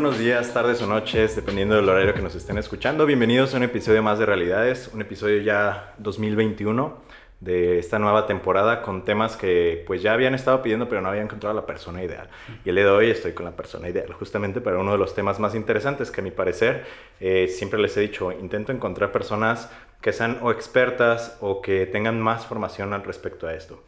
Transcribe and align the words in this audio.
Buenos 0.00 0.20
días, 0.20 0.54
tardes 0.54 0.80
o 0.80 0.86
noches, 0.86 1.34
dependiendo 1.34 1.74
del 1.74 1.88
horario 1.88 2.14
que 2.14 2.22
nos 2.22 2.32
estén 2.36 2.56
escuchando. 2.56 3.04
Bienvenidos 3.04 3.52
a 3.52 3.56
un 3.56 3.64
episodio 3.64 4.00
más 4.00 4.20
de 4.20 4.26
Realidades, 4.26 4.88
un 4.94 5.00
episodio 5.00 5.42
ya 5.42 5.92
2021 5.98 6.98
de 7.40 7.80
esta 7.80 7.98
nueva 7.98 8.24
temporada 8.24 8.80
con 8.80 9.04
temas 9.04 9.36
que 9.36 9.82
pues 9.88 10.00
ya 10.00 10.12
habían 10.12 10.36
estado 10.36 10.62
pidiendo 10.62 10.88
pero 10.88 11.00
no 11.00 11.08
habían 11.08 11.24
encontrado 11.24 11.52
la 11.52 11.66
persona 11.66 12.04
ideal. 12.04 12.28
Y 12.64 12.68
el 12.68 12.76
día 12.76 12.84
de 12.84 12.90
hoy 12.92 13.10
estoy 13.10 13.32
con 13.32 13.44
la 13.44 13.56
persona 13.56 13.88
ideal, 13.88 14.12
justamente 14.12 14.60
para 14.60 14.78
uno 14.78 14.92
de 14.92 14.98
los 14.98 15.16
temas 15.16 15.40
más 15.40 15.56
interesantes 15.56 16.12
que 16.12 16.20
a 16.20 16.24
mi 16.24 16.30
parecer, 16.30 16.84
eh, 17.18 17.48
siempre 17.48 17.80
les 17.80 17.96
he 17.96 18.00
dicho, 18.00 18.30
intento 18.30 18.70
encontrar 18.70 19.10
personas 19.10 19.68
que 20.00 20.12
sean 20.12 20.38
o 20.42 20.52
expertas 20.52 21.36
o 21.40 21.60
que 21.60 21.86
tengan 21.86 22.20
más 22.20 22.46
formación 22.46 22.92
al 22.92 23.02
respecto 23.02 23.48
a 23.48 23.54
esto. 23.54 23.82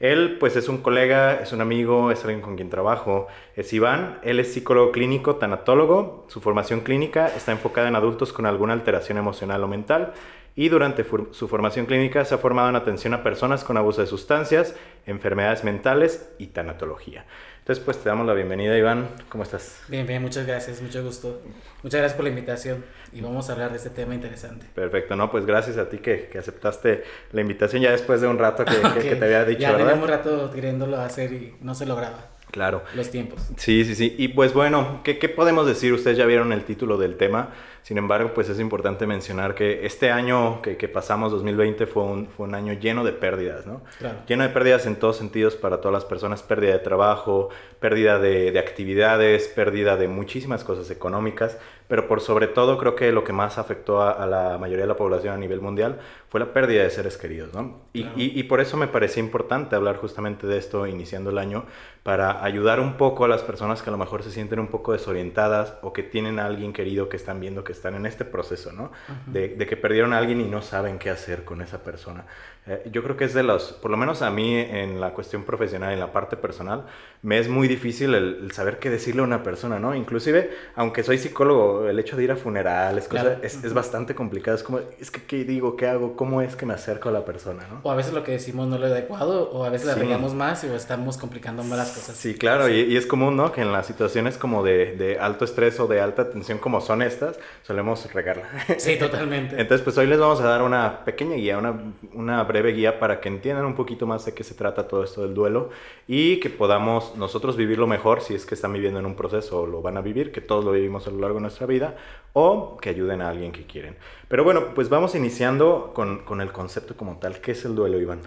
Él, 0.00 0.36
pues, 0.38 0.54
es 0.54 0.68
un 0.68 0.78
colega, 0.78 1.40
es 1.40 1.52
un 1.52 1.60
amigo, 1.60 2.10
es 2.12 2.20
alguien 2.24 2.40
con 2.40 2.54
quien 2.56 2.70
trabajo. 2.70 3.26
Es 3.56 3.72
Iván, 3.72 4.20
él 4.22 4.38
es 4.38 4.52
psicólogo 4.52 4.92
clínico, 4.92 5.36
tanatólogo. 5.36 6.24
Su 6.28 6.40
formación 6.40 6.80
clínica 6.80 7.26
está 7.28 7.52
enfocada 7.52 7.88
en 7.88 7.96
adultos 7.96 8.32
con 8.32 8.46
alguna 8.46 8.74
alteración 8.74 9.18
emocional 9.18 9.62
o 9.64 9.68
mental. 9.68 10.12
Y 10.58 10.70
durante 10.70 11.06
su 11.30 11.46
formación 11.46 11.86
clínica 11.86 12.24
se 12.24 12.34
ha 12.34 12.38
formado 12.38 12.68
en 12.68 12.74
atención 12.74 13.14
a 13.14 13.22
personas 13.22 13.62
con 13.62 13.76
abuso 13.76 14.00
de 14.00 14.08
sustancias, 14.08 14.74
enfermedades 15.06 15.62
mentales 15.62 16.30
y 16.36 16.48
tanatología. 16.48 17.26
Entonces, 17.60 17.84
pues 17.84 17.98
te 17.98 18.08
damos 18.08 18.26
la 18.26 18.34
bienvenida, 18.34 18.76
Iván. 18.76 19.08
¿Cómo 19.28 19.44
estás? 19.44 19.80
Bien, 19.86 20.04
bien, 20.04 20.20
muchas 20.20 20.48
gracias, 20.48 20.82
mucho 20.82 21.04
gusto. 21.04 21.42
Muchas 21.84 22.00
gracias 22.00 22.14
por 22.14 22.24
la 22.24 22.30
invitación 22.30 22.84
y 23.12 23.20
vamos 23.20 23.48
a 23.48 23.52
hablar 23.52 23.70
de 23.70 23.76
este 23.76 23.90
tema 23.90 24.16
interesante. 24.16 24.66
Perfecto, 24.74 25.14
¿no? 25.14 25.30
Pues 25.30 25.46
gracias 25.46 25.76
a 25.76 25.88
ti 25.88 25.98
que, 25.98 26.26
que 26.26 26.38
aceptaste 26.38 27.04
la 27.30 27.40
invitación 27.40 27.80
ya 27.80 27.92
después 27.92 28.20
de 28.20 28.26
un 28.26 28.36
rato 28.36 28.64
que, 28.64 29.00
que, 29.00 29.14
te 29.14 29.24
había 29.24 29.44
dicho, 29.44 29.60
ya. 29.60 29.78
Ya 29.78 29.94
un 29.94 30.08
rato 30.08 30.50
queriéndolo 30.50 30.96
hacer 30.96 31.32
y 31.34 31.54
no 31.60 31.76
se 31.76 31.86
lograba. 31.86 32.30
Claro. 32.50 32.82
Los 32.96 33.10
tiempos. 33.10 33.40
Sí, 33.56 33.84
sí, 33.84 33.94
sí. 33.94 34.14
Y 34.18 34.28
pues 34.28 34.54
bueno, 34.54 35.02
¿qué, 35.04 35.18
¿qué 35.18 35.28
podemos 35.28 35.68
decir? 35.68 35.92
Ustedes 35.92 36.16
ya 36.16 36.26
vieron 36.26 36.52
el 36.52 36.64
título 36.64 36.96
del 36.96 37.16
tema. 37.16 37.50
Sin 37.88 37.96
embargo, 37.96 38.32
pues 38.34 38.50
es 38.50 38.60
importante 38.60 39.06
mencionar 39.06 39.54
que 39.54 39.86
este 39.86 40.10
año 40.10 40.60
que, 40.60 40.76
que 40.76 40.88
pasamos, 40.88 41.32
2020, 41.32 41.86
fue 41.86 42.02
un, 42.02 42.26
fue 42.26 42.46
un 42.46 42.54
año 42.54 42.74
lleno 42.74 43.02
de 43.02 43.12
pérdidas, 43.12 43.66
¿no? 43.66 43.80
Claro. 43.96 44.18
Lleno 44.28 44.42
de 44.42 44.50
pérdidas 44.50 44.84
en 44.84 44.96
todos 44.96 45.16
sentidos 45.16 45.56
para 45.56 45.80
todas 45.80 45.94
las 45.94 46.04
personas, 46.04 46.42
pérdida 46.42 46.72
de 46.74 46.80
trabajo, 46.80 47.48
pérdida 47.80 48.18
de, 48.18 48.52
de 48.52 48.58
actividades, 48.58 49.48
pérdida 49.48 49.96
de 49.96 50.06
muchísimas 50.06 50.64
cosas 50.64 50.90
económicas, 50.90 51.56
pero 51.88 52.06
por 52.06 52.20
sobre 52.20 52.46
todo 52.46 52.78
creo 52.78 52.94
que 52.94 53.10
lo 53.12 53.24
que 53.24 53.32
más 53.32 53.58
afectó 53.58 54.02
a, 54.02 54.12
a, 54.12 54.26
la 54.26 54.58
mayoría 54.58 54.84
de 54.84 54.88
la 54.88 54.96
población 54.96 55.34
a 55.34 55.38
nivel 55.38 55.60
mundial 55.60 55.98
fue 56.28 56.38
la 56.38 56.52
pérdida 56.52 56.82
de 56.82 56.90
seres 56.90 57.16
queridos, 57.16 57.52
¿no? 57.54 57.80
Y, 57.92 58.02
Claro. 58.02 58.18
y, 58.18 58.38
y 58.38 58.42
por 58.44 58.60
eso 58.60 58.76
me 58.76 58.86
parecía 58.86 59.22
importante 59.22 59.74
hablar 59.74 59.96
justamente 59.96 60.46
de 60.46 60.58
esto 60.58 60.86
iniciando 60.86 61.30
el 61.30 61.38
año, 61.38 61.64
para 62.02 62.42
ayudar 62.44 62.80
un 62.80 62.94
poco 62.94 63.24
a 63.24 63.28
las 63.28 63.42
personas 63.42 63.82
que 63.82 63.90
a 63.90 63.92
lo 63.92 63.98
mejor 63.98 64.22
se 64.22 64.30
sienten 64.30 64.60
un 64.60 64.68
poco 64.68 64.92
desorientadas 64.92 65.74
o 65.82 65.92
que 65.92 66.02
tienen 66.02 66.38
a 66.38 66.46
alguien 66.46 66.72
querido 66.72 67.08
que 67.08 67.16
están 67.16 67.40
viendo 67.40 67.64
que 67.64 67.72
están 67.72 67.94
en 67.94 68.06
este 68.06 68.24
proceso, 68.24 68.72
¿no? 68.72 68.92
De, 69.26 69.48
de, 69.48 69.66
que 69.66 69.76
perdieron 69.76 70.12
a 70.14 70.18
alguien 70.18 70.40
y 70.40 70.44
no 70.44 70.62
saben 70.62 70.98
qué 70.98 71.10
hacer 71.10 71.44
con 71.44 71.60
esa 71.60 71.82
persona. 71.82 72.24
Eh, 72.68 72.82
yo 72.92 73.02
creo 73.02 73.16
que 73.16 73.24
es 73.24 73.34
de 73.34 73.42
los, 73.42 73.72
por 73.72 73.90
lo 73.90 73.96
menos 73.96 74.20
a 74.22 74.30
mí 74.30 74.54
en 74.58 75.00
la 75.00 75.14
cuestión 75.14 75.44
profesional, 75.44 75.92
en 75.92 76.00
la 76.00 76.12
parte 76.12 76.36
personal, 76.36 76.84
me 77.22 77.38
es 77.38 77.48
muy 77.48 77.66
difícil 77.66 78.14
el, 78.14 78.40
el 78.42 78.52
saber 78.52 78.78
qué 78.78 78.90
decirle 78.90 79.22
a 79.22 79.24
una 79.24 79.42
persona, 79.42 79.78
¿no? 79.78 79.94
Inclusive, 79.94 80.50
aunque 80.76 81.02
soy 81.02 81.18
psicólogo, 81.18 81.88
el 81.88 81.98
hecho 81.98 82.16
de 82.16 82.24
ir 82.24 82.32
a 82.32 82.36
funerales, 82.36 83.08
Claro. 83.08 83.30
cosas, 83.36 83.44
es, 83.44 83.64
es, 83.64 83.72
bastante 83.74 84.14
complicado. 84.14 84.56
Es 84.56 84.62
como, 84.62 84.80
es 85.00 85.10
que, 85.10 85.22
¿qué 85.22 85.44
digo? 85.44 85.76
¿Qué 85.76 85.86
hago? 85.88 86.14
¿Cómo 86.16 86.42
es 86.42 86.56
que 86.56 86.66
me 86.66 86.74
acerco 86.74 87.08
a 87.08 87.12
la 87.12 87.24
persona, 87.24 87.64
no? 87.70 87.80
O 87.82 87.90
a 87.90 87.94
veces 87.96 88.12
lo 88.12 88.22
que 88.22 88.32
decimos 88.32 88.68
no 88.68 88.74
es 88.76 88.80
lo 88.82 88.86
adecuado, 88.88 89.50
o 89.50 89.64
a 89.64 89.70
veces 89.70 89.86
la 89.86 89.94
Sí. 89.94 90.00
regamos 90.00 90.34
más 90.34 90.62
o 90.64 90.74
estamos 90.76 91.16
complicando 91.16 91.62
más 91.64 91.78
las 91.78 91.90
cosas. 91.92 92.16
Sí, 92.16 92.34
claro, 92.34 92.68
Y, 92.68 92.80
y, 92.82 92.96
es 92.96 93.06
común, 93.06 93.36
¿no? 93.36 93.50
Que 93.52 93.62
en 93.62 93.72
las 93.72 93.86
situaciones 93.86 94.36
como 94.36 94.62
de, 94.62 94.94
de, 94.96 95.18
alto 95.18 95.44
estrés 95.44 95.80
o 95.80 95.86
de 95.86 96.00
alta 96.00 96.30
tensión 96.30 96.58
como 96.58 96.80
son 96.80 97.00
estas, 97.02 97.38
solemos 97.62 98.12
regarla. 98.12 98.44
Sí, 98.78 98.96
totalmente. 98.98 99.54
Entonces, 99.60 99.82
pues 99.82 99.96
hoy 99.96 100.06
les 100.06 100.18
vamos 100.18 100.40
a 100.40 100.44
dar 100.44 100.62
una 100.62 101.04
pequeña 101.04 101.36
guía, 101.36 101.56
una, 101.58 101.74
una 102.12 102.42
breve 102.44 102.57
guía 102.66 102.98
para 102.98 103.20
que 103.20 103.28
entiendan 103.28 103.64
un 103.64 103.74
poquito 103.74 104.06
más 104.06 104.24
de 104.24 104.34
qué 104.34 104.44
se 104.44 104.54
trata 104.54 104.88
todo 104.88 105.04
esto 105.04 105.22
del 105.22 105.34
duelo 105.34 105.70
y 106.06 106.40
que 106.40 106.50
podamos 106.50 107.16
nosotros 107.16 107.56
vivirlo 107.56 107.86
mejor 107.86 108.20
si 108.20 108.34
es 108.34 108.44
que 108.44 108.54
están 108.54 108.72
viviendo 108.72 108.98
en 108.98 109.06
un 109.06 109.14
proceso 109.14 109.62
o 109.62 109.66
lo 109.66 109.82
van 109.82 109.96
a 109.96 110.00
vivir, 110.00 110.32
que 110.32 110.40
todos 110.40 110.64
lo 110.64 110.72
vivimos 110.72 111.06
a 111.06 111.10
lo 111.10 111.18
largo 111.18 111.36
de 111.36 111.42
nuestra 111.42 111.66
vida, 111.66 111.96
o 112.32 112.76
que 112.76 112.90
ayuden 112.90 113.22
a 113.22 113.30
alguien 113.30 113.52
que 113.52 113.64
quieren. 113.64 113.96
Pero 114.28 114.44
bueno, 114.44 114.74
pues 114.74 114.88
vamos 114.88 115.14
iniciando 115.14 115.92
con, 115.94 116.24
con 116.24 116.40
el 116.40 116.52
concepto 116.52 116.96
como 116.96 117.18
tal. 117.18 117.40
¿Qué 117.40 117.52
es 117.52 117.64
el 117.64 117.74
duelo, 117.74 118.00
Iván? 118.00 118.20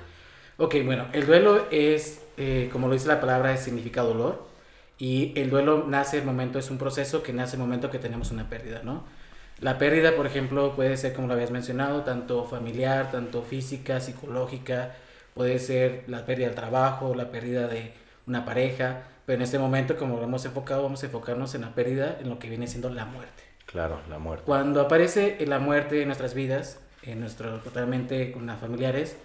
Ok, 0.58 0.76
bueno, 0.86 1.08
el 1.14 1.26
duelo 1.26 1.66
es, 1.72 2.24
eh, 2.38 2.70
como 2.72 2.88
lo 2.88 2.94
dice 2.94 3.08
la 3.08 3.20
palabra, 3.20 3.58
significa 3.58 4.02
dolor. 4.02 4.44
Y 4.98 5.34
el 5.36 5.50
duelo 5.50 5.86
nace 5.88 6.20
el 6.20 6.26
momento, 6.26 6.60
es 6.60 6.70
un 6.70 6.78
proceso 6.78 7.24
que 7.24 7.34
nace 7.34 7.56
el 7.56 7.62
momento 7.62 7.90
que 7.90 7.98
tenemos 7.98 8.30
una 8.30 8.48
pérdida, 8.48 8.82
¿no? 8.84 9.04
La 9.62 9.78
pérdida, 9.78 10.16
por 10.16 10.26
ejemplo, 10.26 10.76
puede 10.76 10.98
ser, 10.98 11.14
como 11.14 11.28
lo 11.28 11.36
habías 11.36 11.52
mencionado, 11.52 12.02
tanto 12.02 12.46
familiar, 12.46 13.12
tanto 13.12 13.44
física, 13.44 14.02
psicológica, 14.02 14.96
puede 15.36 15.60
ser 15.60 16.04
la 16.08 16.26
pérdida 16.26 16.48
del 16.48 16.56
trabajo, 16.56 17.14
la 17.14 17.30
pérdida 17.30 17.68
de 17.68 17.94
una 18.26 18.44
pareja, 18.44 19.04
pero 19.28 19.38
en 19.38 19.44
este 19.44 19.60
momento, 19.60 19.98
como 19.98 20.18
lo 20.18 20.24
hemos 20.24 20.44
enfocado, 20.46 20.82
vamos 20.82 21.04
a 21.04 21.06
enfocarnos 21.06 21.54
en 21.54 21.62
la 21.62 21.76
pérdida, 21.76 22.18
en 22.20 22.30
lo 22.30 22.40
que 22.40 22.50
viene 22.50 22.66
siendo 22.66 22.90
la 22.90 23.06
muerte. 23.06 23.44
Claro, 23.68 24.02
la 24.10 24.18
muerte. 24.18 24.46
Cuando 24.48 24.82
aparece 24.82 25.38
la 25.46 25.60
muerte 25.60 26.02
en 26.02 26.08
nuestras 26.08 26.34
vidas, 26.34 26.80
en 27.04 27.20
nuestro, 27.20 27.60
totalmente 27.60 28.32
con 28.32 28.48
las 28.48 28.60
familiares, 28.60 29.16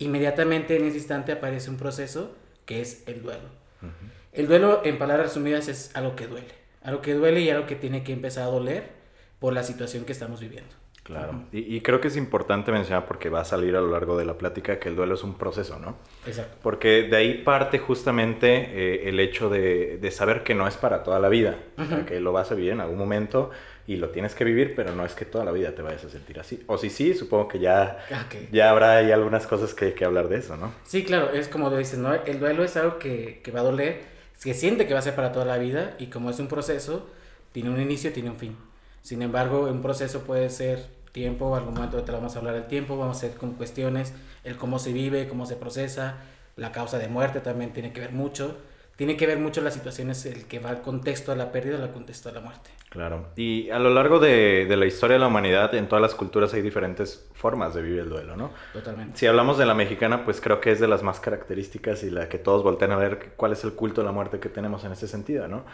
inmediatamente 0.00 0.76
en 0.76 0.86
ese 0.86 0.98
instante 0.98 1.30
aparece 1.30 1.70
un 1.70 1.76
proceso 1.76 2.34
que 2.66 2.80
es 2.80 3.04
el 3.06 3.22
duelo. 3.22 3.48
Uh 3.80 3.86
-huh. 3.86 3.90
El 4.32 4.48
duelo, 4.48 4.82
en 4.84 4.98
palabras 4.98 5.28
resumidas, 5.28 5.68
es 5.68 5.94
algo 5.94 6.16
que 6.16 6.26
duele. 6.26 6.52
Algo 6.82 7.00
que 7.00 7.14
duele 7.14 7.42
y 7.42 7.50
algo 7.50 7.66
que 7.66 7.76
tiene 7.76 8.02
que 8.02 8.12
empezar 8.12 8.42
a 8.42 8.46
doler 8.46 9.03
por 9.44 9.52
la 9.52 9.62
situación 9.62 10.06
que 10.06 10.12
estamos 10.12 10.40
viviendo. 10.40 10.70
Claro, 11.02 11.32
uh 11.32 11.34
-huh. 11.34 11.48
y, 11.52 11.76
y, 11.76 11.80
creo 11.82 12.00
que 12.00 12.08
es 12.08 12.16
importante 12.16 12.72
mencionar 12.72 13.04
porque 13.04 13.28
va 13.28 13.42
a 13.42 13.44
salir 13.44 13.76
a 13.76 13.80
lo 13.82 13.88
largo 13.88 14.16
de 14.16 14.24
la 14.24 14.38
plática 14.38 14.78
que 14.78 14.88
el 14.88 14.96
duelo 14.96 15.16
es 15.16 15.22
un 15.22 15.34
proceso, 15.34 15.78
¿no? 15.78 15.98
Exacto. 16.26 16.56
Porque 16.62 17.02
de 17.02 17.16
ahí 17.18 17.42
parte 17.42 17.78
justamente 17.78 18.48
eh, 18.72 19.10
el 19.10 19.20
hecho 19.20 19.50
de, 19.50 19.98
de, 19.98 20.10
saber 20.10 20.44
que 20.44 20.54
no 20.54 20.66
es 20.66 20.78
para 20.78 21.02
toda 21.02 21.18
la 21.18 21.28
vida, 21.28 21.58
uh 21.76 21.80
-huh. 21.82 21.84
o 21.84 21.88
sea, 21.88 22.06
que 22.06 22.20
lo 22.20 22.32
vas 22.32 22.52
a 22.52 22.54
vivir 22.54 22.72
en 22.72 22.80
algún 22.80 22.96
momento 22.96 23.50
y 23.86 23.96
lo 23.96 24.08
tienes 24.08 24.34
que 24.34 24.44
vivir, 24.44 24.74
pero 24.74 24.94
no 24.94 25.04
es 25.04 25.12
que 25.14 25.26
toda 25.26 25.44
la 25.44 25.52
vida 25.52 25.74
te 25.74 25.82
vayas 25.82 26.02
a 26.06 26.08
sentir 26.08 26.40
así. 26.40 26.64
O 26.66 26.78
si 26.78 26.88
sí, 26.88 27.12
supongo 27.12 27.48
que 27.48 27.58
ya, 27.58 27.98
okay. 28.26 28.48
ya 28.50 28.70
habrá 28.70 28.96
ahí 28.96 29.12
algunas 29.12 29.46
cosas 29.46 29.74
que, 29.74 29.92
que 29.92 30.06
hablar 30.06 30.28
de 30.30 30.38
eso, 30.38 30.56
¿no? 30.56 30.72
Sí, 30.84 31.04
claro, 31.04 31.28
es 31.34 31.48
como 31.48 31.68
lo 31.68 31.76
dices, 31.76 31.98
¿no? 31.98 32.14
El 32.14 32.40
duelo 32.40 32.64
es 32.64 32.78
algo 32.78 32.98
que, 32.98 33.42
que 33.44 33.50
va 33.50 33.60
a 33.60 33.64
doler, 33.64 34.00
que 34.42 34.54
siente 34.54 34.86
que 34.86 34.94
va 34.94 35.00
a 35.00 35.02
ser 35.02 35.14
para 35.14 35.32
toda 35.32 35.44
la 35.44 35.58
vida 35.58 35.96
y 35.98 36.06
como 36.06 36.30
es 36.30 36.38
un 36.38 36.48
proceso, 36.48 37.10
tiene 37.52 37.68
un 37.68 37.78
inicio, 37.78 38.10
tiene 38.10 38.30
un 38.30 38.38
fin. 38.38 38.56
Sin 39.04 39.20
embargo, 39.20 39.66
un 39.66 39.82
proceso 39.82 40.20
puede 40.20 40.48
ser 40.48 40.86
tiempo, 41.12 41.54
algún 41.54 41.74
momento 41.74 42.02
te 42.02 42.10
vamos 42.10 42.34
a 42.34 42.38
hablar 42.38 42.54
del 42.54 42.66
tiempo, 42.66 42.96
vamos 42.96 43.18
a 43.18 43.26
hacer 43.26 43.38
con 43.38 43.52
cuestiones, 43.52 44.14
el 44.44 44.56
cómo 44.56 44.78
se 44.78 44.94
vive, 44.94 45.28
cómo 45.28 45.44
se 45.44 45.56
procesa, 45.56 46.16
la 46.56 46.72
causa 46.72 46.98
de 46.98 47.08
muerte 47.08 47.40
también 47.40 47.74
tiene 47.74 47.92
que 47.92 48.00
ver 48.00 48.12
mucho. 48.12 48.56
Tiene 48.96 49.16
que 49.16 49.26
ver 49.26 49.38
mucho 49.38 49.60
las 49.60 49.74
situaciones, 49.74 50.24
el 50.24 50.46
que 50.46 50.60
va 50.60 50.70
al 50.70 50.80
contexto 50.80 51.32
de 51.32 51.36
la 51.36 51.52
pérdida, 51.52 51.82
al 51.82 51.90
contexto 51.90 52.30
de 52.30 52.36
la 52.36 52.40
muerte. 52.40 52.70
Claro. 52.88 53.26
Y 53.36 53.68
a 53.70 53.78
lo 53.78 53.90
largo 53.92 54.20
de, 54.20 54.66
de, 54.66 54.76
la 54.76 54.86
historia 54.86 55.14
de 55.14 55.20
la 55.20 55.26
humanidad, 55.26 55.74
en 55.74 55.88
todas 55.88 56.00
las 56.00 56.14
culturas 56.14 56.54
hay 56.54 56.62
diferentes 56.62 57.28
formas 57.34 57.74
de 57.74 57.82
vivir 57.82 57.98
el 57.98 58.08
duelo, 58.08 58.36
¿no? 58.36 58.52
Totalmente. 58.72 59.18
Si 59.18 59.26
hablamos 59.26 59.58
de 59.58 59.66
la 59.66 59.74
mexicana, 59.74 60.24
pues 60.24 60.40
creo 60.40 60.60
que 60.60 60.70
es 60.70 60.78
de 60.80 60.86
las 60.86 61.02
más 61.02 61.18
características 61.20 62.04
y 62.04 62.10
la 62.10 62.28
que 62.28 62.38
todos 62.38 62.62
voltean 62.62 62.92
a 62.92 62.96
ver 62.96 63.32
cuál 63.36 63.52
es 63.52 63.64
el 63.64 63.74
culto 63.74 64.00
de 64.00 64.06
la 64.06 64.12
muerte 64.12 64.38
que 64.38 64.48
tenemos 64.48 64.84
en 64.84 64.92
ese 64.92 65.08
sentido, 65.08 65.48
¿no? 65.48 65.64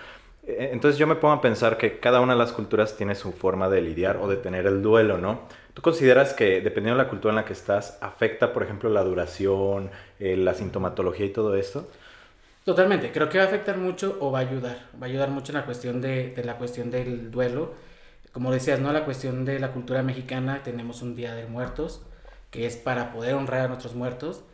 Entonces 0.47 0.99
yo 0.99 1.07
me 1.07 1.17
pongo 1.17 1.35
a 1.35 1.41
pensar 1.41 1.77
que 1.77 2.01
cada 2.01 2.21
una 2.21 2.33
de 2.33 2.39
las 2.39 2.53
culturas 2.53 2.97
tiene 2.97 3.15
su 3.15 3.33
forma 3.33 3.69
de 3.69 3.83
lidiar 3.83 4.17
o 4.17 4.29
de 4.29 4.37
tener 4.37 4.67
el 4.67 4.83
duelo, 4.83 5.19
¿no? 5.19 5.43
¿Tú 5.75 5.83
consideras 5.83 6.35
que 6.35 6.61
dependiendo 6.61 6.99
de 6.99 7.05
la 7.05 7.11
cultura 7.11 7.33
en 7.33 7.37
la 7.37 7.45
que 7.45 7.53
estás, 7.53 7.99
afecta, 8.01 8.53
por 8.53 8.63
ejemplo, 8.63 8.89
la 8.91 9.05
duración, 9.05 9.91
eh, 10.19 10.37
la 10.37 10.55
sintomatología 10.55 11.27
y 11.27 11.31
todo 11.31 11.55
esto? 11.57 11.89
Totalmente, 12.65 13.11
creo 13.13 13.29
que 13.29 13.39
va 13.39 13.45
a 13.45 13.47
afectar 13.47 13.79
mucho 13.79 14.17
o 14.21 14.31
va 14.31 14.39
a 14.41 14.43
ayudar, 14.43 14.89
va 15.01 15.07
a 15.07 15.11
ayudar 15.11 15.31
mucho 15.31 15.53
en 15.53 15.59
la 15.59 15.65
cuestión 15.65 16.01
de, 16.01 16.31
de 16.35 16.45
la 16.45 16.57
cuestión 16.59 16.91
del 16.91 17.31
duelo. 17.31 17.75
Como 18.33 18.53
decías, 18.53 18.81
¿no? 18.81 18.93
La 18.93 19.05
cuestión 19.05 19.45
de 19.45 19.59
la 19.59 19.73
cultura 19.73 20.03
mexicana, 20.03 20.63
tenemos 20.63 21.03
un 21.03 21.17
Día 21.17 21.35
de 21.35 21.47
Muertos, 21.47 22.03
que 22.51 22.67
es 22.67 22.77
para 22.77 23.13
poder 23.13 23.35
honrar 23.35 23.63
a 23.63 23.69
nuestros 23.69 23.95
muertos. 23.95 24.45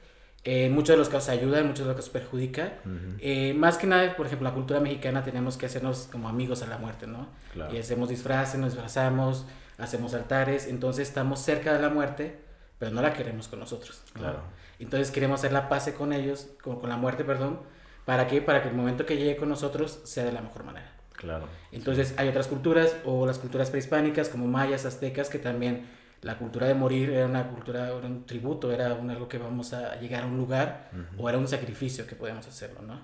En 0.46 0.72
muchos 0.72 0.94
de 0.94 0.98
los 0.98 1.08
casos 1.08 1.28
ayuda, 1.28 1.58
en 1.58 1.66
muchos 1.66 1.81
de 1.81 1.87
los 1.87 1.96
casos 1.96 2.10
perjudica. 2.10 2.75
Eh, 3.19 3.52
más 3.54 3.78
que 3.78 3.88
nada, 3.88 4.14
por 4.16 4.26
ejemplo, 4.26 4.48
la 4.48 4.54
cultura 4.54 4.78
mexicana 4.78 5.25
tenemos 5.25 5.56
que 5.56 5.66
hacernos 5.66 6.08
como 6.10 6.28
amigos 6.28 6.62
a 6.62 6.69
la 6.69 6.78
muerte, 6.78 7.08
¿no? 7.08 7.28
Y 7.72 7.78
hacemos 7.78 8.08
disfraces, 8.08 8.60
nos 8.60 8.72
disfrazamos, 8.72 9.44
hacemos 9.76 10.14
altares, 10.14 10.69
entonces 10.69 11.08
estamos 11.08 11.40
cerca 11.40 11.72
de 11.72 11.82
la 11.82 11.88
muerte, 11.88 12.38
pero 12.78 12.93
no 12.93 13.02
la 13.02 13.12
queremos 13.12 13.48
con 13.48 13.58
nosotros. 13.58 14.02
Claro. 14.12 14.40
Entonces 14.78 15.10
queremos 15.10 15.40
hacer 15.40 15.52
la 15.52 15.69
paz 15.69 15.90
con 15.98 16.12
ellos, 16.12 16.48
con, 16.62 16.78
con 16.78 16.90
la 16.90 16.96
muerte, 16.96 17.25
perdón, 17.25 17.60
¿para 18.04 18.28
qué? 18.28 18.40
Para 18.40 18.62
que 18.62 18.69
el 18.69 18.75
momento 18.75 19.04
que 19.04 19.16
llegue 19.16 19.37
con 19.37 19.48
nosotros 19.48 20.00
sea 20.04 20.25
de 20.25 20.32
la 20.32 20.43
mejor 20.43 20.62
manera. 20.62 20.93
Claro. 21.16 21.48
Entonces 21.72 22.14
hay 22.19 22.28
otras 22.28 22.46
culturas, 22.46 22.96
o 23.04 23.26
las 23.26 23.38
culturas 23.38 23.70
prehispánicas 23.70 24.28
como 24.28 24.46
mayas, 24.46 24.84
aztecas, 24.84 25.28
que 25.28 25.38
también 25.38 25.87
la 26.23 26.39
cultura 26.39 26.67
de 26.67 26.75
morir 26.75 27.11
era 27.11 27.27
una 27.27 27.49
cultura, 27.49 27.87
era 27.87 28.07
un 28.07 28.27
tributo, 28.27 28.73
era 28.73 28.95
un, 28.95 29.11
algo 29.11 29.29
que 29.29 29.39
vamos 29.39 29.73
a 29.73 29.97
llegar 30.01 30.25
a 30.25 30.27
un 30.27 30.37
lugar 30.37 30.91
o 31.19 31.29
era 31.29 31.39
un 31.39 31.47
sacrificio 31.47 32.07
que 32.07 32.17
podíamos 32.17 32.47
hacerlo, 32.47 32.83
¿no? 32.83 32.99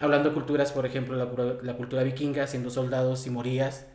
Hablando 0.00 0.28
de 0.28 0.34
culturas, 0.34 0.72
por 0.72 0.86
ejemplo, 0.86 1.16
la, 1.16 1.26
la, 1.62 1.76
cultura 1.76 2.04
vikinga, 2.04 2.46
siendo 2.46 2.70
soldados 2.70 3.26
y 3.26 3.30
morías, 3.30 3.86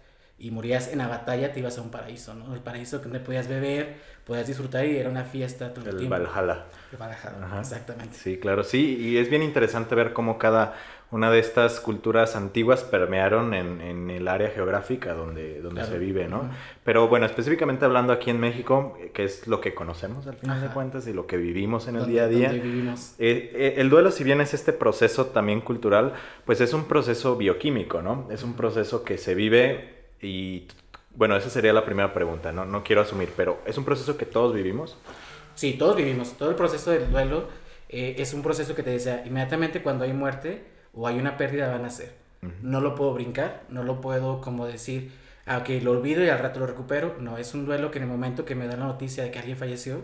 y 0.44 0.51
morías 0.51 0.90
en 0.90 0.98
la 0.98 1.07
batalla, 1.07 1.54
te 1.54 1.62
ibas 1.62 1.78
a 1.78 1.81
un 1.81 1.90
paraíso, 1.90 2.34
¿no? 2.34 2.54
El 2.54 2.60
paraíso 2.60 3.00
donde 3.00 3.22
podías 3.22 3.48
beber, 3.48 3.95
podías 4.25 4.45
disfrutar 4.45 4.86
y 4.86 4.98
era 4.98 5.10
una 5.10 5.24
fiesta 5.24 5.74
todo 5.74 5.90
el, 5.90 5.98
el 5.98 6.10
Valhalla. 6.10 6.66
El 6.92 6.98
Valhalla, 6.98 7.62
exactamente. 7.62 8.18
Sí, 8.18 8.38
claro, 8.40 8.66
sí, 8.66 8.98
y 9.00 9.18
es 9.18 9.30
bien 9.30 9.42
interesante 9.42 9.95
ver 9.95 10.12
cómo 10.12 10.38
cada 10.38 10.75
una 11.12 11.31
de 11.31 11.40
estas 11.40 11.80
culturas 11.80 12.36
antiguas 12.36 12.84
permearon 12.84 13.54
en, 13.54 13.80
en 13.80 14.10
el 14.10 14.28
área 14.28 14.50
geográfica 14.50 15.13
donde, 15.13 15.62
donde 15.62 15.86
se 15.86 15.98
vive, 15.98 16.28
¿no? 16.28 16.50
Pero 16.84 17.07
bueno, 17.07 17.25
específicamente 17.25 17.86
hablando 17.86 18.12
aquí 18.12 18.30
en 18.30 18.42
México, 18.42 18.98
que 19.13 19.24
es 19.24 19.48
lo 19.48 19.62
que 19.62 19.74
conocemos 19.74 20.28
al 20.28 20.36
final 20.36 20.60
de 20.60 20.68
cuentas 20.68 21.07
y 21.07 21.13
lo 21.13 21.25
que 21.25 21.38
vivimos 21.38 21.88
en 21.88 21.95
el 21.95 22.06
día 22.06 22.24
a 22.24 22.28
día. 22.28 22.50
Vivimos. 22.50 23.16
Eh, 23.18 23.54
eh, 23.56 23.74
el 23.78 23.90
duelo, 23.90 24.12
si 24.12 24.25
bien 24.25 24.42
es 24.42 24.54
este 24.54 24.74
proceso 24.74 25.28
también 25.28 25.62
cultural, 25.62 26.12
pues 26.45 26.60
es 26.60 26.74
un 26.74 26.84
proceso 26.84 27.38
bioquímico, 27.38 28.01
¿no? 28.01 28.28
Es 28.30 28.44
un 28.44 28.56
proceso 28.56 29.06
que 29.06 29.18
se 29.18 29.36
vive 29.36 30.03
y, 30.24 30.68
bueno, 31.16 31.36
esa 31.36 31.50
sería 31.50 31.74
la 31.74 31.86
primera 31.86 32.14
pregunta, 32.14 32.52
¿no? 32.52 32.66
No 32.66 32.84
quiero 32.84 33.02
asumir, 33.02 33.30
pero 33.36 33.62
¿es 33.66 33.78
un 33.78 33.86
proceso 33.86 34.18
que 34.18 34.25
todos 34.25 34.54
vivimos? 34.54 34.98
Sí, 35.56 35.74
todos 35.74 35.96
vivimos. 35.96 36.38
Todo 36.38 36.50
el 36.50 36.56
proceso 36.56 36.92
del 36.92 37.12
duelo 37.12 37.48
eh, 37.90 38.16
es 38.18 38.34
un 38.34 38.42
proceso 38.42 38.75
que 38.75 38.84
te 38.84 38.90
desea 38.90 39.24
inmediatamente 39.25 39.84
cuando 39.84 40.04
hay 40.04 40.14
muerte 40.14 40.66
o 40.94 41.08
hay 41.08 41.20
una 41.20 41.38
pérdida 41.38 41.70
van 41.70 41.86
a 41.86 41.90
ser. 41.90 42.24
No 42.62 42.81
lo 42.81 42.94
puedo 42.96 43.14
brincar, 43.14 43.64
no 43.70 43.84
lo 43.84 44.02
puedo 44.02 44.42
como 44.42 44.66
decir, 44.66 45.12
ah, 45.46 45.64
lo 45.81 45.92
olvido 45.92 46.24
y 46.26 46.30
al 46.30 46.40
rato 46.40 46.60
lo 46.60 46.68
recupero. 46.68 47.16
No, 47.19 47.38
es 47.38 47.54
un 47.54 47.66
duelo 47.66 47.90
que 47.90 48.00
en 48.00 48.04
el 48.04 48.10
momento 48.10 48.44
que 48.44 48.56
me 48.56 48.68
da 48.68 48.76
la 48.76 48.86
noticia 48.86 49.24
de 49.24 49.31
que 49.31 49.40
alguien 49.40 49.56
falleció, 49.56 50.04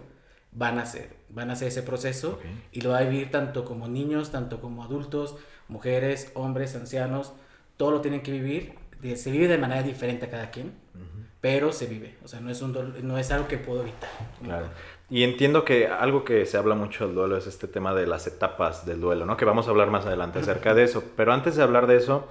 van 0.51 0.79
a 0.79 0.83
hacer, 0.83 1.09
van 1.29 1.49
a 1.49 1.53
hacer 1.53 1.67
ese 1.67 1.83
proceso 1.83 2.39
y 2.71 2.81
lo 2.81 2.91
va 2.91 2.99
a 2.99 3.03
vivir 3.03 3.29
tanto 3.29 3.65
como 3.65 3.87
niños, 3.87 4.31
tanto 4.31 4.61
como 4.61 4.83
adultos, 4.83 5.35
mujeres, 5.67 6.31
hombres, 6.33 6.75
ancianos, 6.75 7.33
todo 7.77 7.91
lo 7.91 8.01
tienen 8.01 8.21
que 8.21 8.31
vivir, 8.31 8.73
se 9.15 9.31
vive 9.31 9.47
de 9.47 9.57
manera 9.57 9.83
diferente 9.83 10.25
a 10.25 10.29
cada 10.29 10.51
quien, 10.51 10.73
pero 11.41 11.71
se 11.71 11.85
vive, 11.85 12.15
o 12.23 12.27
sea, 12.27 12.41
no 12.41 12.49
es, 12.49 12.61
un 12.61 12.73
no 13.03 13.17
es 13.17 13.31
algo 13.31 13.47
que 13.47 13.57
puedo 13.57 13.81
evitar. 13.81 14.09
Claro. 14.43 14.67
Y 15.09 15.23
entiendo 15.23 15.65
que 15.65 15.87
algo 15.87 16.23
que 16.23 16.45
se 16.45 16.57
habla 16.57 16.75
mucho 16.75 17.05
del 17.07 17.15
duelo 17.15 17.37
es 17.37 17.47
este 17.47 17.67
tema 17.67 17.95
de 17.95 18.05
las 18.05 18.27
etapas 18.27 18.85
del 18.85 19.01
duelo, 19.01 19.25
¿no? 19.25 19.37
Que 19.37 19.45
vamos 19.45 19.67
a 19.67 19.71
hablar 19.71 19.89
más 19.89 20.05
adelante 20.05 20.39
acerca 20.39 20.73
de 20.75 20.83
eso. 20.83 21.03
Pero 21.15 21.33
antes 21.33 21.55
de 21.55 21.63
hablar 21.63 21.87
de 21.87 21.97
eso, 21.97 22.27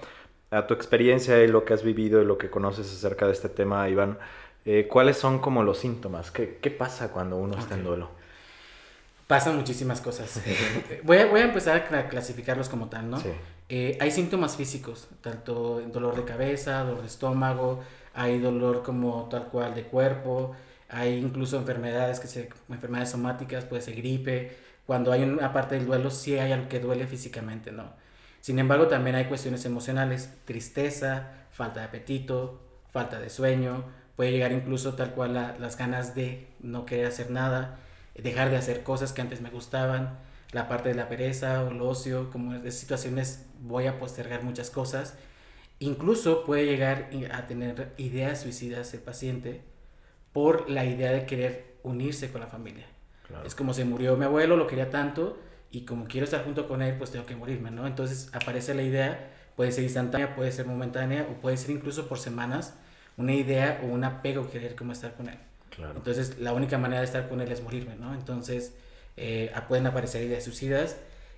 a 0.51 0.67
tu 0.67 0.75
experiencia 0.75 1.43
y 1.43 1.49
lo 1.49 1.65
que 1.65 1.75
has 1.75 1.83
vivido 1.83 2.23
y 2.23 2.25
lo 2.25 2.39
que 2.39 2.51
conoces 2.51 2.87
acerca 2.93 3.27
de 3.27 3.33
este 3.33 3.49
tema, 3.49 3.89
Iván, 3.89 4.19
eh, 4.65 4.87
¿cuáles 4.89 5.17
son 5.17 5.41
como 5.41 5.65
los 5.65 5.79
síntomas? 5.79 6.31
¿Qué, 6.31 6.59
qué 6.61 6.71
pasa 6.71 7.11
cuando 7.11 7.37
uno 7.37 7.59
está 7.59 7.75
en 7.75 7.85
duelo? 7.85 8.11
Pasan 9.27 9.57
muchísimas 9.57 10.01
cosas. 10.01 10.41
voy, 11.03 11.17
a, 11.19 11.27
voy 11.27 11.41
a 11.41 11.45
empezar 11.45 11.93
a 11.93 12.09
clasificarlos 12.09 12.69
como 12.69 12.89
tal, 12.89 13.11
¿no? 13.11 13.19
Sí. 13.19 13.31
Eh, 13.69 13.99
hay 14.01 14.11
síntomas 14.11 14.57
físicos, 14.57 15.09
tanto 15.21 15.81
dolor 15.93 16.17
de 16.17 16.25
cabeza, 16.25 16.85
dolor 16.85 17.03
de 17.03 17.07
estómago, 17.07 17.81
hay 18.15 18.39
dolor 18.39 18.83
como 18.83 19.29
tal 19.31 19.49
cual 19.49 19.75
de 19.75 19.85
cuerpo, 19.85 20.57
hay 20.89 21.19
incluso 21.19 21.59
enfermedades, 21.59 22.19
que 22.19 22.29
se, 22.29 22.49
enfermedades 22.71 23.11
somáticas, 23.11 23.65
puede 23.67 23.83
ser 23.83 23.97
gripe. 23.97 24.57
Cuando 24.87 25.13
hay 25.13 25.23
una 25.23 25.53
parte 25.53 25.75
del 25.75 25.87
duelo, 25.87 26.11
sí 26.11 26.39
hay 26.39 26.53
algo 26.53 26.69
que 26.69 26.81
duele 26.81 27.07
físicamente, 27.07 27.71
¿no? 27.73 27.93
Sin 28.41 28.59
embargo, 28.59 28.89
también 28.89 29.17
hay 29.17 29.27
cuestiones 29.27 29.65
emocionales, 29.67 30.33
tristeza, 30.47 31.29
falta 31.51 31.81
de 31.81 31.87
apetito, 31.87 32.61
falta 32.91 33.21
de 33.21 33.29
sueño, 33.29 33.85
puede 34.17 34.33
llegar 34.33 34.53
incluso 34.53 34.95
tal 34.95 35.13
cual 35.13 35.35
las 35.35 35.77
ganas 35.77 36.15
de 36.15 36.49
no 36.61 36.87
querer 36.87 37.07
hacer 37.07 37.31
nada, 37.31 37.79
dejar 38.15 38.51
de 38.51 38.57
hacer 38.57 38.83
cosas 38.83 39.13
que 39.13 39.21
antes 39.21 39.43
me 39.43 39.51
gustaban, 39.51 40.19
la 40.53 40.69
parte 40.69 40.89
de 40.89 40.95
la 40.95 41.09
pereza 41.09 41.63
o 41.63 41.71
el 41.71 41.81
ocio, 41.81 42.31
como 42.31 42.55
de 42.55 42.71
situaciones 42.71 43.47
voy 43.61 43.87
a 43.87 43.99
postergar 43.99 44.43
muchas 44.43 44.71
cosas. 44.71 45.17
Incluso 45.79 46.45
puede 46.45 46.67
llegar 46.67 47.11
a 47.33 47.47
tener 47.47 47.93
ideas 47.99 48.41
suicidas 48.41 48.93
el 48.95 49.01
paciente 49.01 49.63
por 50.33 50.71
la 50.71 50.85
idea 50.85 51.13
de 51.13 51.27
querer 51.27 51.77
unirse 51.83 52.31
con 52.31 52.41
la 52.41 52.47
familia. 52.47 52.87
Es 53.45 53.55
como 53.55 53.75
se 53.75 53.85
murió 53.85 54.17
mi 54.17 54.25
abuelo, 54.25 54.57
lo 54.57 54.67
quería 54.67 54.91
tanto 54.91 55.39
y 55.71 55.83
como 55.83 56.07
quiero 56.07 56.25
estar 56.25 56.45
junto 56.45 56.67
con 56.67 56.81
él, 56.81 56.97
pues 56.97 57.11
tengo 57.11 57.27
que 57.27 57.37
morirme, 57.37 57.71
¿no? 57.71 57.87
Entonces 57.87 58.31
aparece 58.33 58.75
la 58.75 58.83
idea, 58.83 59.31
puede 59.55 59.71
ser 59.71 59.85
instantánea, 59.85 60.35
puede 60.35 60.51
ser 60.51 60.67
momentánea 60.67 61.29
o 61.31 61.41
puede 61.41 61.59
ser 61.59 61.71
incluso 61.71 62.09
por 62.09 62.19
semanas, 62.19 62.75
una 63.19 63.35
idea 63.35 63.81
o 63.83 63.87
un 63.87 64.05
apego 64.05 64.49
querer 64.51 64.75
como 64.75 64.93
estar 64.93 65.15
con 65.15 65.29
él. 65.29 65.39
Entonces 65.95 66.39
la 66.39 66.55
única 66.55 66.79
manera 66.79 67.01
de 67.01 67.07
estar 67.07 67.29
con 67.29 67.41
él 67.41 67.53
es 67.53 67.63
morirme, 67.63 67.97
¿no? 67.97 68.15
Entonces 68.15 68.75
eh, 69.19 69.53
pueden 69.69 69.87
aparecer 69.87 70.23
ideas 70.23 70.45
suicidas 70.45 70.97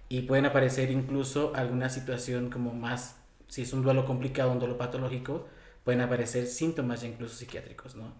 y 0.08 0.22
pueden 0.22 0.46
aparecer 0.46 0.90
incluso 0.90 1.52
alguna 1.54 1.88
situación 1.88 2.50
como 2.50 2.72
más, 2.72 3.16
si 3.48 3.62
es 3.62 3.72
un 3.72 3.82
duelo 3.82 4.04
complicado, 4.04 4.52
un 4.52 4.58
duelo 4.58 4.76
patológico, 4.76 5.46
pueden 5.84 6.00
aparecer 6.00 6.46
síntomas 6.46 7.00
ya 7.02 7.08
incluso 7.08 7.36
psiquiátricos, 7.36 7.96
¿no? 7.96 8.12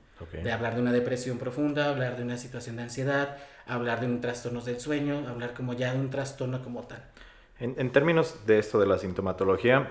De 0.43 0.53
hablar 0.53 0.75
de 0.75 0.83
una 0.83 0.93
depresión 0.93 1.39
profunda, 1.39 1.89
hablar 1.89 2.17
de 2.17 2.23
una 2.23 2.37
situación 2.37 2.77
de 2.77 2.83
ansiedad, 2.83 3.39
hablar 3.67 4.01
de 4.01 4.07
un 4.07 4.21
trastorno 4.21 4.61
del 4.61 4.79
sueño, 4.79 5.27
hablar 5.29 5.55
como 5.55 5.73
ya 5.73 5.93
de 5.93 5.99
un 5.99 6.11
trastorno 6.11 6.63
como 6.63 6.83
tal. 6.83 7.05
En, 7.59 7.75
en 7.79 7.91
términos 7.91 8.47
de 8.47 8.59
esto 8.59 8.79
de 8.79 8.87
la 8.87 8.99
sintomatología, 8.99 9.91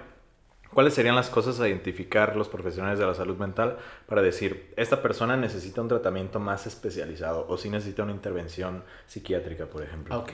¿cuáles 0.74 0.94
serían 0.94 1.16
las 1.16 1.30
cosas 1.30 1.60
a 1.60 1.68
identificar 1.68 2.36
los 2.36 2.50
profesionales 2.50 3.00
de 3.00 3.06
la 3.06 3.13
salud 3.13 3.38
mental 3.38 3.77
para 4.07 4.21
decir, 4.21 4.74
esta 4.77 5.01
persona 5.01 5.38
necesita 5.38 5.81
un 5.81 5.88
tratamiento 5.88 6.39
más 6.39 6.68
especializado 6.68 7.45
o 7.48 7.57
si 7.57 7.69
necesita 7.69 8.04
una 8.04 8.12
intervención 8.12 8.83
psiquiátrica, 9.07 9.66
por 9.66 9.83
ejemplo? 9.83 10.18
Ok. 10.18 10.31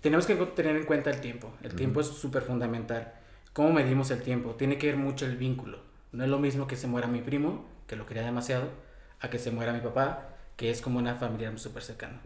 Tenemos 0.00 0.26
que 0.26 0.34
tener 0.34 0.76
en 0.76 0.84
cuenta 0.84 1.10
el 1.10 1.20
tiempo. 1.20 1.52
El 1.62 1.74
tiempo 1.74 2.00
es 2.00 2.06
súper 2.06 2.42
fundamental. 2.42 3.12
¿Cómo 3.52 3.72
medimos 3.72 4.10
el 4.10 4.22
tiempo? 4.22 4.54
Tiene 4.54 4.78
que 4.78 4.86
ver 4.86 4.96
mucho 4.96 5.26
el 5.26 5.36
vínculo. 5.36 5.78
No 6.12 6.24
es 6.24 6.30
lo 6.30 6.38
mismo 6.38 6.66
que 6.66 6.76
se 6.76 6.86
muera 6.86 7.06
mi 7.06 7.20
primo, 7.20 7.66
que 7.86 7.96
lo 7.96 8.06
quería 8.06 8.22
demasiado, 8.24 8.68
a 9.20 9.28
que 9.28 9.38
se 9.38 9.50
muera 9.50 9.72
mi 9.72 9.80
papá, 9.80 10.28
que 10.56 10.70
es 10.70 10.80
como 10.80 10.98
una 10.98 11.14
familia 11.16 11.56
súper 11.56 11.82
cercana. 11.82 12.20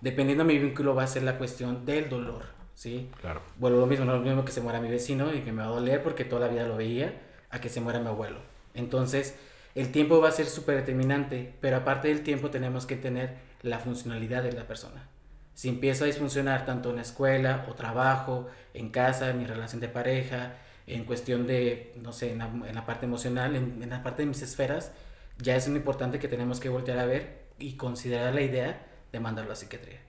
Dependiendo 0.00 0.44
de 0.44 0.52
mi 0.52 0.58
vínculo 0.58 0.94
va 0.94 1.04
a 1.04 1.06
ser 1.06 1.22
la 1.22 1.38
cuestión 1.38 1.86
del 1.86 2.08
dolor, 2.08 2.44
¿sí? 2.74 3.10
Claro. 3.20 3.40
Bueno, 3.58 3.76
lo 3.76 3.86
mismo, 3.86 4.04
no 4.04 4.14
es 4.14 4.20
lo 4.20 4.26
mismo 4.26 4.44
que 4.44 4.52
se 4.52 4.60
muera 4.60 4.80
mi 4.80 4.88
vecino 4.88 5.32
y 5.32 5.40
que 5.40 5.52
me 5.52 5.62
va 5.62 5.68
a 5.68 5.70
doler 5.70 6.02
porque 6.02 6.24
toda 6.24 6.46
la 6.46 6.52
vida 6.52 6.66
lo 6.66 6.76
veía, 6.76 7.20
a 7.50 7.60
que 7.60 7.68
se 7.68 7.80
muera 7.80 8.00
mi 8.00 8.08
abuelo. 8.08 8.40
Entonces, 8.74 9.36
el 9.74 9.92
tiempo 9.92 10.20
va 10.20 10.28
a 10.28 10.32
ser 10.32 10.46
súper 10.46 10.76
determinante, 10.76 11.54
pero 11.60 11.78
aparte 11.78 12.08
del 12.08 12.22
tiempo 12.22 12.50
tenemos 12.50 12.86
que 12.86 12.96
tener 12.96 13.36
la 13.62 13.78
funcionalidad 13.78 14.42
de 14.42 14.52
la 14.52 14.66
persona. 14.66 15.08
Si 15.54 15.68
empiezo 15.68 16.04
a 16.04 16.08
disfuncionar 16.08 16.66
tanto 16.66 16.90
en 16.90 16.96
la 16.96 17.02
escuela 17.02 17.64
o 17.70 17.74
trabajo, 17.74 18.48
en 18.74 18.90
casa, 18.90 19.30
en 19.30 19.38
mi 19.38 19.46
relación 19.46 19.80
de 19.80 19.88
pareja, 19.88 20.54
en 20.86 21.04
cuestión 21.04 21.46
de, 21.46 21.92
no 22.02 22.12
sé, 22.12 22.32
en 22.32 22.38
la, 22.38 22.86
parte 22.86 23.06
emocional, 23.06 23.56
en, 23.56 23.82
en, 23.82 23.90
la 23.90 24.02
parte 24.02 24.22
de 24.22 24.26
mis 24.26 24.42
esferas, 24.42 24.92
ya 25.38 25.56
es 25.56 25.68
muy 25.68 25.78
importante 25.78 26.18
que 26.18 26.28
tenemos 26.28 26.60
que 26.60 26.68
voltear 26.68 26.98
a 26.98 27.06
ver 27.06 27.44
y 27.58 27.74
considerar 27.76 28.34
la 28.34 28.42
idea 28.42 28.86
de 29.12 29.20
mandarlo 29.20 29.52
a 29.52 29.56
psiquiatría. 29.56 30.00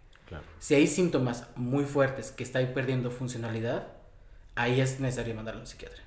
Si 0.60 0.75
hay 0.75 0.88
síntomas 0.88 1.48
muy 1.55 1.86
fuertes 1.86 2.32
que 2.32 2.44
está 2.44 2.60
perdiendo 2.74 3.12
funcionalidad, 3.12 3.88
ahí 4.55 4.82
es 4.82 5.00
necesario 5.00 5.36
mandarlo 5.36 5.60
a 5.60 5.63
un 5.63 5.67
psiquiatra. 5.67 6.03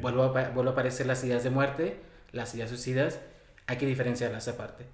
Vuelvo, 0.00 0.24
a, 0.24 0.50
vuelvo 0.50 0.70
a 0.70 0.72
aparecer 0.72 1.06
las 1.06 1.22
ideas 1.24 1.44
de 1.44 1.50
muerte, 1.50 2.00
las 2.32 2.54
ideas 2.54 2.70
suicidas, 2.70 3.20
hay 3.66 3.76
que 3.76 3.86
diferenciarlas 3.86 4.48
aparte. 4.48 4.86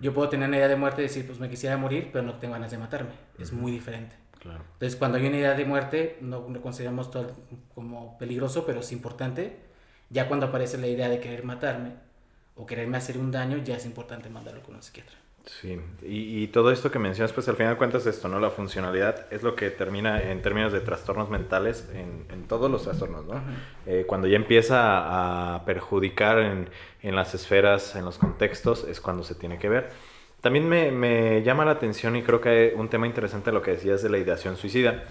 Yo 0.00 0.14
puedo 0.14 0.28
tener 0.28 0.48
una 0.48 0.58
idea 0.58 0.68
de 0.68 0.76
muerte 0.76 1.02
y 1.02 1.04
decir, 1.04 1.26
pues 1.26 1.40
me 1.40 1.48
quisiera 1.48 1.76
morir, 1.76 2.10
pero 2.12 2.24
no 2.24 2.34
tengo 2.34 2.54
ganas 2.54 2.70
de 2.70 2.78
matarme. 2.78 3.10
Es 3.38 3.52
muy 3.52 3.72
diferente. 3.72 4.14
Entonces, 4.44 4.96
cuando 4.96 5.18
hay 5.18 5.26
una 5.26 5.36
idea 5.36 5.54
de 5.54 5.64
muerte, 5.64 6.18
no 6.20 6.48
lo 6.48 6.60
consideramos 6.62 7.10
todo 7.10 7.32
como 7.74 8.18
peligroso, 8.18 8.66
pero 8.66 8.80
es 8.80 8.92
importante. 8.92 9.56
Ya 10.10 10.28
cuando 10.28 10.46
aparece 10.46 10.78
la 10.78 10.86
idea 10.86 11.08
de 11.08 11.20
querer 11.20 11.44
matarme 11.44 11.94
o 12.56 12.66
quererme 12.66 12.98
hacer 12.98 13.18
un 13.18 13.30
daño, 13.30 13.58
ya 13.58 13.76
es 13.76 13.86
importante 13.86 14.28
mandarlo 14.28 14.62
con 14.62 14.74
un 14.74 14.82
psiquiatra. 14.82 15.16
Sí, 15.44 15.80
y, 16.02 16.42
y, 16.44 16.46
todo 16.48 16.70
esto 16.70 16.92
que 16.92 17.00
mencionas, 17.00 17.32
pues 17.32 17.48
al 17.48 17.56
final 17.56 17.72
de 17.72 17.78
cuentas 17.78 18.06
esto, 18.06 18.28
¿no? 18.28 18.38
La 18.38 18.50
funcionalidad 18.50 19.26
es 19.32 19.42
lo 19.42 19.56
que 19.56 19.70
termina 19.70 20.22
en 20.22 20.40
términos 20.40 20.72
de 20.72 20.78
trastornos 20.80 21.30
mentales 21.30 21.88
en, 21.94 22.26
en 22.32 22.46
todos 22.46 22.70
los 22.70 22.84
trastornos, 22.84 23.26
¿no? 23.26 23.42
Eh, 23.86 24.04
cuando 24.06 24.28
ya 24.28 24.36
empieza 24.36 25.54
a 25.54 25.64
perjudicar 25.64 26.38
en, 26.38 26.68
en, 27.02 27.16
las 27.16 27.34
esferas, 27.34 27.96
en 27.96 28.04
los 28.04 28.18
contextos, 28.18 28.84
es 28.84 29.00
cuando 29.00 29.24
se 29.24 29.34
tiene 29.34 29.58
que 29.58 29.68
ver. 29.68 29.90
También 30.40 30.68
me, 30.68 30.92
me 30.92 31.42
llama 31.42 31.64
la 31.64 31.72
atención 31.72 32.14
y 32.14 32.22
creo 32.22 32.40
que 32.40 32.74
un 32.76 32.88
tema 32.88 33.08
interesante 33.08 33.50
lo 33.50 33.62
que 33.62 33.72
decías 33.72 34.00
de 34.00 34.10
la 34.10 34.18
ideación 34.18 34.56
suicida. 34.56 35.02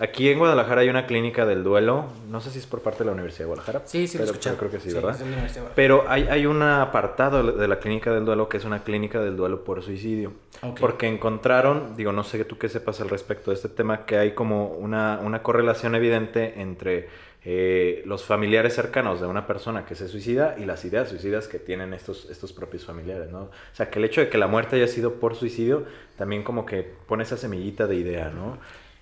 Aquí 0.00 0.28
en 0.28 0.38
Guadalajara 0.38 0.80
hay 0.80 0.88
una 0.88 1.06
clínica 1.06 1.46
del 1.46 1.62
duelo, 1.62 2.06
no 2.28 2.40
sé 2.40 2.50
si 2.50 2.58
es 2.58 2.66
por 2.66 2.80
parte 2.80 3.00
de 3.00 3.04
la 3.04 3.12
Universidad 3.12 3.40
de 3.40 3.46
Guadalajara. 3.46 3.82
Sí, 3.84 4.08
sí, 4.08 4.18
pero, 4.18 4.26
lo 4.26 4.32
escuché. 4.32 4.50
pero 4.50 4.58
creo 4.58 4.70
que 4.72 4.80
sí, 4.80 4.88
Sí, 4.88 4.94
¿verdad? 4.96 5.12
es 5.12 5.18
de 5.20 5.24
la 5.26 5.32
Universidad 5.32 5.62
de 5.66 5.68
Guadalajara. 5.68 5.74
Pero 5.76 6.04
hay, 6.08 6.22
hay 6.40 6.46
un 6.46 6.62
apartado 6.62 7.42
de 7.52 7.68
la 7.68 7.78
clínica 7.78 8.12
del 8.12 8.24
duelo 8.24 8.48
que 8.48 8.56
es 8.56 8.64
una 8.64 8.82
clínica 8.82 9.20
del 9.20 9.36
duelo 9.36 9.62
por 9.62 9.82
suicidio. 9.82 10.32
Porque 10.80 11.06
encontraron, 11.06 11.94
digo, 11.96 12.10
no 12.12 12.24
sé 12.24 12.44
tú 12.44 12.58
qué 12.58 12.68
sepas 12.68 13.00
al 13.00 13.08
respecto 13.08 13.50
de 13.50 13.56
este 13.56 13.68
tema, 13.68 14.04
que 14.04 14.16
hay 14.18 14.32
como 14.32 14.68
una, 14.68 15.20
una 15.22 15.42
correlación 15.42 15.94
evidente 15.94 16.60
entre 16.60 17.08
eh, 17.44 18.02
los 18.06 18.24
familiares 18.24 18.74
cercanos 18.74 19.20
de 19.20 19.26
una 19.26 19.46
persona 19.46 19.84
que 19.84 19.94
se 19.94 20.08
suicida 20.08 20.56
y 20.58 20.64
las 20.64 20.84
ideas 20.86 21.10
suicidas 21.10 21.46
que 21.46 21.58
tienen 21.58 21.92
estos, 21.92 22.30
estos 22.30 22.52
propios 22.54 22.84
familiares, 22.86 23.30
¿no? 23.30 23.42
O 23.42 23.50
sea, 23.74 23.90
que 23.90 23.98
el 23.98 24.06
hecho 24.06 24.22
de 24.22 24.30
que 24.30 24.38
la 24.38 24.46
muerte 24.46 24.76
haya 24.76 24.88
sido 24.88 25.20
por 25.20 25.36
suicidio 25.36 25.84
también 26.16 26.42
como 26.42 26.64
que 26.64 26.82
pone 26.82 27.22
esa 27.22 27.36
semillita 27.36 27.86
de 27.86 27.96
idea, 27.96 28.30
¿no? 28.30 28.56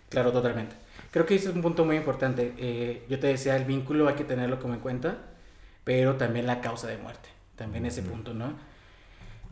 Claro, 0.08 0.32
totalmente. 0.32 0.74
Creo 1.12 1.26
que 1.26 1.36
ese 1.36 1.50
es 1.50 1.54
un 1.54 1.62
punto 1.62 1.84
muy 1.84 1.96
importante. 1.96 2.54
Eh, 2.58 3.04
yo 3.08 3.20
te 3.20 3.28
decía, 3.28 3.54
el 3.56 3.64
vínculo 3.64 4.08
hay 4.08 4.14
que 4.16 4.24
tenerlo 4.24 4.58
como 4.58 4.74
en 4.74 4.80
cuenta, 4.80 5.18
pero 5.84 6.16
también 6.16 6.46
la 6.46 6.60
causa 6.60 6.88
de 6.88 6.96
muerte. 6.98 7.28
También 7.54 7.86
ese 7.86 8.02
punto, 8.02 8.34
¿no? 8.34 8.54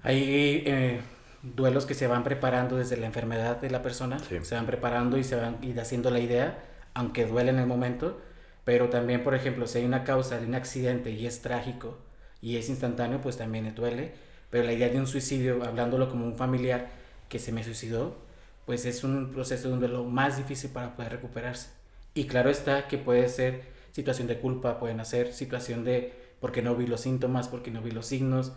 Hay 0.02 0.62
eh, 0.66 1.00
duelos 1.42 1.86
que 1.86 1.94
se 1.94 2.06
van 2.06 2.24
preparando 2.24 2.76
desde 2.76 2.96
la 2.96 3.06
enfermedad 3.06 3.58
de 3.60 3.70
la 3.70 3.82
persona, 3.82 4.18
Sí. 4.18 4.38
se 4.42 4.54
van 4.54 4.66
preparando 4.66 5.18
y 5.18 5.24
se 5.24 5.36
van 5.36 5.58
y 5.62 5.78
haciendo 5.78 6.10
la 6.10 6.18
idea, 6.20 6.58
aunque 6.94 7.26
duele 7.26 7.50
en 7.50 7.58
el 7.58 7.66
momento, 7.66 8.20
pero 8.64 8.88
también, 8.88 9.22
por 9.22 9.34
ejemplo, 9.34 9.66
si 9.66 9.78
hay 9.78 9.84
una 9.84 10.04
causa 10.04 10.38
de 10.40 10.46
un 10.46 10.54
accidente 10.54 11.10
y 11.10 11.26
es 11.26 11.42
trágico 11.42 11.98
y 12.40 12.56
es 12.56 12.68
instantáneo, 12.70 13.20
pues 13.20 13.36
también 13.36 13.64
le 13.64 13.72
duele, 13.72 14.12
pero 14.48 14.64
la 14.64 14.72
idea 14.72 14.88
de 14.88 14.98
un 14.98 15.06
suicidio, 15.06 15.62
hablándolo 15.64 16.08
como 16.08 16.24
un 16.24 16.36
familiar 16.36 16.88
que 17.28 17.38
se 17.38 17.52
me 17.52 17.62
suicidó, 17.64 18.16
pues 18.70 18.86
es 18.86 19.02
un 19.02 19.30
proceso 19.32 19.66
de 19.66 19.74
un 19.74 19.80
duelo 19.80 20.04
más 20.04 20.36
difícil 20.36 20.70
para 20.70 20.94
poder 20.94 21.10
recuperarse. 21.10 21.70
Y 22.14 22.28
claro 22.28 22.50
está 22.50 22.86
que 22.86 22.98
puede 22.98 23.28
ser 23.28 23.62
situación 23.90 24.28
de 24.28 24.38
culpa, 24.38 24.78
pueden 24.78 25.00
hacer 25.00 25.32
situación 25.32 25.82
de 25.82 26.14
porque 26.38 26.62
no 26.62 26.76
vi 26.76 26.86
los 26.86 27.00
síntomas, 27.00 27.48
porque 27.48 27.72
no 27.72 27.82
vi 27.82 27.90
los 27.90 28.06
signos, 28.06 28.52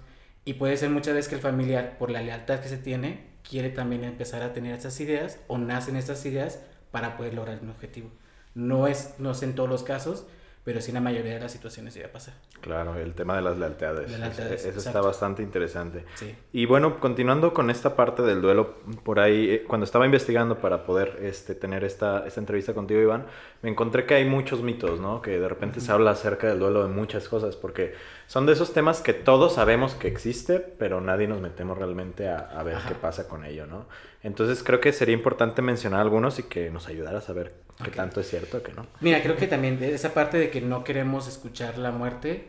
y 0.45 0.53
puede 0.53 0.77
ser 0.77 0.91
muchas 0.91 1.15
veces 1.15 1.29
que 1.29 1.35
el 1.37 1.41
familiar, 1.41 1.97
por 1.97 2.11
la 2.11 2.21
lealtad 2.21 2.59
que 2.59 2.69
se 2.69 2.77
tiene, 2.77 3.25
quiere 3.41 3.71
también 3.71 4.03
empezar 4.03 4.43
a 4.43 4.53
tener 4.53 4.75
esas 4.75 4.99
ideas 4.99 5.39
o 5.47 5.57
nacen 5.57 5.95
estas 5.95 6.23
ideas 6.27 6.59
para 6.91 7.17
poder 7.17 7.33
lograr 7.33 7.57
un 7.63 7.71
objetivo. 7.71 8.11
No 8.53 8.85
es, 8.85 9.15
no 9.17 9.31
es 9.31 9.41
en 9.41 9.55
todos 9.55 9.67
los 9.67 9.81
casos, 9.81 10.27
pero 10.63 10.79
sí 10.79 10.91
en 10.91 10.95
la 10.95 11.01
mayoría 11.01 11.33
de 11.33 11.39
las 11.41 11.51
situaciones 11.51 11.93
llega 11.93 12.07
a 12.07 12.11
pasar. 12.11 12.35
Claro, 12.61 12.95
el 12.95 13.13
tema 13.13 13.35
de 13.35 13.41
las 13.41 13.57
lealtades. 13.57 14.09
De 14.09 14.17
lealtades, 14.17 14.65
Eso 14.65 14.79
está 14.79 15.01
bastante 15.01 15.43
interesante. 15.43 16.05
Sí. 16.15 16.33
Y 16.53 16.65
bueno, 16.65 17.01
continuando 17.01 17.53
con 17.53 17.69
esta 17.69 17.95
parte 17.97 18.21
del 18.21 18.41
duelo, 18.41 18.75
por 19.03 19.19
ahí, 19.19 19.49
eh, 19.49 19.63
cuando 19.67 19.83
estaba 19.83 20.05
investigando 20.05 20.59
para 20.59 20.85
poder 20.85 21.19
este, 21.21 21.53
tener 21.53 21.83
esta, 21.83 22.25
esta 22.25 22.39
entrevista 22.39 22.73
contigo, 22.73 23.01
Iván, 23.01 23.25
me 23.61 23.69
encontré 23.69 24.05
que 24.05 24.13
hay 24.15 24.25
muchos 24.25 24.61
mitos, 24.61 25.01
¿no? 25.01 25.21
Que 25.21 25.37
de 25.39 25.49
repente 25.49 25.81
se 25.81 25.91
habla 25.91 26.11
acerca 26.11 26.47
del 26.47 26.59
duelo 26.59 26.83
de 26.83 26.89
muchas 26.89 27.27
cosas, 27.27 27.57
porque 27.57 27.93
son 28.27 28.45
de 28.45 28.53
esos 28.53 28.71
temas 28.71 29.01
que 29.01 29.13
todos 29.13 29.55
sabemos 29.55 29.95
que 29.95 30.07
existe, 30.07 30.59
pero 30.59 31.01
nadie 31.01 31.27
nos 31.27 31.41
metemos 31.41 31.77
realmente 31.77 32.29
a, 32.29 32.37
a 32.37 32.63
ver 32.63 32.75
Ajá. 32.77 32.89
qué 32.89 32.95
pasa 32.95 33.27
con 33.27 33.43
ello, 33.45 33.67
¿no? 33.67 33.85
Entonces 34.23 34.63
creo 34.63 34.79
que 34.79 34.93
sería 34.93 35.13
importante 35.13 35.61
mencionar 35.61 35.99
algunos 35.99 36.39
y 36.39 36.43
que 36.43 36.71
nos 36.71 36.87
ayudara 36.87 37.17
a 37.17 37.21
saber 37.21 37.53
qué 37.83 37.89
Ok. 37.89 37.95
tanto 37.95 38.21
es 38.21 38.29
cierto, 38.29 38.63
qué 38.63 38.71
no. 38.73 38.87
Mira, 39.01 39.21
creo 39.21 39.35
que 39.35 39.47
también 39.47 39.79
de 39.79 39.93
esa 39.93 40.13
parte 40.13 40.37
de 40.37 40.49
que 40.49 40.61
no 40.61 40.83
queremos 40.83 41.27
escuchar 41.27 41.77
la 41.77 41.91
muerte, 41.91 42.47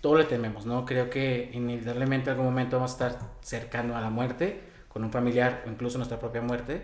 todo 0.00 0.16
le 0.16 0.24
tememos, 0.24 0.64
¿no? 0.64 0.86
Creo 0.86 1.10
que 1.10 1.50
inevitablemente 1.52 2.30
en 2.30 2.36
algún 2.36 2.46
momento 2.46 2.76
vamos 2.76 2.92
a 2.92 3.08
estar 3.08 3.28
cercano 3.42 3.96
a 3.96 4.00
la 4.00 4.08
muerte, 4.08 4.60
con 4.88 5.04
un 5.04 5.12
familiar 5.12 5.62
o 5.66 5.70
incluso 5.70 5.98
nuestra 5.98 6.18
propia 6.18 6.40
muerte. 6.40 6.82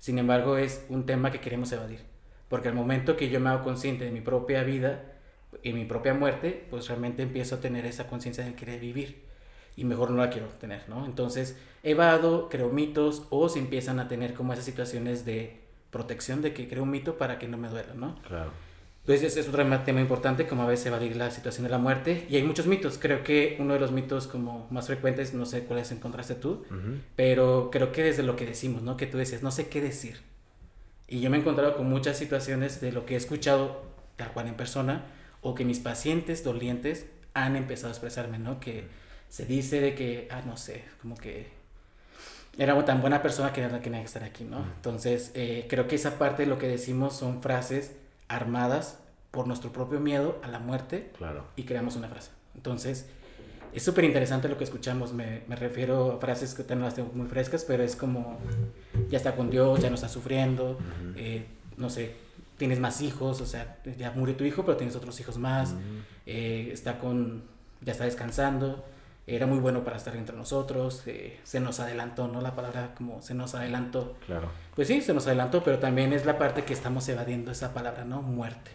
Sin 0.00 0.18
embargo, 0.18 0.58
es 0.58 0.84
un 0.88 1.06
tema 1.06 1.30
que 1.30 1.40
queremos 1.40 1.70
evadir. 1.72 2.00
Porque 2.48 2.68
al 2.68 2.74
momento 2.74 3.16
que 3.16 3.28
yo 3.28 3.40
me 3.40 3.50
hago 3.50 3.62
consciente 3.62 4.04
de 4.04 4.10
mi 4.10 4.20
propia 4.20 4.64
vida 4.64 5.04
y 5.62 5.72
mi 5.72 5.84
propia 5.84 6.14
muerte, 6.14 6.66
pues 6.70 6.88
realmente 6.88 7.22
empiezo 7.22 7.56
a 7.56 7.60
tener 7.60 7.86
esa 7.86 8.06
conciencia 8.08 8.44
de 8.44 8.54
querer 8.54 8.80
vivir. 8.80 9.22
Y 9.78 9.84
mejor 9.84 10.10
no 10.10 10.16
la 10.16 10.28
quiero 10.28 10.48
tener, 10.60 10.88
¿no? 10.88 11.06
Entonces, 11.06 11.56
evado, 11.84 12.48
creo 12.48 12.68
mitos 12.68 13.22
o 13.30 13.48
se 13.48 13.60
empiezan 13.60 14.00
a 14.00 14.08
tener 14.08 14.34
como 14.34 14.52
esas 14.52 14.64
situaciones 14.64 15.24
de 15.24 15.60
protección 15.90 16.42
de 16.42 16.52
que 16.52 16.68
creo 16.68 16.82
un 16.82 16.90
mito 16.90 17.16
para 17.16 17.38
que 17.38 17.46
no 17.46 17.56
me 17.58 17.68
duela, 17.68 17.94
¿no? 17.94 18.16
Claro. 18.26 18.50
Entonces 19.02 19.28
ese 19.32 19.40
es 19.40 19.48
otro 19.48 19.64
tema- 19.84 20.00
importante, 20.00 20.46
como 20.48 20.64
a 20.64 20.66
veces 20.66 20.86
evadir 20.86 21.16
la 21.16 21.30
situación 21.30 21.62
de 21.64 21.70
la 21.70 21.78
muerte. 21.78 22.26
Y 22.28 22.34
hay 22.36 22.42
muchos 22.42 22.66
mitos. 22.66 22.98
Creo 22.98 23.22
que 23.22 23.56
uno 23.60 23.74
de 23.74 23.80
los 23.80 23.92
mitos 23.92 24.26
como 24.26 24.66
más 24.70 24.88
frecuentes, 24.88 25.32
no 25.32 25.46
sé 25.46 25.62
cuáles 25.64 25.92
encontraste 25.92 26.34
tú, 26.34 26.64
Ujú. 26.70 26.98
pero 27.16 27.70
creo 27.70 27.92
que 27.92 28.02
desde 28.02 28.22
lo 28.24 28.34
que 28.36 28.44
decimos, 28.46 28.82
¿no? 28.82 28.96
Que 28.96 29.06
tú 29.06 29.16
decías, 29.16 29.42
no 29.44 29.50
sé 29.52 29.68
qué 29.68 29.80
decir. 29.80 30.20
Y 31.06 31.20
yo 31.20 31.30
me 31.30 31.36
he 31.38 31.40
encontrado 31.40 31.76
con 31.76 31.88
muchas 31.88 32.18
situaciones 32.18 32.80
de 32.80 32.90
lo 32.92 33.06
que 33.06 33.14
he 33.14 33.16
escuchado 33.16 33.82
tal 34.16 34.32
cual 34.32 34.48
en 34.48 34.56
persona 34.56 35.06
o 35.40 35.54
que 35.54 35.64
mis 35.64 35.78
pacientes 35.78 36.42
dolientes 36.44 37.06
han 37.32 37.54
empezado 37.56 37.88
a 37.88 37.92
expresarme, 37.92 38.38
¿no? 38.40 38.58
Que 38.60 38.88
se 39.28 39.44
dice 39.46 39.80
de 39.80 39.94
que, 39.94 40.28
ah, 40.30 40.42
no 40.46 40.56
sé, 40.56 40.84
como 41.02 41.16
que 41.16 41.48
era 42.56 42.84
tan 42.84 43.00
buena 43.00 43.22
persona 43.22 43.52
que 43.52 43.62
que 43.62 43.78
tenía 43.78 44.00
que 44.00 44.06
estar 44.06 44.24
aquí, 44.24 44.44
¿no? 44.44 44.58
Entonces, 44.76 45.30
eh, 45.34 45.66
creo 45.68 45.86
que 45.86 45.94
esa 45.96 46.18
parte 46.18 46.42
de 46.44 46.48
lo 46.48 46.58
que 46.58 46.66
decimos 46.66 47.14
son 47.16 47.40
frases 47.42 47.92
armadas 48.28 48.98
por 49.30 49.46
nuestro 49.46 49.72
propio 49.72 50.00
miedo 50.00 50.40
a 50.42 50.48
la 50.48 50.58
muerte 50.58 51.12
Claro. 51.18 51.44
y 51.56 51.64
creamos 51.64 51.96
una 51.96 52.08
frase. 52.08 52.30
Entonces, 52.56 53.06
es 53.72 53.82
súper 53.82 54.04
interesante 54.04 54.48
lo 54.48 54.56
que 54.58 54.64
escuchamos. 54.64 55.12
Me, 55.12 55.42
me 55.46 55.54
refiero 55.54 56.12
a 56.12 56.18
frases 56.18 56.54
que 56.54 56.74
no 56.74 56.84
las 56.84 56.94
tengo 56.94 57.10
muy 57.14 57.26
frescas, 57.28 57.64
pero 57.64 57.84
es 57.84 57.94
como, 57.94 58.38
ya 59.08 59.18
está 59.18 59.36
con 59.36 59.50
Dios, 59.50 59.80
ya 59.80 59.88
no 59.90 59.94
está 59.94 60.08
sufriendo, 60.08 60.78
eh, 61.16 61.44
no 61.76 61.90
sé, 61.90 62.14
tienes 62.56 62.80
más 62.80 63.02
hijos, 63.02 63.40
o 63.40 63.46
sea, 63.46 63.78
ya 63.96 64.10
murió 64.12 64.34
tu 64.36 64.44
hijo, 64.44 64.64
pero 64.64 64.76
tienes 64.76 64.96
otros 64.96 65.20
hijos 65.20 65.38
más, 65.38 65.74
eh, 66.26 66.70
está 66.72 66.98
con, 66.98 67.44
ya 67.82 67.92
está 67.92 68.04
descansando, 68.04 68.84
era 69.28 69.46
muy 69.46 69.58
bueno 69.58 69.84
para 69.84 69.98
estar 69.98 70.16
entre 70.16 70.34
nosotros, 70.34 71.02
eh, 71.06 71.38
se 71.42 71.60
nos 71.60 71.80
adelantó, 71.80 72.28
¿no? 72.28 72.40
La 72.40 72.54
palabra 72.54 72.94
como 72.96 73.20
se 73.20 73.34
nos 73.34 73.54
adelantó. 73.54 74.16
Claro. 74.26 74.48
Pues 74.74 74.88
sí, 74.88 75.02
se 75.02 75.12
nos 75.12 75.26
adelantó, 75.26 75.62
pero 75.62 75.78
también 75.78 76.14
es 76.14 76.24
la 76.24 76.38
parte 76.38 76.64
que 76.64 76.72
estamos 76.72 77.06
evadiendo 77.10 77.50
esa 77.50 77.74
palabra, 77.74 78.04
¿no? 78.04 78.22
Muerte. 78.22 78.70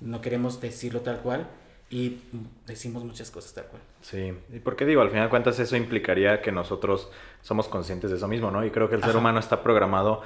No 0.00 0.22
queremos 0.22 0.60
decirlo 0.60 1.02
tal 1.02 1.18
cual 1.20 1.46
y 1.90 2.18
decimos 2.66 3.04
muchas 3.04 3.30
cosas 3.30 3.52
tal 3.54 3.66
cual. 3.66 3.82
Sí, 4.00 4.32
y 4.52 4.58
porque 4.60 4.86
digo, 4.86 5.02
al 5.02 5.10
final 5.10 5.24
de 5.24 5.30
cuentas 5.30 5.58
eso 5.58 5.76
implicaría 5.76 6.40
que 6.40 6.50
nosotros 6.52 7.10
somos 7.42 7.68
conscientes 7.68 8.10
de 8.10 8.16
eso 8.16 8.28
mismo, 8.28 8.50
¿no? 8.50 8.64
Y 8.64 8.70
creo 8.70 8.88
que 8.88 8.96
el 8.96 9.04
ser 9.04 9.16
humano 9.16 9.38
está 9.38 9.62
programado 9.62 10.22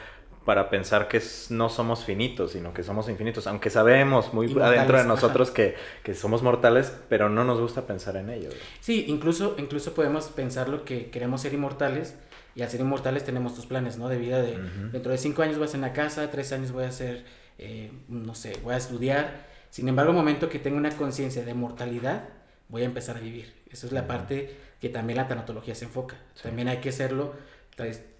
para 0.50 0.68
pensar 0.68 1.06
que 1.06 1.22
no 1.50 1.68
somos 1.68 2.04
finitos, 2.04 2.50
sino 2.50 2.74
que 2.74 2.82
somos 2.82 3.08
infinitos, 3.08 3.46
aunque 3.46 3.70
sabemos 3.70 4.34
muy 4.34 4.46
Inmortales, 4.46 4.78
adentro 4.78 4.98
de 4.98 5.04
nosotros 5.04 5.52
que, 5.52 5.76
que 6.02 6.12
somos 6.12 6.42
mortales, 6.42 6.92
pero 7.08 7.28
no 7.28 7.44
nos 7.44 7.60
gusta 7.60 7.86
pensar 7.86 8.16
en 8.16 8.30
ello. 8.30 8.50
Sí, 8.80 9.04
incluso, 9.06 9.54
incluso 9.58 9.94
podemos 9.94 10.26
pensarlo 10.26 10.84
que 10.84 11.08
queremos 11.10 11.42
ser 11.42 11.54
inmortales 11.54 12.16
y 12.56 12.62
al 12.62 12.68
ser 12.68 12.80
inmortales 12.80 13.22
tenemos 13.22 13.54
tus 13.54 13.66
planes, 13.66 13.96
¿no? 13.96 14.08
De 14.08 14.18
vida 14.18 14.42
de 14.42 14.58
dentro 14.90 15.12
de 15.12 15.18
cinco 15.18 15.42
años 15.42 15.54
voy 15.54 15.66
a 15.66 15.68
hacer 15.68 15.78
una 15.78 15.92
casa, 15.92 16.28
tres 16.32 16.50
años 16.50 16.72
voy 16.72 16.82
a 16.82 16.88
hacer, 16.88 17.24
eh, 17.58 17.92
no 18.08 18.34
sé, 18.34 18.58
voy 18.64 18.74
a 18.74 18.78
estudiar. 18.78 19.46
Sin 19.70 19.86
embargo, 19.86 20.12
momento 20.12 20.48
que 20.48 20.58
tengo 20.58 20.78
una 20.78 20.90
conciencia 20.90 21.44
de 21.44 21.54
mortalidad, 21.54 22.24
voy 22.68 22.82
a 22.82 22.86
empezar 22.86 23.18
a 23.18 23.20
vivir. 23.20 23.54
Esa 23.70 23.86
es 23.86 23.92
la 23.92 24.08
parte 24.08 24.56
que 24.80 24.88
también 24.88 25.18
la 25.18 25.28
tanatología 25.28 25.76
se 25.76 25.84
enfoca. 25.84 26.16
Sí. 26.34 26.42
También 26.42 26.66
hay 26.66 26.78
que 26.78 26.88
hacerlo, 26.88 27.34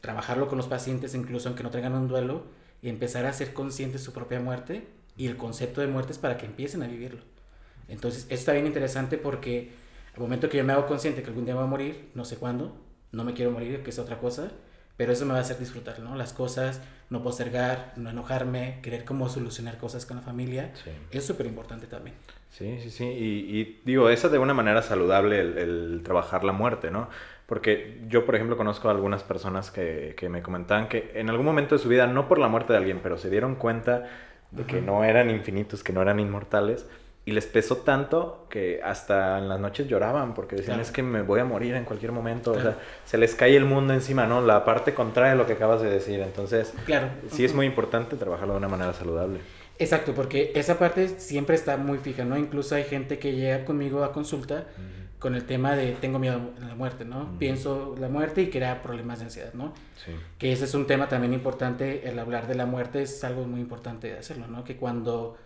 trabajarlo 0.00 0.48
con 0.48 0.58
los 0.58 0.66
pacientes, 0.68 1.14
incluso 1.14 1.48
aunque 1.48 1.62
no 1.62 1.70
tengan 1.70 1.94
un 1.94 2.08
duelo, 2.08 2.44
y 2.82 2.88
empezar 2.88 3.26
a 3.26 3.32
ser 3.32 3.52
conscientes 3.52 4.00
de 4.00 4.04
su 4.04 4.12
propia 4.12 4.40
muerte 4.40 4.86
y 5.16 5.26
el 5.26 5.36
concepto 5.36 5.80
de 5.80 5.86
muerte 5.86 6.12
es 6.12 6.18
para 6.18 6.36
que 6.38 6.46
empiecen 6.46 6.82
a 6.82 6.86
vivirlo. 6.86 7.20
Entonces, 7.88 8.22
esto 8.22 8.34
está 8.34 8.52
bien 8.52 8.66
interesante 8.66 9.18
porque 9.18 9.72
al 10.14 10.20
momento 10.20 10.48
que 10.48 10.56
yo 10.58 10.64
me 10.64 10.72
hago 10.72 10.86
consciente 10.86 11.22
que 11.22 11.28
algún 11.28 11.44
día 11.44 11.54
voy 11.54 11.64
a 11.64 11.66
morir, 11.66 12.10
no 12.14 12.24
sé 12.24 12.36
cuándo, 12.36 12.76
no 13.12 13.24
me 13.24 13.34
quiero 13.34 13.50
morir, 13.50 13.82
que 13.82 13.90
es 13.90 13.98
otra 13.98 14.18
cosa, 14.18 14.50
pero 14.96 15.12
eso 15.12 15.24
me 15.26 15.32
va 15.32 15.38
a 15.38 15.42
hacer 15.42 15.58
disfrutar, 15.58 15.98
¿no? 16.00 16.14
Las 16.14 16.32
cosas, 16.32 16.80
no 17.10 17.22
postergar, 17.22 17.92
no 17.96 18.10
enojarme, 18.10 18.78
querer 18.82 19.04
cómo 19.04 19.28
solucionar 19.28 19.76
cosas 19.78 20.06
con 20.06 20.16
la 20.18 20.22
familia, 20.22 20.72
Sí. 20.84 20.90
es 21.10 21.24
súper 21.24 21.46
importante 21.46 21.86
también. 21.86 22.16
Sí, 22.50 22.78
sí, 22.82 22.90
sí. 22.90 23.04
Y, 23.04 23.58
y 23.60 23.80
digo, 23.84 24.10
esa 24.10 24.28
de 24.28 24.38
una 24.38 24.54
manera 24.54 24.82
saludable 24.82 25.40
el, 25.40 25.56
el 25.58 26.00
trabajar 26.04 26.44
la 26.44 26.52
muerte, 26.52 26.90
¿no? 26.90 27.08
Porque 27.46 28.00
yo, 28.08 28.24
por 28.26 28.34
ejemplo, 28.34 28.56
conozco 28.56 28.88
a 28.88 28.92
algunas 28.92 29.22
personas 29.22 29.70
que, 29.70 30.14
que 30.16 30.28
me 30.28 30.42
comentaban 30.42 30.88
que 30.88 31.12
en 31.14 31.30
algún 31.30 31.46
momento 31.46 31.74
de 31.74 31.80
su 31.80 31.88
vida, 31.88 32.06
no 32.06 32.28
por 32.28 32.38
la 32.38 32.48
muerte 32.48 32.72
de 32.72 32.78
alguien, 32.78 33.00
pero 33.02 33.18
se 33.18 33.30
dieron 33.30 33.54
cuenta 33.56 34.08
de 34.50 34.64
que 34.64 34.80
no 34.80 35.04
eran 35.04 35.30
infinitos, 35.30 35.82
que 35.82 35.92
no 35.92 36.02
eran 36.02 36.20
inmortales. 36.20 36.86
Y 37.26 37.32
les 37.32 37.46
pesó 37.46 37.76
tanto 37.78 38.46
que 38.50 38.80
hasta 38.82 39.38
en 39.38 39.48
las 39.48 39.60
noches 39.60 39.86
lloraban 39.86 40.32
porque 40.34 40.56
decían, 40.56 40.76
Claro. 40.76 40.82
es 40.82 40.90
que 40.90 41.02
me 41.02 41.22
voy 41.22 41.38
a 41.40 41.44
morir 41.44 41.74
en 41.74 41.84
cualquier 41.84 42.12
momento. 42.12 42.52
O 42.52 42.60
sea, 42.60 42.78
se 43.04 43.18
les 43.18 43.34
cae 43.34 43.56
el 43.56 43.64
mundo 43.66 43.92
encima, 43.94 44.26
¿no? 44.26 44.40
La 44.40 44.64
parte 44.64 44.94
contraria 44.94 45.32
de 45.32 45.36
lo 45.38 45.46
que 45.46 45.52
acabas 45.52 45.82
de 45.82 45.90
decir. 45.90 46.18
Entonces, 46.20 46.72
Claro. 46.86 47.08
sí 47.28 47.44
es 47.44 47.54
muy 47.54 47.66
importante 47.66 48.16
trabajarlo 48.16 48.54
de 48.54 48.58
una 48.58 48.68
manera 48.68 48.92
saludable. 48.92 49.40
Exacto, 49.80 50.14
porque 50.14 50.52
esa 50.54 50.78
parte 50.78 51.08
siempre 51.18 51.54
está 51.56 51.76
muy 51.76 51.98
fija, 51.98 52.24
¿no? 52.24 52.36
Incluso 52.38 52.74
hay 52.74 52.84
gente 52.84 53.18
que 53.18 53.32
llega 53.34 53.64
conmigo 53.64 54.04
a 54.04 54.12
consulta 54.12 54.66
con 55.18 55.34
el 55.34 55.44
tema 55.44 55.74
de 55.76 55.92
tengo 55.92 56.18
miedo 56.18 56.40
a 56.62 56.66
la 56.66 56.74
muerte, 56.74 57.04
¿no? 57.04 57.38
Pienso 57.38 57.94
la 57.98 58.08
muerte 58.08 58.42
y 58.42 58.50
crea 58.50 58.82
problemas 58.82 59.18
de 59.18 59.24
ansiedad, 59.26 59.52
¿no? 59.54 59.72
Sí. 60.04 60.12
Que 60.38 60.52
ese 60.52 60.64
es 60.66 60.74
un 60.74 60.86
tema 60.86 61.08
también 61.08 61.32
importante, 61.34 62.08
el 62.08 62.18
hablar 62.18 62.46
de 62.46 62.54
la 62.54 62.66
muerte 62.66 63.02
es 63.02 63.22
algo 63.24 63.44
muy 63.46 63.60
importante 63.60 64.08
de 64.08 64.18
hacerlo, 64.18 64.46
¿no? 64.48 64.64
Que 64.64 64.76
cuando, 64.76 65.36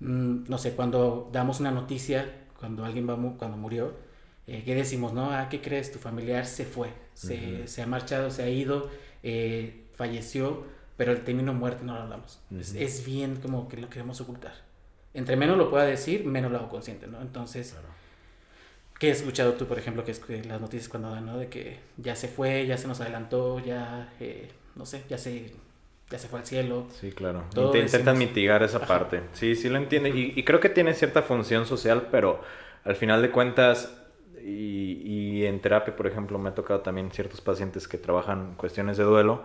mm, 0.00 0.44
no 0.48 0.58
sé, 0.58 0.72
cuando 0.72 1.28
damos 1.32 1.60
una 1.60 1.70
noticia, 1.70 2.30
cuando 2.58 2.84
alguien 2.84 3.08
va, 3.08 3.16
mu- 3.16 3.36
cuando 3.38 3.56
murió, 3.56 3.94
eh, 4.46 4.62
¿qué 4.64 4.74
decimos, 4.74 5.12
no? 5.12 5.30
Ah, 5.30 5.48
¿qué 5.50 5.60
crees? 5.60 5.92
Tu 5.92 5.98
familiar 5.98 6.44
se 6.46 6.64
fue, 6.64 6.88
se, 7.14 7.66
se 7.66 7.82
ha 7.82 7.86
marchado, 7.86 8.30
se 8.30 8.42
ha 8.42 8.48
ido, 8.48 8.88
eh, 9.22 9.84
falleció, 9.94 10.64
pero 11.00 11.12
el 11.12 11.22
término 11.24 11.54
muerte 11.54 11.82
no 11.82 11.94
lo 11.94 12.02
hablamos. 12.02 12.40
es, 12.60 12.72
Ujú. 12.72 12.78
es 12.82 13.06
bien 13.06 13.36
como 13.36 13.68
que 13.70 13.78
lo 13.78 13.88
queremos 13.88 14.20
ocultar. 14.20 14.52
Entre 15.14 15.34
menos 15.34 15.56
lo 15.56 15.70
pueda 15.70 15.84
decir, 15.86 16.26
menos 16.26 16.52
lo 16.52 16.58
hago 16.58 16.68
consciente, 16.68 17.06
¿no? 17.06 17.22
Entonces... 17.22 17.74
¿Qué 18.98 19.10
has 19.10 19.20
escuchado 19.20 19.54
tú, 19.54 19.64
por 19.66 19.78
ejemplo, 19.78 20.04
que 20.04 20.10
es 20.10 20.18
que 20.18 20.44
las 20.44 20.60
noticias 20.60 20.90
cuando 20.90 21.10
dan, 21.10 21.24
¿no? 21.24 21.38
De 21.38 21.48
que 21.48 21.78
ya 21.96 22.14
se 22.16 22.28
fue, 22.28 22.66
ya 22.66 22.76
se 22.76 22.86
nos 22.86 23.00
adelantó, 23.00 23.58
ya, 23.58 24.12
eh, 24.20 24.50
no 24.76 24.84
sé, 24.84 25.02
ya 25.08 25.16
se, 25.16 25.54
ya 26.10 26.18
se 26.18 26.28
fue 26.28 26.40
al 26.40 26.44
cielo. 26.46 26.86
Sí, 27.00 27.12
claro. 27.12 27.44
Todo 27.54 27.74
intentan 27.74 28.16
decimos- 28.16 28.18
mitigar 28.18 28.62
esa 28.62 28.76
Ajá. 28.76 28.86
parte. 28.86 29.22
Sí, 29.32 29.54
sí 29.56 29.70
lo 29.70 29.78
entiende. 29.78 30.10
Y, 30.10 30.34
y 30.38 30.44
creo 30.44 30.60
que 30.60 30.68
tiene 30.68 30.92
cierta 30.92 31.22
función 31.22 31.64
social, 31.64 32.08
pero 32.10 32.42
al 32.84 32.94
final 32.94 33.22
de 33.22 33.30
cuentas, 33.30 33.90
y, 34.44 35.00
y 35.02 35.46
en 35.46 35.60
terapia, 35.62 35.96
por 35.96 36.06
ejemplo, 36.06 36.38
me 36.38 36.50
ha 36.50 36.54
tocado 36.54 36.80
también 36.80 37.10
ciertos 37.10 37.40
pacientes 37.40 37.88
que 37.88 37.96
trabajan 37.96 38.54
cuestiones 38.56 38.98
de 38.98 39.04
duelo. 39.04 39.42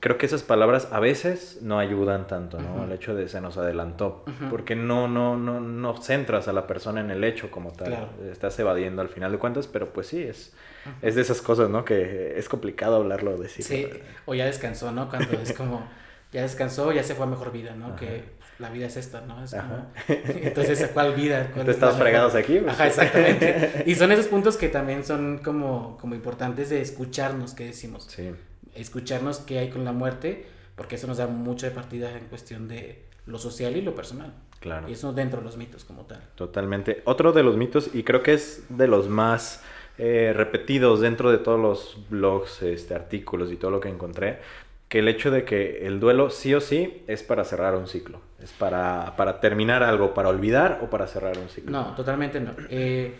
Creo 0.00 0.18
que 0.18 0.26
esas 0.26 0.42
palabras 0.42 0.88
a 0.92 1.00
veces 1.00 1.58
no 1.62 1.78
ayudan 1.78 2.26
tanto, 2.26 2.60
¿no? 2.60 2.84
El 2.84 2.92
hecho 2.92 3.14
de 3.14 3.28
se 3.28 3.40
nos 3.40 3.56
adelantó. 3.58 4.24
Porque 4.50 4.76
no, 4.76 5.08
no, 5.08 5.36
no, 5.36 5.60
no 5.60 5.96
centras 6.02 6.48
a 6.48 6.52
la 6.52 6.66
persona 6.66 7.00
en 7.00 7.10
el 7.10 7.24
hecho 7.24 7.50
como 7.50 7.72
tal. 7.72 7.88
Claro. 7.88 8.08
Estás 8.30 8.58
evadiendo 8.58 9.02
al 9.02 9.08
final 9.08 9.32
de 9.32 9.38
cuentas, 9.38 9.66
pero 9.66 9.92
pues 9.92 10.06
sí, 10.06 10.22
es, 10.22 10.54
es 11.02 11.14
de 11.14 11.22
esas 11.22 11.42
cosas, 11.42 11.68
¿no? 11.70 11.84
Que 11.84 12.38
es 12.38 12.48
complicado 12.48 12.96
hablarlo, 12.96 13.36
decirlo. 13.36 13.88
Sí, 13.92 14.00
o 14.26 14.34
ya 14.34 14.46
descansó, 14.46 14.92
¿no? 14.92 15.08
Cuando 15.08 15.32
es 15.38 15.52
como, 15.52 15.86
ya 16.32 16.42
descansó, 16.42 16.92
ya 16.92 17.02
se 17.02 17.14
fue 17.14 17.26
a 17.26 17.28
mejor 17.28 17.52
vida, 17.52 17.74
¿no? 17.74 17.96
Que 17.96 18.24
la 18.58 18.70
vida 18.70 18.86
es 18.86 18.96
esta, 18.96 19.20
¿no? 19.22 19.42
Es 19.42 19.54
como, 19.54 19.86
entonces, 20.08 20.82
¿a 20.82 20.88
¿cuál 20.88 21.14
vida? 21.14 21.50
¿Cuál 21.54 21.66
Te 21.66 21.72
estás 21.72 21.96
fregados 21.96 22.34
aquí. 22.34 22.58
pues. 22.58 22.72
Ajá, 22.72 22.86
exactamente. 22.86 23.84
Y 23.86 23.94
son 23.94 24.12
esos 24.12 24.26
puntos 24.26 24.56
que 24.56 24.68
también 24.68 25.04
son 25.04 25.38
como, 25.38 25.98
como 26.00 26.14
importantes 26.14 26.70
de 26.70 26.80
escucharnos, 26.80 27.54
que 27.54 27.66
decimos. 27.66 28.06
Sí. 28.08 28.32
Escucharnos 28.74 29.38
qué 29.38 29.58
hay 29.58 29.70
con 29.70 29.84
la 29.84 29.92
muerte, 29.92 30.46
porque 30.76 30.96
eso 30.96 31.06
nos 31.06 31.18
da 31.18 31.26
mucho 31.26 31.66
de 31.66 31.72
partida 31.72 32.16
en 32.16 32.26
cuestión 32.26 32.68
de 32.68 33.04
lo 33.26 33.38
social 33.38 33.76
y 33.76 33.82
lo 33.82 33.94
personal. 33.94 34.32
Claro. 34.60 34.88
Y 34.88 34.92
eso 34.92 35.12
dentro 35.12 35.40
de 35.40 35.44
los 35.44 35.56
mitos 35.56 35.84
como 35.84 36.02
tal. 36.06 36.22
Totalmente. 36.34 37.02
Otro 37.04 37.32
de 37.32 37.42
los 37.42 37.56
mitos, 37.56 37.90
y 37.94 38.04
creo 38.04 38.22
que 38.22 38.34
es 38.34 38.64
de 38.68 38.86
los 38.86 39.08
más 39.08 39.62
eh, 39.98 40.32
repetidos 40.34 41.00
dentro 41.00 41.30
de 41.30 41.38
todos 41.38 41.60
los 41.60 41.98
blogs, 42.08 42.62
este, 42.62 42.94
artículos 42.94 43.52
y 43.52 43.56
todo 43.56 43.70
lo 43.70 43.80
que 43.80 43.88
encontré, 43.88 44.40
que 44.88 45.00
el 45.00 45.08
hecho 45.08 45.30
de 45.30 45.44
que 45.44 45.86
el 45.86 46.00
duelo 46.00 46.30
sí 46.30 46.54
o 46.54 46.60
sí 46.60 47.02
es 47.06 47.22
para 47.22 47.44
cerrar 47.44 47.74
un 47.76 47.88
ciclo. 47.88 48.20
Es 48.42 48.52
para, 48.52 49.14
para 49.16 49.40
terminar 49.40 49.82
algo, 49.82 50.14
para 50.14 50.28
olvidar 50.28 50.80
o 50.82 50.90
para 50.90 51.06
cerrar 51.06 51.38
un 51.38 51.48
ciclo. 51.48 51.70
No, 51.70 51.94
totalmente 51.94 52.40
no. 52.40 52.52
Eh, 52.68 53.14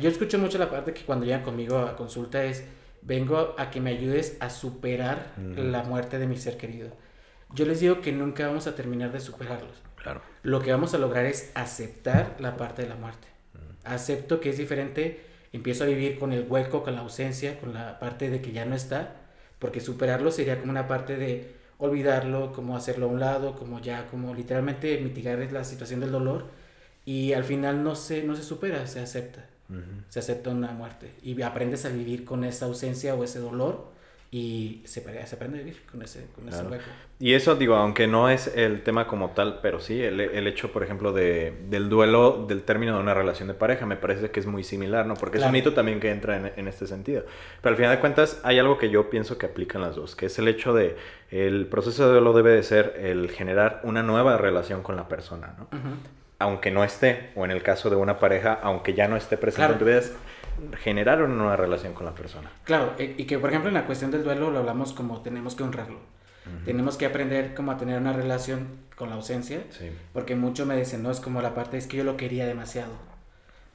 yo 0.00 0.08
escucho 0.08 0.38
mucho 0.38 0.58
la 0.58 0.68
parte 0.68 0.92
que 0.92 1.02
cuando 1.02 1.24
llegan 1.24 1.42
conmigo 1.42 1.78
a 1.78 1.96
consulta 1.96 2.44
es, 2.44 2.66
vengo 3.04 3.54
a 3.58 3.70
que 3.70 3.80
me 3.80 3.90
ayudes 3.90 4.36
a 4.40 4.50
superar 4.50 5.32
la 5.56 5.82
muerte 5.82 6.18
de 6.18 6.26
mi 6.26 6.36
ser 6.36 6.56
querido. 6.56 6.90
Yo 7.54 7.66
les 7.66 7.80
digo 7.80 8.00
que 8.00 8.12
nunca 8.12 8.46
vamos 8.46 8.66
a 8.66 8.74
terminar 8.74 9.12
de 9.12 9.20
superarlos. 9.20 9.82
Claro. 9.96 10.22
Lo 10.42 10.60
que 10.60 10.72
vamos 10.72 10.94
a 10.94 10.98
lograr 10.98 11.24
es 11.24 11.52
aceptar 11.54 12.36
la 12.38 12.56
parte 12.56 12.82
de 12.82 12.88
la 12.88 12.96
muerte. 12.96 13.28
Acepto 13.84 14.40
que 14.40 14.50
es 14.50 14.58
diferente, 14.58 15.24
empiezo 15.52 15.84
a 15.84 15.86
vivir 15.86 16.18
con 16.18 16.32
el 16.32 16.46
hueco, 16.48 16.82
con 16.82 16.94
la 16.94 17.02
ausencia, 17.02 17.60
con 17.60 17.74
la 17.74 17.98
parte 17.98 18.30
de 18.30 18.40
que 18.40 18.52
ya 18.52 18.64
no 18.64 18.74
está, 18.74 19.16
porque 19.58 19.80
superarlo 19.80 20.30
sería 20.30 20.58
como 20.58 20.72
una 20.72 20.88
parte 20.88 21.16
de 21.16 21.54
olvidarlo, 21.78 22.52
como 22.52 22.76
hacerlo 22.76 23.06
a 23.06 23.08
un 23.10 23.20
lado, 23.20 23.54
como 23.54 23.80
ya, 23.80 24.06
como 24.06 24.34
literalmente 24.34 24.98
mitigar 24.98 25.38
la 25.52 25.64
situación 25.64 26.00
del 26.00 26.12
dolor 26.12 26.46
y 27.04 27.34
al 27.34 27.44
final 27.44 27.82
no 27.82 27.94
se, 27.94 28.22
no 28.22 28.36
se 28.36 28.42
supera, 28.42 28.86
se 28.86 29.00
acepta, 29.00 29.46
Ujú. 29.70 29.80
se 30.08 30.18
acepta 30.18 30.50
una 30.50 30.72
muerte 30.72 31.10
y 31.22 31.40
aprendes 31.42 31.84
a 31.86 31.88
vivir 31.88 32.24
con 32.24 32.44
esa 32.44 32.66
ausencia 32.66 33.14
o 33.14 33.24
ese 33.24 33.38
dolor 33.40 33.92
y 34.30 34.82
se, 34.84 35.00
se 35.26 35.36
aprende 35.36 35.58
a 35.60 35.62
vivir 35.62 35.80
con 35.90 36.02
ese, 36.02 36.26
con 36.34 36.48
ese 36.48 36.58
Claro. 36.58 36.70
hueco. 36.70 36.84
Y 37.20 37.34
eso, 37.34 37.54
digo, 37.54 37.76
aunque 37.76 38.08
no 38.08 38.28
es 38.28 38.48
el 38.56 38.82
tema 38.82 39.06
como 39.06 39.30
tal, 39.30 39.60
pero 39.62 39.78
sí, 39.78 40.02
el, 40.02 40.18
el 40.20 40.46
hecho, 40.48 40.72
por 40.72 40.82
ejemplo, 40.82 41.12
de, 41.12 41.56
del 41.70 41.88
duelo 41.88 42.44
del 42.48 42.62
término 42.64 42.96
de 42.96 43.00
una 43.00 43.14
relación 43.14 43.46
de 43.46 43.54
pareja, 43.54 43.86
me 43.86 43.94
parece 43.96 44.30
que 44.32 44.40
es 44.40 44.46
muy 44.46 44.64
similar, 44.64 45.06
¿no? 45.06 45.14
Porque 45.14 45.36
es 45.38 45.42
Claro. 45.42 45.50
un 45.50 45.52
mito 45.52 45.72
también 45.72 46.00
que 46.00 46.10
entra 46.10 46.36
en, 46.36 46.50
en 46.56 46.66
este 46.66 46.88
sentido. 46.88 47.24
Pero 47.62 47.70
al 47.74 47.76
final 47.76 47.92
de 47.94 48.00
cuentas, 48.00 48.40
hay 48.42 48.58
algo 48.58 48.76
que 48.76 48.90
yo 48.90 49.08
pienso 49.08 49.38
que 49.38 49.46
aplican 49.46 49.80
las 49.82 49.94
dos, 49.94 50.16
que 50.16 50.26
es 50.26 50.36
el 50.40 50.48
hecho 50.48 50.74
de, 50.74 50.96
el 51.30 51.66
proceso 51.68 52.04
de 52.06 52.12
duelo 52.14 52.32
debe 52.32 52.50
de 52.50 52.64
ser 52.64 52.96
el 52.98 53.30
generar 53.30 53.80
una 53.84 54.02
nueva 54.02 54.36
relación 54.36 54.82
con 54.82 54.96
la 54.96 55.06
persona, 55.06 55.54
¿no? 55.56 55.64
Ujú. 55.78 55.94
Aunque 56.44 56.70
no 56.70 56.84
esté, 56.84 57.30
o 57.36 57.44
en 57.46 57.50
el 57.50 57.62
caso 57.62 57.88
de 57.88 57.96
una 57.96 58.18
pareja, 58.18 58.58
aunque 58.62 58.92
ya 58.92 59.08
no 59.08 59.16
esté 59.16 59.36
presente 59.38 59.60
Claro. 59.60 59.72
en 59.74 59.78
tu 59.78 59.84
vida, 59.86 59.98
es 59.98 60.12
generar 60.80 61.22
una 61.22 61.34
nueva 61.34 61.56
relación 61.56 61.94
con 61.94 62.04
la 62.04 62.14
persona. 62.14 62.50
Claro, 62.64 62.92
e- 62.98 63.14
y 63.16 63.24
que 63.24 63.38
por 63.38 63.48
ejemplo 63.50 63.68
en 63.68 63.74
la 63.74 63.86
cuestión 63.86 64.10
del 64.10 64.22
duelo 64.24 64.50
lo 64.50 64.58
hablamos 64.58 64.92
como 64.92 65.22
tenemos 65.22 65.54
que 65.54 65.62
honrarlo. 65.62 65.98
Tenemos 66.66 66.98
que 66.98 67.06
aprender 67.06 67.54
como 67.54 67.72
a 67.72 67.78
tener 67.78 67.98
una 67.98 68.12
relación 68.12 68.68
con 68.96 69.08
la 69.08 69.14
ausencia, 69.16 69.62
Sí. 69.70 69.90
porque 70.12 70.34
mucho 70.36 70.66
me 70.66 70.76
dicen, 70.76 71.02
no, 71.02 71.10
es 71.10 71.18
como 71.18 71.40
la 71.40 71.54
parte, 71.54 71.78
es 71.78 71.86
que 71.86 71.96
yo 71.96 72.04
lo 72.04 72.18
quería 72.18 72.44
demasiado. 72.46 72.92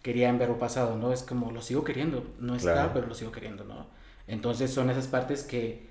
Quería 0.04 0.30
en 0.30 0.38
verbo 0.38 0.60
pasado, 0.60 0.96
¿no? 0.96 1.12
Es 1.12 1.24
como 1.24 1.52
lo 1.52 1.64
sigo 1.64 1.84
queriendo, 1.84 2.24
no 2.40 2.56
está, 2.56 2.74
Claro. 2.74 2.92
pero 2.94 3.08
lo 3.08 3.16
sigo 3.16 3.32
queriendo, 3.32 3.64
¿no? 3.64 3.88
Entonces 4.28 4.72
son 4.72 4.92
esas 4.92 5.08
partes 5.08 5.42
que, 5.44 5.88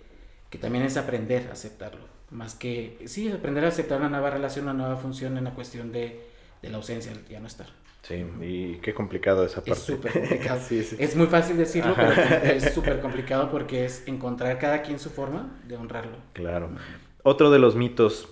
que 0.50 0.58
también 0.58 0.84
es 0.84 0.96
aprender 0.96 1.48
a 1.50 1.54
aceptarlo. 1.54 2.02
Más 2.30 2.54
que, 2.54 2.96
sí, 3.06 3.30
aprender 3.32 3.64
a 3.64 3.68
aceptar 3.68 3.98
una 3.98 4.08
nueva 4.08 4.30
relación, 4.30 4.66
una 4.66 4.74
nueva 4.74 4.96
función 4.96 5.36
en 5.36 5.44
la 5.44 5.50
cuestión 5.54 5.90
de, 5.90 6.24
de 6.62 6.70
la 6.70 6.76
ausencia, 6.78 7.12
ya 7.28 7.40
no 7.40 7.46
estar. 7.46 7.66
Sí, 8.02 8.24
y 8.40 8.76
qué 8.78 8.94
complicado 8.94 9.44
esa 9.44 9.56
parte. 9.56 9.72
Es 9.72 9.78
súper 9.80 10.12
complicado. 10.12 10.60
sí, 10.68 10.82
sí. 10.82 10.96
Es 10.98 11.16
muy 11.16 11.26
fácil 11.26 11.56
decirlo, 11.56 11.92
Ajá. 11.92 12.14
pero 12.40 12.52
es 12.54 12.64
súper 12.74 13.00
complicado 13.00 13.50
porque 13.50 13.84
es 13.84 14.06
encontrar 14.06 14.58
cada 14.58 14.82
quien 14.82 14.98
su 14.98 15.10
forma 15.10 15.60
de 15.66 15.76
honrarlo. 15.76 16.16
Claro. 16.32 16.70
Otro 17.22 17.50
de 17.50 17.58
los 17.58 17.76
mitos, 17.76 18.28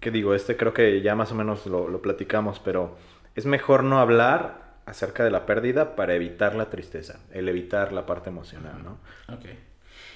que 0.00 0.10
digo, 0.10 0.34
este 0.34 0.56
creo 0.56 0.72
que 0.72 1.02
ya 1.02 1.14
más 1.14 1.30
o 1.32 1.34
menos 1.34 1.66
lo, 1.66 1.88
lo 1.88 2.02
platicamos, 2.02 2.58
pero 2.58 2.96
es 3.36 3.46
mejor 3.46 3.84
no 3.84 4.00
hablar 4.00 4.80
acerca 4.86 5.22
de 5.22 5.30
la 5.30 5.46
pérdida 5.46 5.94
para 5.94 6.14
evitar 6.14 6.54
la 6.56 6.70
tristeza, 6.70 7.20
el 7.32 7.48
evitar 7.48 7.92
la 7.92 8.06
parte 8.06 8.30
emocional, 8.30 8.82
¿no? 8.82 8.98
Ok. 9.32 9.44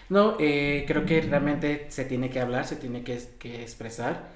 No, 0.09 0.37
eh, 0.38 0.85
creo 0.87 1.07
que 1.07 1.20
realmente 1.22 1.87
se 1.88 2.05
tiene 2.05 2.29
que 2.31 2.40
hablar, 2.40 2.66
se 2.66 2.77
tiene 2.77 3.05
que, 3.05 3.18
que 3.38 3.62
expresar. 3.62 4.29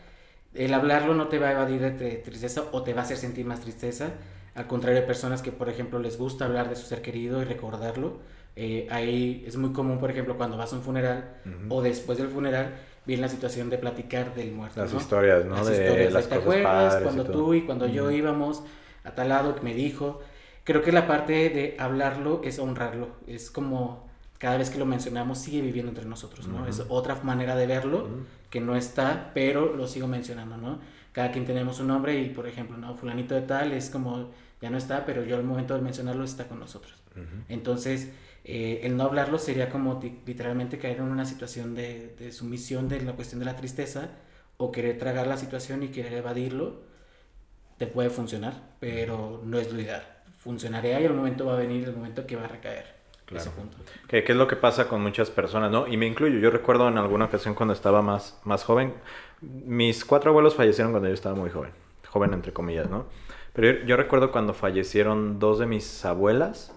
El 0.54 0.74
hablarlo 0.74 1.14
no 1.14 1.28
te 1.28 1.38
va 1.38 1.48
a 1.48 1.52
evadir 1.52 1.80
de 1.80 1.90
de 1.90 2.16
tristeza 2.16 2.64
o 2.72 2.82
te 2.82 2.94
va 2.94 3.02
a 3.02 3.04
hacer 3.04 3.16
sentir 3.16 3.44
más 3.46 3.60
tristeza. 3.60 4.10
Al 4.54 4.66
contrario, 4.66 5.00
hay 5.00 5.06
personas 5.06 5.42
que, 5.42 5.52
por 5.52 5.68
ejemplo, 5.68 5.98
les 5.98 6.18
gusta 6.18 6.44
hablar 6.44 6.68
de 6.68 6.76
su 6.76 6.86
ser 6.86 7.00
querido 7.00 7.40
y 7.40 7.44
recordarlo. 7.44 8.18
Eh, 8.56 8.88
ahí 8.90 9.44
es 9.46 9.56
muy 9.56 9.72
común, 9.72 10.00
por 10.00 10.10
ejemplo, 10.10 10.36
cuando 10.36 10.56
vas 10.56 10.72
a 10.72 10.76
un 10.76 10.82
funeral 10.82 11.36
o 11.68 11.80
después 11.80 12.18
del 12.18 12.28
funeral, 12.28 12.74
viene 13.06 13.22
la 13.22 13.28
situación 13.28 13.70
de 13.70 13.78
platicar 13.78 14.34
del 14.34 14.50
muerto. 14.50 14.80
Las 14.80 14.92
¿no? 14.92 14.98
historias, 14.98 15.44
¿no? 15.44 15.54
Las 15.54 15.68
de 15.68 15.84
historias, 15.84 16.12
las 16.12 16.24
¿te 16.24 16.36
cosas 16.36 16.42
acuerdas 16.42 16.96
y 16.98 17.04
cuando 17.04 17.24
tú 17.26 17.54
y 17.54 17.62
cuando 17.62 17.86
yo 17.86 18.10
íbamos 18.10 18.64
a 19.04 19.12
tal 19.12 19.28
lado 19.28 19.54
que 19.54 19.60
me 19.60 19.74
dijo? 19.74 20.20
Creo 20.64 20.82
que 20.82 20.90
la 20.90 21.06
parte 21.06 21.50
de 21.50 21.76
hablarlo 21.78 22.40
es 22.42 22.58
honrarlo, 22.58 23.10
es 23.28 23.52
como 23.52 24.07
cada 24.38 24.56
vez 24.56 24.70
que 24.70 24.78
lo 24.78 24.86
mencionamos 24.86 25.38
sigue 25.38 25.60
viviendo 25.60 25.90
entre 25.90 26.04
nosotros, 26.04 26.46
¿no? 26.46 26.66
Es 26.66 26.82
otra 26.88 27.16
manera 27.22 27.56
de 27.56 27.66
verlo 27.66 28.08
que 28.50 28.60
no 28.60 28.76
está, 28.76 29.32
pero 29.34 29.74
lo 29.74 29.86
sigo 29.88 30.06
mencionando, 30.06 30.56
¿no? 30.56 30.78
Cada 31.12 31.32
quien 31.32 31.44
tenemos 31.44 31.80
un 31.80 31.88
nombre 31.88 32.20
y, 32.20 32.28
por 32.28 32.46
ejemplo, 32.46 32.76
¿no? 32.76 32.96
Fulanito 32.96 33.34
de 33.34 33.42
tal 33.42 33.72
es 33.72 33.90
como, 33.90 34.30
ya 34.62 34.70
no 34.70 34.78
está, 34.78 35.04
pero 35.04 35.24
yo 35.24 35.36
al 35.36 35.42
momento 35.42 35.74
de 35.74 35.80
mencionarlo 35.82 36.24
está 36.24 36.46
con 36.46 36.60
nosotros. 36.60 36.94
Entonces, 37.48 38.12
eh, 38.44 38.80
el 38.84 38.96
no 38.96 39.02
hablarlo 39.02 39.40
sería 39.40 39.70
como 39.70 40.00
literalmente 40.24 40.78
caer 40.78 40.98
en 40.98 41.04
una 41.04 41.24
situación 41.24 41.74
de, 41.74 42.14
de 42.16 42.30
sumisión 42.30 42.88
de 42.88 43.00
la 43.02 43.14
cuestión 43.14 43.40
de 43.40 43.46
la 43.46 43.56
tristeza 43.56 44.10
o 44.56 44.70
querer 44.70 44.98
tragar 44.98 45.26
la 45.26 45.36
situación 45.36 45.82
y 45.82 45.88
querer 45.88 46.12
evadirlo. 46.12 46.82
Te 47.76 47.88
puede 47.88 48.10
funcionar, 48.10 48.76
pero 48.78 49.42
no 49.44 49.58
es 49.58 49.72
lo 49.72 49.80
ideal. 49.80 50.06
Funcionaría 50.38 51.00
y 51.00 51.04
el 51.04 51.14
momento 51.14 51.46
va 51.46 51.54
a 51.54 51.56
venir, 51.56 51.88
el 51.88 51.96
momento 51.96 52.24
que 52.24 52.36
va 52.36 52.44
a 52.44 52.48
recaer. 52.48 52.97
Claro. 53.28 53.50
Que 54.08 54.24
es 54.26 54.36
lo 54.36 54.46
que 54.46 54.56
pasa 54.56 54.88
con 54.88 55.02
muchas 55.02 55.30
personas, 55.30 55.70
¿no? 55.70 55.86
Y 55.86 55.98
me 55.98 56.06
incluyo. 56.06 56.38
Yo 56.38 56.50
recuerdo 56.50 56.88
en 56.88 56.96
alguna 56.96 57.26
ocasión 57.26 57.54
cuando 57.54 57.74
estaba 57.74 58.00
más, 58.00 58.40
más 58.44 58.64
joven, 58.64 58.94
mis 59.42 60.04
cuatro 60.04 60.30
abuelos 60.30 60.54
fallecieron 60.54 60.92
cuando 60.92 61.08
yo 61.08 61.14
estaba 61.14 61.34
muy 61.34 61.50
joven. 61.50 61.70
Joven 62.08 62.32
entre 62.32 62.52
comillas, 62.54 62.88
¿no? 62.88 63.04
Pero 63.52 63.80
yo, 63.80 63.86
yo 63.86 63.96
recuerdo 63.96 64.32
cuando 64.32 64.54
fallecieron 64.54 65.38
dos 65.38 65.58
de 65.58 65.66
mis 65.66 66.04
abuelas. 66.06 66.74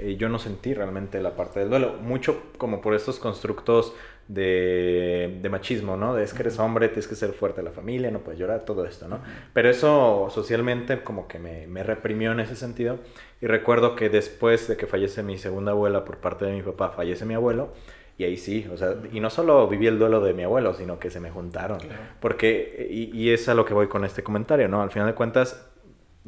Eh, 0.00 0.16
yo 0.16 0.28
no 0.28 0.38
sentí 0.38 0.74
realmente 0.74 1.20
la 1.20 1.34
parte 1.34 1.60
del 1.60 1.70
duelo. 1.70 1.94
Mucho 2.00 2.42
como 2.56 2.80
por 2.80 2.94
estos 2.94 3.18
constructos 3.18 3.94
de, 4.28 5.38
de, 5.40 5.48
machismo, 5.48 5.96
¿no? 5.96 6.14
De 6.14 6.22
es 6.22 6.34
que 6.34 6.42
eres 6.42 6.58
hombre, 6.58 6.88
tienes 6.88 7.08
que 7.08 7.14
ser 7.14 7.32
fuerte 7.32 7.62
la 7.62 7.72
familia, 7.72 8.10
no 8.10 8.20
puedes 8.20 8.38
llorar, 8.38 8.64
todo 8.64 8.84
esto, 8.84 9.08
¿no? 9.08 9.20
Pero 9.54 9.70
eso 9.70 10.28
socialmente 10.30 11.02
como 11.02 11.26
que 11.26 11.38
me, 11.38 11.66
me, 11.66 11.82
reprimió 11.82 12.32
en 12.32 12.40
ese 12.40 12.54
sentido. 12.54 12.98
Y 13.40 13.46
recuerdo 13.46 13.96
que 13.96 14.10
después 14.10 14.68
de 14.68 14.76
que 14.76 14.86
fallece 14.86 15.22
mi 15.22 15.38
segunda 15.38 15.72
abuela 15.72 16.04
por 16.04 16.18
parte 16.18 16.44
de 16.44 16.52
mi 16.52 16.62
papá, 16.62 16.90
fallece 16.90 17.24
mi 17.24 17.34
abuelo. 17.34 17.72
Y 18.18 18.24
ahí 18.24 18.36
sí, 18.36 18.68
o 18.72 18.76
sea, 18.76 18.96
y 19.12 19.20
no 19.20 19.30
solo 19.30 19.68
viví 19.68 19.86
el 19.86 19.98
duelo 19.98 20.20
de 20.20 20.34
mi 20.34 20.42
abuelo, 20.42 20.74
sino 20.74 20.98
que 20.98 21.08
se 21.08 21.20
me 21.20 21.30
juntaron. 21.30 21.78
Porque, 22.20 22.88
y, 22.90 23.16
y 23.16 23.30
es 23.30 23.48
a 23.48 23.54
lo 23.54 23.64
que 23.64 23.74
voy 23.74 23.86
con 23.86 24.04
este 24.04 24.24
comentario, 24.24 24.68
¿no? 24.68 24.82
Al 24.82 24.90
final 24.90 25.06
de 25.06 25.14
cuentas, 25.14 25.67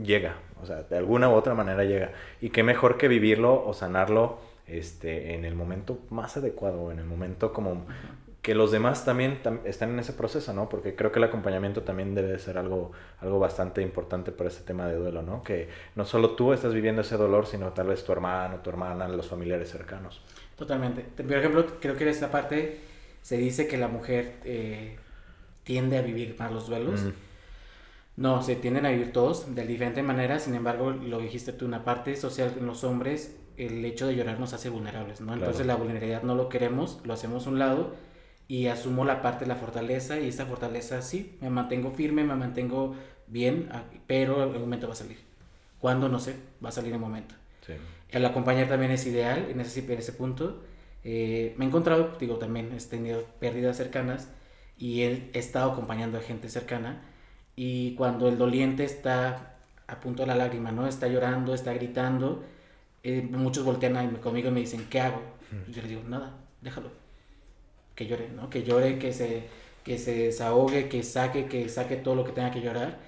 llega, 0.03 0.37
o 0.63 0.67
sea, 0.67 0.83
de 0.83 0.97
alguna 0.97 1.29
u 1.29 1.33
otra 1.33 1.55
manera 1.55 1.85
llega. 1.85 2.13
Y 2.41 2.51
qué 2.51 2.63
mejor 2.63 2.97
que 2.97 3.09
vivirlo 3.09 3.65
o 3.67 3.75
sanarlo 3.75 4.39
este, 4.67 5.35
en 5.35 5.45
el 5.45 5.55
momento 5.55 5.99
más 6.11 6.37
adecuado, 6.37 6.93
en 6.93 6.99
el 6.99 7.05
momento 7.05 7.53
como 7.53 7.87
que 8.43 8.55
los 8.55 8.71
demás 8.71 9.05
también 9.05 9.39
están 9.65 9.91
en 9.91 9.99
ese 9.99 10.15
proceso, 10.15 10.55
¿no? 10.55 10.69
Porque 10.69 10.97
creo 10.97 11.13
que 11.13 11.19
el 11.19 11.25
acompañamiento 11.25 11.83
también 11.83 12.15
debe 12.15 12.39
ser 12.39 12.57
algo, 12.57 12.93
algo 13.21 13.39
bastante 13.39 13.83
importante 13.83 14.33
para 14.33 14.49
este 14.49 14.63
tema 14.65 14.89
de 14.89 14.97
duelo, 14.97 15.21
¿no? 15.23 15.43
Que 15.43 15.69
no 15.95 16.07
solo 16.07 16.31
tú 16.31 16.55
estás 16.55 16.73
viviendo 16.73 17.03
ese 17.03 17.19
dolor, 17.19 17.47
sino 17.47 17.73
tal 17.73 17.89
vez 17.89 18.03
tu 18.03 18.13
hermano, 18.13 18.57
tu 18.57 18.71
hermana, 18.71 19.09
los 19.09 19.29
familiares 19.29 19.71
cercanos. 19.71 20.23
Totalmente. 20.57 21.03
Por 21.03 21.33
ejemplo, 21.33 21.67
creo 21.81 21.97
que 21.97 22.05
en 22.05 22.11
esta 22.11 22.31
parte 22.31 22.81
se 23.21 23.37
dice 23.37 23.69
que 23.69 23.77
la 23.77 23.89
mujer 23.89 24.37
eh, 24.45 24.97
tiende 25.65 25.99
a 25.99 26.03
vivir 26.03 26.35
más 26.39 26.51
los 26.51 26.67
duelos. 26.67 27.01
No, 28.21 28.43
se 28.43 28.55
tienden 28.55 28.85
a 28.85 28.91
vivir 28.91 29.13
todos 29.13 29.55
de 29.55 29.67
diferente 29.67 30.03
manera, 30.03 30.39
sin 30.39 30.55
embargo, 30.55 30.91
lo 30.91 31.21
dijiste 31.21 31.55
tú, 31.55 31.65
una 31.65 31.85
parte 31.85 32.17
social 32.17 32.55
en 32.59 32.67
los 32.67 32.85
hombres, 32.85 33.35
el 33.57 33.83
hecho 33.83 34.07
de 34.07 34.15
llorar 34.15 34.39
nos 34.39 34.53
hace 34.53 34.69
vulnerables, 34.69 35.23
¿no? 35.23 35.33
Entonces 35.33 35.65
la 35.65 35.75
vulnerabilidad 35.75 36.23
no 36.23 36.35
lo 36.35 36.51
queremos, 36.51 37.01
lo 37.05 37.15
hacemos 37.15 37.47
a 37.47 37.49
un 37.49 37.59
lado 37.59 37.95
y 38.47 38.67
asumo 38.67 39.07
la 39.07 39.23
parte 39.23 39.47
de 39.47 39.49
la 39.49 39.57
fortaleza 39.57 40.21
y 40.21 40.29
esa 40.29 40.45
fortaleza 40.45 41.01
sí, 41.01 41.39
me 41.41 41.49
mantengo 41.49 41.93
firme, 41.93 42.23
me 42.23 42.35
mantengo 42.35 42.95
bien, 43.27 43.71
ah, 43.73 43.85
pero 44.07 44.45
el 44.45 44.61
momento 44.61 44.87
va 44.87 44.93
a 44.93 44.97
salir. 44.97 45.17
¿Cuándo? 45.79 46.11
No 46.11 46.19
sé, 46.19 46.37
va 46.63 46.69
a 46.69 46.73
salir 46.73 46.93
el 46.93 46.99
momento. 46.99 47.35
Sí. 47.67 47.73
El 48.11 48.27
acompañar 48.27 48.69
también 48.69 48.93
es 48.93 49.07
ideal 49.07 49.47
en 49.49 49.63
ese, 49.63 49.81
en 49.81 49.99
ese 49.99 50.13
punto. 50.13 50.63
Eh, 51.05 51.55
me 51.57 51.65
he 51.65 51.69
encontrado, 51.69 52.19
digo, 52.21 52.37
también 52.37 52.71
he 52.77 52.85
tenido 52.85 53.25
pérdidas 53.39 53.79
cercanas 53.79 54.29
y 54.77 55.05
he, 55.05 55.31
estado 55.33 55.73
acompañando 55.73 56.19
a 56.19 56.21
gente 56.21 56.51
cercana 56.51 57.01
y 57.63 57.95
cuando 57.95 58.27
el 58.27 58.39
doliente 58.39 58.85
está 58.85 59.59
a 59.87 60.01
punto 60.01 60.23
de 60.23 60.29
la 60.29 60.35
lágrima, 60.35 60.73
¿no? 60.73 60.87
Está 60.89 61.09
llorando, 61.09 61.53
está 61.53 61.75
gritando, 61.75 62.43
eh, 63.03 63.21
muchos 63.21 63.67
voltean 63.67 64.17
conmigo 64.17 64.49
y 64.49 64.51
me 64.51 64.61
dicen, 64.61 64.87
¿qué 64.89 65.03
hago? 65.03 65.21
Y 65.69 65.73
yo 65.73 65.83
les 65.83 65.91
digo, 65.91 66.03
nada, 66.09 66.39
déjalo. 66.63 66.91
Que 67.95 68.07
llore, 68.07 68.31
¿no? 68.31 68.49
Que 68.49 68.63
llore, 68.63 68.99
que 68.99 69.13
se, 69.13 69.43
que 69.85 69.99
se 69.99 70.15
desahogue, 70.15 70.89
que 70.89 71.03
saque, 71.03 71.49
que 71.49 71.69
saque 71.69 71.97
todo 71.97 72.15
lo 72.15 72.25
que 72.25 72.33
tenga 72.33 72.51
que 72.51 72.63
llorar. 72.63 72.99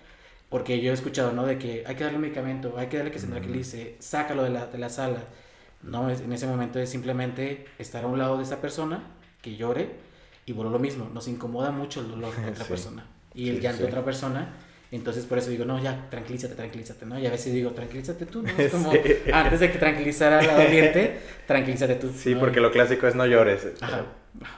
Porque 0.50 0.82
yo 0.82 0.90
he 0.90 0.94
escuchado, 0.94 1.32
¿no? 1.32 1.46
De 1.46 1.56
que 1.56 1.84
hay 1.86 1.94
que 1.94 2.04
darle 2.04 2.16
un 2.16 2.22
medicamento, 2.24 2.74
hay 2.76 2.88
que 2.88 2.98
darle 2.98 3.10
que 3.10 3.20
se 3.20 3.28
tranquilice, 3.28 3.96
sácalo 4.00 4.42
de 4.42 4.50
la, 4.50 4.66
de 4.66 4.76
la 4.76 4.90
sala. 4.90 5.24
No, 5.82 6.10
en 6.10 6.30
ese 6.30 6.46
momento 6.46 6.78
es 6.78 6.90
simplemente 6.90 7.64
estar 7.78 8.04
a 8.04 8.06
un 8.06 8.18
lado 8.18 8.36
de 8.36 8.42
esa 8.42 8.60
persona, 8.60 9.02
que 9.40 9.56
llore, 9.56 9.96
y 10.44 10.52
por 10.52 10.66
lo 10.66 10.78
mismo, 10.78 11.08
nos 11.08 11.26
incomoda 11.26 11.70
mucho 11.70 12.00
el 12.00 12.10
dolor 12.10 12.36
de 12.36 12.50
otra 12.50 12.64
persona 12.68 13.06
y 13.34 13.48
el 13.48 13.60
llanto 13.60 13.82
de 13.82 13.88
otra 13.88 14.04
persona 14.04 14.54
entonces 14.92 15.24
por 15.24 15.38
eso 15.38 15.48
digo, 15.48 15.64
no, 15.64 15.82
ya, 15.82 16.10
tranquilízate, 16.10 16.54
tranquilízate, 16.54 17.06
¿no? 17.06 17.18
Y 17.18 17.26
a 17.26 17.30
veces 17.30 17.54
digo, 17.54 17.70
tranquilízate 17.70 18.26
tú, 18.26 18.42
¿no? 18.42 18.50
Es 18.58 18.70
como, 18.72 18.92
antes 19.32 19.60
de 19.60 19.72
que 19.72 19.78
tranquilizara 19.78 20.38
a 20.38 20.42
la 20.42 20.62
doliente, 20.62 21.18
tranquilízate 21.46 21.94
tú. 21.94 22.12
Sí, 22.14 22.34
porque 22.34 22.60
lo 22.60 22.70
clásico 22.70 23.06
es 23.06 23.14
no 23.14 23.24
llores. 23.24 23.72
Ajá. 23.80 24.04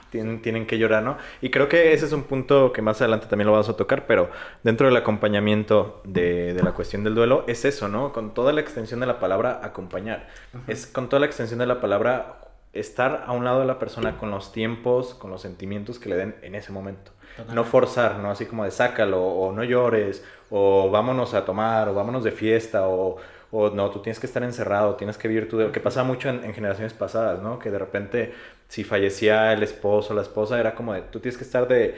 Tienen, 0.09 0.41
tienen 0.41 0.67
que 0.67 0.77
llorar, 0.77 1.03
¿no? 1.03 1.17
Y 1.41 1.51
creo 1.51 1.69
que 1.69 1.93
ese 1.93 2.05
es 2.05 2.11
un 2.11 2.23
punto 2.23 2.73
que 2.73 2.81
más 2.81 2.99
adelante 3.01 3.27
también 3.27 3.45
lo 3.45 3.53
vamos 3.53 3.69
a 3.69 3.77
tocar, 3.77 4.07
pero 4.07 4.29
dentro 4.61 4.87
del 4.87 4.97
acompañamiento 4.97 6.01
de, 6.03 6.53
de 6.53 6.63
la 6.63 6.73
cuestión 6.73 7.05
del 7.05 7.15
duelo 7.15 7.45
es 7.47 7.63
eso, 7.63 7.87
¿no? 7.87 8.11
Con 8.11 8.33
toda 8.33 8.51
la 8.51 8.59
extensión 8.59 8.99
de 8.99 9.05
la 9.05 9.19
palabra 9.19 9.61
acompañar. 9.63 10.27
Es 10.67 10.85
con 10.85 11.07
toda 11.07 11.21
la 11.21 11.27
extensión 11.27 11.59
de 11.59 11.65
la 11.65 11.79
palabra 11.79 12.41
estar 12.73 13.23
a 13.25 13.31
un 13.31 13.45
lado 13.45 13.61
de 13.61 13.65
la 13.65 13.79
persona 13.79 14.17
con 14.17 14.31
los 14.31 14.51
tiempos, 14.51 15.13
con 15.13 15.31
los 15.31 15.41
sentimientos 15.41 15.97
que 15.97 16.09
le 16.09 16.17
den 16.17 16.35
en 16.41 16.55
ese 16.55 16.73
momento. 16.73 17.11
No 17.53 17.63
forzar, 17.63 18.17
¿no? 18.19 18.31
Así 18.31 18.45
como 18.45 18.63
de 18.63 18.71
sácalo, 18.71 19.21
o 19.23 19.51
no 19.51 19.63
llores, 19.63 20.23
o 20.49 20.89
vámonos 20.89 21.33
a 21.33 21.43
tomar, 21.45 21.89
o 21.89 21.93
vámonos 21.93 22.23
de 22.23 22.31
fiesta, 22.31 22.87
o, 22.87 23.17
o 23.57 23.69
no, 23.69 23.89
tú 23.89 23.99
tienes 23.99 24.19
que 24.19 24.27
estar 24.27 24.43
encerrado, 24.43 24.95
tienes 24.95 25.17
que 25.17 25.29
vivir 25.29 25.47
tu... 25.47 25.57
Lo 25.57 25.71
que 25.71 25.79
pasa 25.79 26.03
mucho 26.03 26.27
en, 26.27 26.53
generaciones 26.53 26.93
pasadas, 26.93 27.41
¿no? 27.41 27.57
Que 27.57 27.71
de 27.71 27.79
repente 27.79 28.33
si 28.67 28.83
fallecía 28.83 29.53
el 29.53 29.63
esposo 29.63 30.11
o 30.11 30.15
la 30.15 30.23
esposa, 30.23 30.59
era 30.59 30.75
como 30.75 30.93
de, 30.93 31.03
tú 31.03 31.21
tienes 31.21 31.37
que 31.37 31.45
estar 31.45 31.65
de 31.67 31.95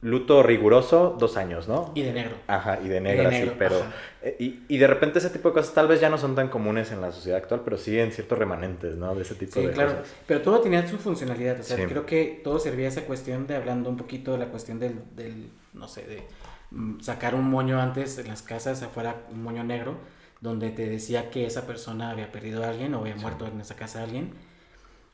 luto 0.00 0.42
riguroso 0.42 1.14
dos 1.18 1.36
años, 1.36 1.68
¿no? 1.68 1.92
Y 1.94 2.02
de 2.02 2.12
negro. 2.12 2.36
Ajá, 2.46 2.78
y 2.82 2.88
de 2.88 3.00
negro, 3.02 3.30
sí, 3.30 3.50
pero... 3.58 3.76
Eh, 4.22 4.36
y, 4.38 4.60
y, 4.68 4.78
de 4.78 4.86
repente 4.86 5.18
ese 5.18 5.28
tipo 5.28 5.50
de 5.50 5.56
cosas 5.56 5.74
tal 5.74 5.88
vez 5.88 6.00
ya 6.00 6.08
no 6.08 6.16
son 6.16 6.34
tan 6.34 6.48
comunes 6.48 6.90
en 6.90 7.02
la 7.02 7.12
sociedad 7.12 7.38
actual, 7.38 7.60
pero 7.64 7.76
siguen 7.76 8.10
ciertos 8.12 8.38
remanentes, 8.38 8.94
¿no? 8.96 9.14
De 9.14 9.22
ese 9.22 9.34
tipo 9.34 9.60
de 9.60 9.70
claro. 9.72 9.90
cosas. 9.90 10.14
Pero 10.26 10.40
todo 10.40 10.60
tenía 10.60 10.86
su 10.88 10.96
funcionalidad, 10.96 11.60
o 11.60 11.62
sea, 11.62 11.86
creo 11.86 12.06
que 12.06 12.40
todo 12.42 12.58
servía 12.58 12.86
a 12.86 12.88
esa 12.88 13.02
cuestión 13.02 13.46
de, 13.46 13.56
hablando 13.56 13.90
un 13.90 13.98
poquito 13.98 14.32
de 14.32 14.38
la 14.38 14.46
cuestión 14.46 14.78
del, 14.78 15.00
del 15.14 15.50
no 15.74 15.86
sé, 15.86 16.06
de 16.06 16.22
mm, 16.70 17.00
sacar 17.00 17.34
un 17.34 17.50
moño 17.50 17.78
antes 17.78 18.16
en 18.18 18.28
las 18.28 18.40
casas, 18.40 18.82
afuera 18.82 19.16
un 19.30 19.42
moño 19.42 19.64
negro, 19.64 19.98
donde 20.40 20.70
te 20.70 20.88
decía 20.88 21.30
que 21.30 21.46
esa 21.46 21.66
persona 21.66 22.10
había 22.10 22.30
perdido 22.32 22.64
a 22.64 22.68
alguien 22.68 22.94
o 22.94 23.00
había 23.00 23.16
muerto 23.16 23.46
en 23.46 23.60
esa 23.60 23.76
casa 23.76 24.02
alguien 24.02 24.32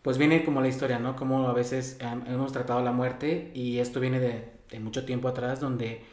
pues 0.05 0.19
viene 0.19 0.45
como 0.45 0.61
la 0.61 0.69
historia, 0.69 0.99
¿no? 0.99 1.17
Como 1.17 1.49
a 1.49 1.55
veces 1.55 1.97
hemos 2.27 2.53
tratado 2.53 2.83
la 2.83 2.93
muerte 2.93 3.51
y 3.55 3.79
esto 3.79 4.01
viene 4.01 4.21
de, 4.21 4.51
de, 4.71 4.79
mucho 4.79 5.07
tiempo 5.07 5.29
atrás 5.29 5.61
donde 5.61 6.05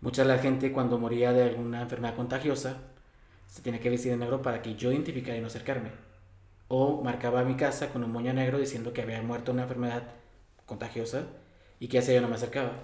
mucha 0.00 0.22
de 0.22 0.28
la 0.28 0.38
gente 0.38 0.70
cuando 0.70 0.96
moría 0.96 1.32
de 1.32 1.42
alguna 1.42 1.82
enfermedad 1.82 2.14
contagiosa 2.14 2.76
se 3.48 3.60
tiene 3.60 3.80
que 3.80 3.90
vestir 3.90 4.12
de 4.12 4.18
negro 4.18 4.42
para 4.42 4.62
que 4.62 4.76
yo 4.76 4.92
identificara 4.92 5.36
y 5.36 5.40
no 5.40 5.48
acercarme. 5.48 5.90
O 6.68 7.02
marcaba 7.02 7.42
mi 7.42 7.56
casa 7.56 7.92
con 7.92 8.04
un 8.04 8.12
moño 8.12 8.32
negro 8.32 8.60
diciendo 8.60 8.92
que 8.92 9.02
había 9.02 9.20
muerto 9.22 9.50
una 9.50 9.62
enfermedad 9.62 10.04
contagiosa 10.64 11.26
y 11.80 11.88
que 11.88 11.98
hace 11.98 12.14
yo 12.14 12.20
no 12.20 12.28
me 12.28 12.36
acercaba. 12.36 12.74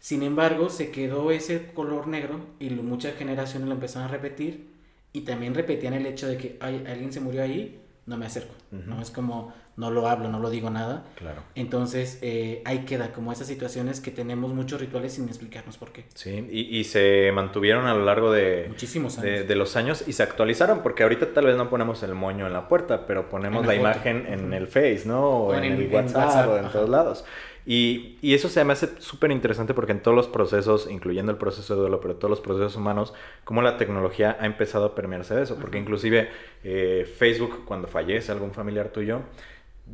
Sin 0.00 0.22
embargo, 0.22 0.70
se 0.70 0.90
quedó 0.90 1.30
ese 1.32 1.70
color 1.74 2.06
negro 2.06 2.40
y 2.60 2.70
muchas 2.70 3.14
generaciones 3.16 3.68
lo 3.68 3.74
empezaron 3.74 4.08
a 4.08 4.10
repetir 4.10 4.70
y 5.12 5.22
también 5.22 5.54
repetían 5.54 5.94
el 5.94 6.06
hecho 6.06 6.28
de 6.28 6.36
que 6.36 6.56
Ay, 6.60 6.84
alguien 6.86 7.12
se 7.12 7.20
murió 7.20 7.42
ahí, 7.42 7.80
no 8.06 8.16
me 8.16 8.26
acerco. 8.26 8.54
No 8.70 9.00
es 9.00 9.10
como 9.10 9.52
no 9.78 9.92
lo 9.92 10.08
hablo, 10.08 10.28
no 10.28 10.40
lo 10.40 10.50
digo 10.50 10.70
nada. 10.70 11.04
Claro. 11.14 11.40
Entonces, 11.54 12.18
eh, 12.20 12.62
ahí 12.64 12.80
queda 12.80 13.12
como 13.12 13.30
esas 13.30 13.46
situaciones 13.46 14.00
que 14.00 14.10
tenemos 14.10 14.52
muchos 14.52 14.80
rituales 14.80 15.12
sin 15.12 15.28
explicarnos 15.28 15.78
por 15.78 15.92
qué. 15.92 16.04
Sí, 16.14 16.48
y, 16.50 16.78
y 16.78 16.82
se 16.82 17.30
mantuvieron 17.32 17.86
a 17.86 17.94
lo 17.94 18.04
largo 18.04 18.32
de, 18.32 18.66
Muchísimos 18.68 19.18
años. 19.18 19.46
De, 19.46 19.54
los 19.54 19.76
años 19.76 20.02
y 20.04 20.14
se 20.14 20.24
actualizaron, 20.24 20.82
porque 20.82 21.04
ahorita 21.04 21.32
tal 21.32 21.46
vez 21.46 21.56
no 21.56 21.70
ponemos 21.70 22.02
el 22.02 22.16
moño 22.16 22.48
en 22.48 22.54
la 22.54 22.66
puerta, 22.66 23.06
pero 23.06 23.28
ponemos 23.28 23.64
la, 23.64 23.76
imagen 23.76 24.26
en 24.26 24.52
el 24.52 24.66
Face, 24.66 25.02
¿no? 25.06 25.24
O, 25.28 25.54
en, 25.54 25.62
el 25.62 25.94
WhatsApp, 25.94 26.48
o 26.48 26.56
en 26.56 26.72
todos 26.72 26.88
lados. 26.88 27.24
Y, 27.70 28.16
y, 28.22 28.32
eso 28.32 28.48
se 28.48 28.64
me 28.64 28.72
hace 28.72 28.88
súper 28.98 29.30
interesante 29.30 29.74
porque 29.74 29.92
en 29.92 30.00
todos 30.00 30.16
los 30.16 30.26
procesos, 30.26 30.88
incluyendo 30.90 31.30
el 31.30 31.36
proceso 31.36 31.74
de 31.74 31.82
duelo, 31.82 32.00
pero 32.00 32.16
todos 32.16 32.30
los 32.30 32.40
procesos 32.40 32.76
humanos, 32.76 33.12
como 33.44 33.60
la 33.60 33.76
tecnología 33.76 34.38
ha 34.40 34.46
empezado 34.46 34.86
a 34.86 34.94
permearse 34.94 35.34
de 35.34 35.42
eso. 35.42 35.56
Porque 35.56 35.76
inclusive 35.76 36.30
eh, 36.64 37.06
Facebook, 37.18 37.66
cuando 37.66 37.86
fallece 37.86 38.32
algún 38.32 38.52
familiar 38.52 38.88
tuyo, 38.88 39.20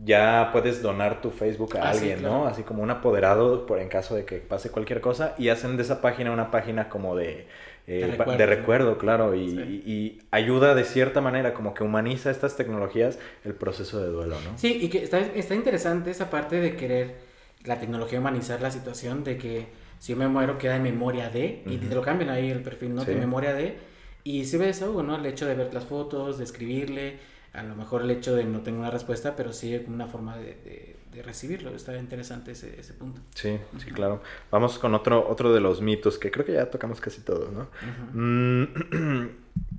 ya 0.05 0.51
puedes 0.53 0.83
donar 0.83 1.21
tu 1.21 1.33
Facebook 1.33 1.77
a 1.77 1.83
ah, 1.83 1.91
alguien, 1.91 2.23
¿no? 2.23 2.47
Así 2.47 2.63
como 2.63 2.81
un 2.81 2.93
apoderado 2.93 3.67
por 3.67 3.81
en 3.81 3.89
caso 3.89 4.15
de 4.15 4.25
que 4.25 4.37
pase 4.37 4.71
cualquier 4.71 5.01
cosa 5.01 5.35
y 5.37 5.49
hacen 5.49 5.77
de 5.77 5.83
esa 5.83 6.01
página 6.01 6.31
una 6.31 6.53
página 6.53 6.89
como 6.89 7.17
de, 7.17 7.49
eh, 7.89 8.17
de, 8.39 8.47
recuerdo, 8.47 8.99
claro, 8.99 9.35
y, 9.35 9.49
y, 9.85 10.23
ayuda 10.31 10.77
de 10.77 10.85
cierta 10.85 11.21
manera, 11.21 11.55
como 11.55 11.75
que 11.75 11.83
humaniza 11.83 12.31
estas 12.31 12.57
tecnologías 12.57 13.19
el 13.45 13.55
proceso 13.55 14.01
de 14.01 14.11
duelo, 14.11 14.37
¿no? 14.49 14.57
Sí, 14.59 14.79
y 14.81 14.89
que 14.89 15.03
está, 15.03 15.19
está 15.19 15.57
interesante 15.57 16.13
esa 16.13 16.31
parte 16.31 16.61
de 16.61 16.77
querer 16.77 17.24
la 17.65 17.81
tecnología 17.81 18.21
humanizar 18.21 18.61
la 18.61 18.71
situación, 18.71 19.25
de 19.25 19.39
que 19.39 19.69
si 19.99 20.13
yo 20.13 20.19
me 20.19 20.29
muero 20.29 20.59
queda 20.59 20.77
en 20.77 20.83
memoria 20.83 21.31
de, 21.31 21.63
y 21.67 21.79
te 21.79 21.95
lo 21.95 22.03
cambian 22.03 22.31
ahí 22.31 22.51
el 22.51 22.63
perfil, 22.63 22.95
¿no? 22.95 23.05
De 23.05 23.15
memoria 23.15 23.55
de, 23.55 23.79
y 24.23 24.45
si 24.45 24.57
ves 24.57 24.83
algo, 24.83 25.03
¿no? 25.03 25.17
El 25.17 25.27
hecho 25.27 25.47
de 25.47 25.55
ver 25.55 25.73
las 25.73 25.85
fotos, 25.85 26.39
de 26.39 26.45
escribirle, 26.45 27.19
a 27.55 27.63
lo 27.63 27.77
mejor 27.77 28.03
el 28.03 28.11
hecho 28.11 28.35
de 28.35 28.45
no 28.45 28.61
tener 28.61 28.81
una 28.81 28.91
respuesta, 28.91 29.37
pero 29.37 29.53
sí 29.53 29.81
una 29.87 30.07
forma 30.07 30.37
de, 30.37 30.97
de, 31.13 31.23
recibirlo. 31.23 31.71
Está 31.71 31.97
interesante 31.97 32.51
ese, 32.53 32.79
ese, 32.81 32.93
punto. 32.95 33.21
Sí, 33.35 33.59
sí, 33.79 33.93
claro. 33.93 34.21
Vamos 34.51 34.79
con 34.81 34.95
otro, 34.95 35.29
otro 35.29 35.53
de 35.53 35.61
los 35.61 35.81
mitos 35.81 36.19
que 36.19 36.33
creo 36.33 36.45
que 36.45 36.53
ya 36.53 36.69
tocamos 36.69 37.01
casi 37.01 37.21
todos, 37.21 37.53
¿no? 37.53 37.69
Mm, 38.13 39.29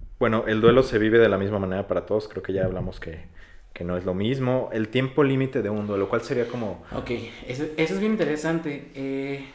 bueno, 0.19 0.45
el 0.47 0.61
duelo 0.61 0.83
se 0.83 0.97
vive 0.97 1.19
de 1.19 1.27
la 1.27 1.37
misma 1.37 1.59
manera 1.59 1.85
para 1.85 2.05
todos. 2.05 2.29
Creo 2.29 2.41
que 2.41 2.53
ya 2.53 2.63
hablamos 2.63 3.01
que, 3.01 3.25
que 3.75 3.83
no 3.83 3.95
es 3.95 4.05
lo 4.05 4.15
mismo. 4.15 4.69
El 4.73 4.87
tiempo 4.87 5.23
límite 5.23 5.61
de 5.61 5.69
un 5.69 5.85
duelo, 5.85 6.09
¿cuál 6.09 6.21
sería 6.21 6.47
como...? 6.47 6.83
Ok, 6.91 7.11
eso, 7.45 7.65
eso 7.77 7.93
es 7.93 7.99
bien 7.99 8.13
interesante. 8.13 8.89
Eh, 8.95 9.45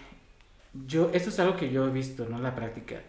yo, 0.87 1.11
esto 1.13 1.31
es 1.31 1.41
algo 1.41 1.57
que 1.57 1.73
yo 1.73 1.89
he 1.89 1.91
visto, 1.91 2.29
¿no? 2.29 2.37
En 2.37 2.45
la 2.45 2.55
práctica. 2.55 3.01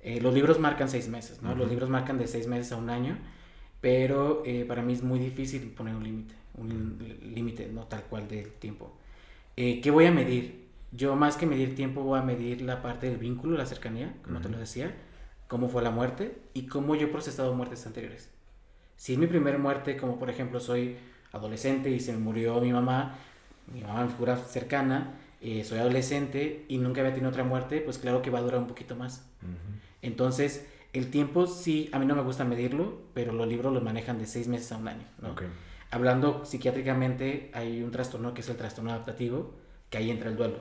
Eh, 0.00 0.20
los 0.20 0.34
libros 0.34 0.58
marcan 0.58 0.88
seis 0.88 1.06
meses, 1.06 1.40
¿no? 1.42 1.54
Los 1.54 1.70
libros 1.70 1.88
marcan 1.88 2.18
de 2.18 2.26
seis 2.26 2.48
meses 2.48 2.72
a 2.72 2.76
un 2.76 2.90
año 2.90 3.16
pero 3.80 4.42
eh, 4.44 4.64
para 4.66 4.82
mí 4.82 4.92
es 4.92 5.02
muy 5.02 5.18
difícil 5.18 5.70
poner 5.70 5.94
un 5.94 6.02
límite, 6.02 6.34
un 6.54 6.98
límite 7.22 7.68
no 7.68 7.84
tal 7.84 8.02
cual 8.02 8.26
del 8.28 8.50
tiempo. 8.52 8.96
Eh, 9.56 9.80
¿Qué 9.80 9.90
voy 9.90 10.06
a 10.06 10.10
medir? 10.10 10.66
Yo 10.92 11.14
más 11.16 11.36
que 11.36 11.46
medir 11.46 11.74
tiempo 11.74 12.02
voy 12.02 12.18
a 12.18 12.22
medir 12.22 12.62
la 12.62 12.82
parte 12.82 13.08
del 13.08 13.18
vínculo, 13.18 13.56
la 13.56 13.64
cercanía, 13.64 14.14
como 14.24 14.40
te 14.40 14.48
lo 14.48 14.58
decía, 14.58 14.94
cómo 15.46 15.68
fue 15.68 15.82
la 15.82 15.90
muerte 15.90 16.36
y 16.54 16.66
cómo 16.66 16.94
yo 16.94 17.06
he 17.06 17.10
procesado 17.10 17.54
muertes 17.54 17.86
anteriores. 17.86 18.28
Si 18.96 19.12
es 19.12 19.18
mi 19.18 19.26
primer 19.26 19.58
muerte, 19.58 19.96
como 19.96 20.18
por 20.18 20.30
ejemplo 20.30 20.60
soy 20.60 20.96
adolescente 21.32 21.90
y 21.90 22.00
se 22.00 22.12
me 22.12 22.18
murió 22.18 22.60
mi 22.60 22.72
mamá, 22.72 23.16
mi 23.72 23.82
mamá 23.82 24.04
me 24.04 24.10
figura 24.10 24.36
cercana, 24.36 25.14
eh, 25.40 25.64
soy 25.64 25.78
adolescente 25.78 26.64
y 26.68 26.78
nunca 26.78 27.00
había 27.00 27.12
tenido 27.12 27.30
otra 27.30 27.44
muerte, 27.44 27.80
pues 27.80 27.98
claro 27.98 28.22
que 28.22 28.30
va 28.30 28.38
a 28.38 28.42
durar 28.42 28.60
un 28.60 28.66
poquito 28.66 28.96
más. 28.96 29.28
Entonces, 30.02 30.66
el 30.92 31.10
tiempo 31.10 31.46
sí, 31.46 31.90
a 31.92 31.98
mí 31.98 32.06
no 32.06 32.14
me 32.14 32.22
gusta 32.22 32.44
medirlo, 32.44 33.02
pero 33.12 33.32
los 33.32 33.46
libros 33.46 33.72
lo 33.72 33.80
manejan 33.80 34.18
de 34.18 34.26
seis 34.26 34.48
meses 34.48 34.72
a 34.72 34.78
un 34.78 34.88
año. 34.88 35.04
¿no? 35.20 35.34
Hablando 35.90 36.44
psiquiátricamente, 36.44 37.50
hay 37.54 37.82
un 37.82 37.90
trastorno 37.90 38.34
que 38.34 38.40
es 38.40 38.48
el 38.48 38.56
trastorno 38.56 38.90
adaptativo, 38.90 39.54
que 39.90 39.98
ahí 39.98 40.10
entra 40.10 40.30
el 40.30 40.36
duelo, 40.36 40.60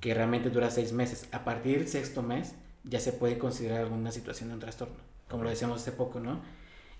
que 0.00 0.14
realmente 0.14 0.50
dura 0.50 0.70
seis 0.70 0.92
meses. 0.92 1.28
A 1.32 1.44
partir 1.44 1.78
del 1.78 1.88
sexto 1.88 2.22
mes 2.22 2.54
ya 2.84 3.00
se 3.00 3.12
puede 3.12 3.38
considerar 3.38 3.80
alguna 3.80 4.12
situación 4.12 4.50
de 4.50 4.54
un 4.54 4.60
trastorno, 4.60 4.96
como 5.28 5.42
lo 5.44 5.50
decíamos 5.50 5.80
hace 5.80 5.92
poco, 5.92 6.20
¿no? 6.20 6.40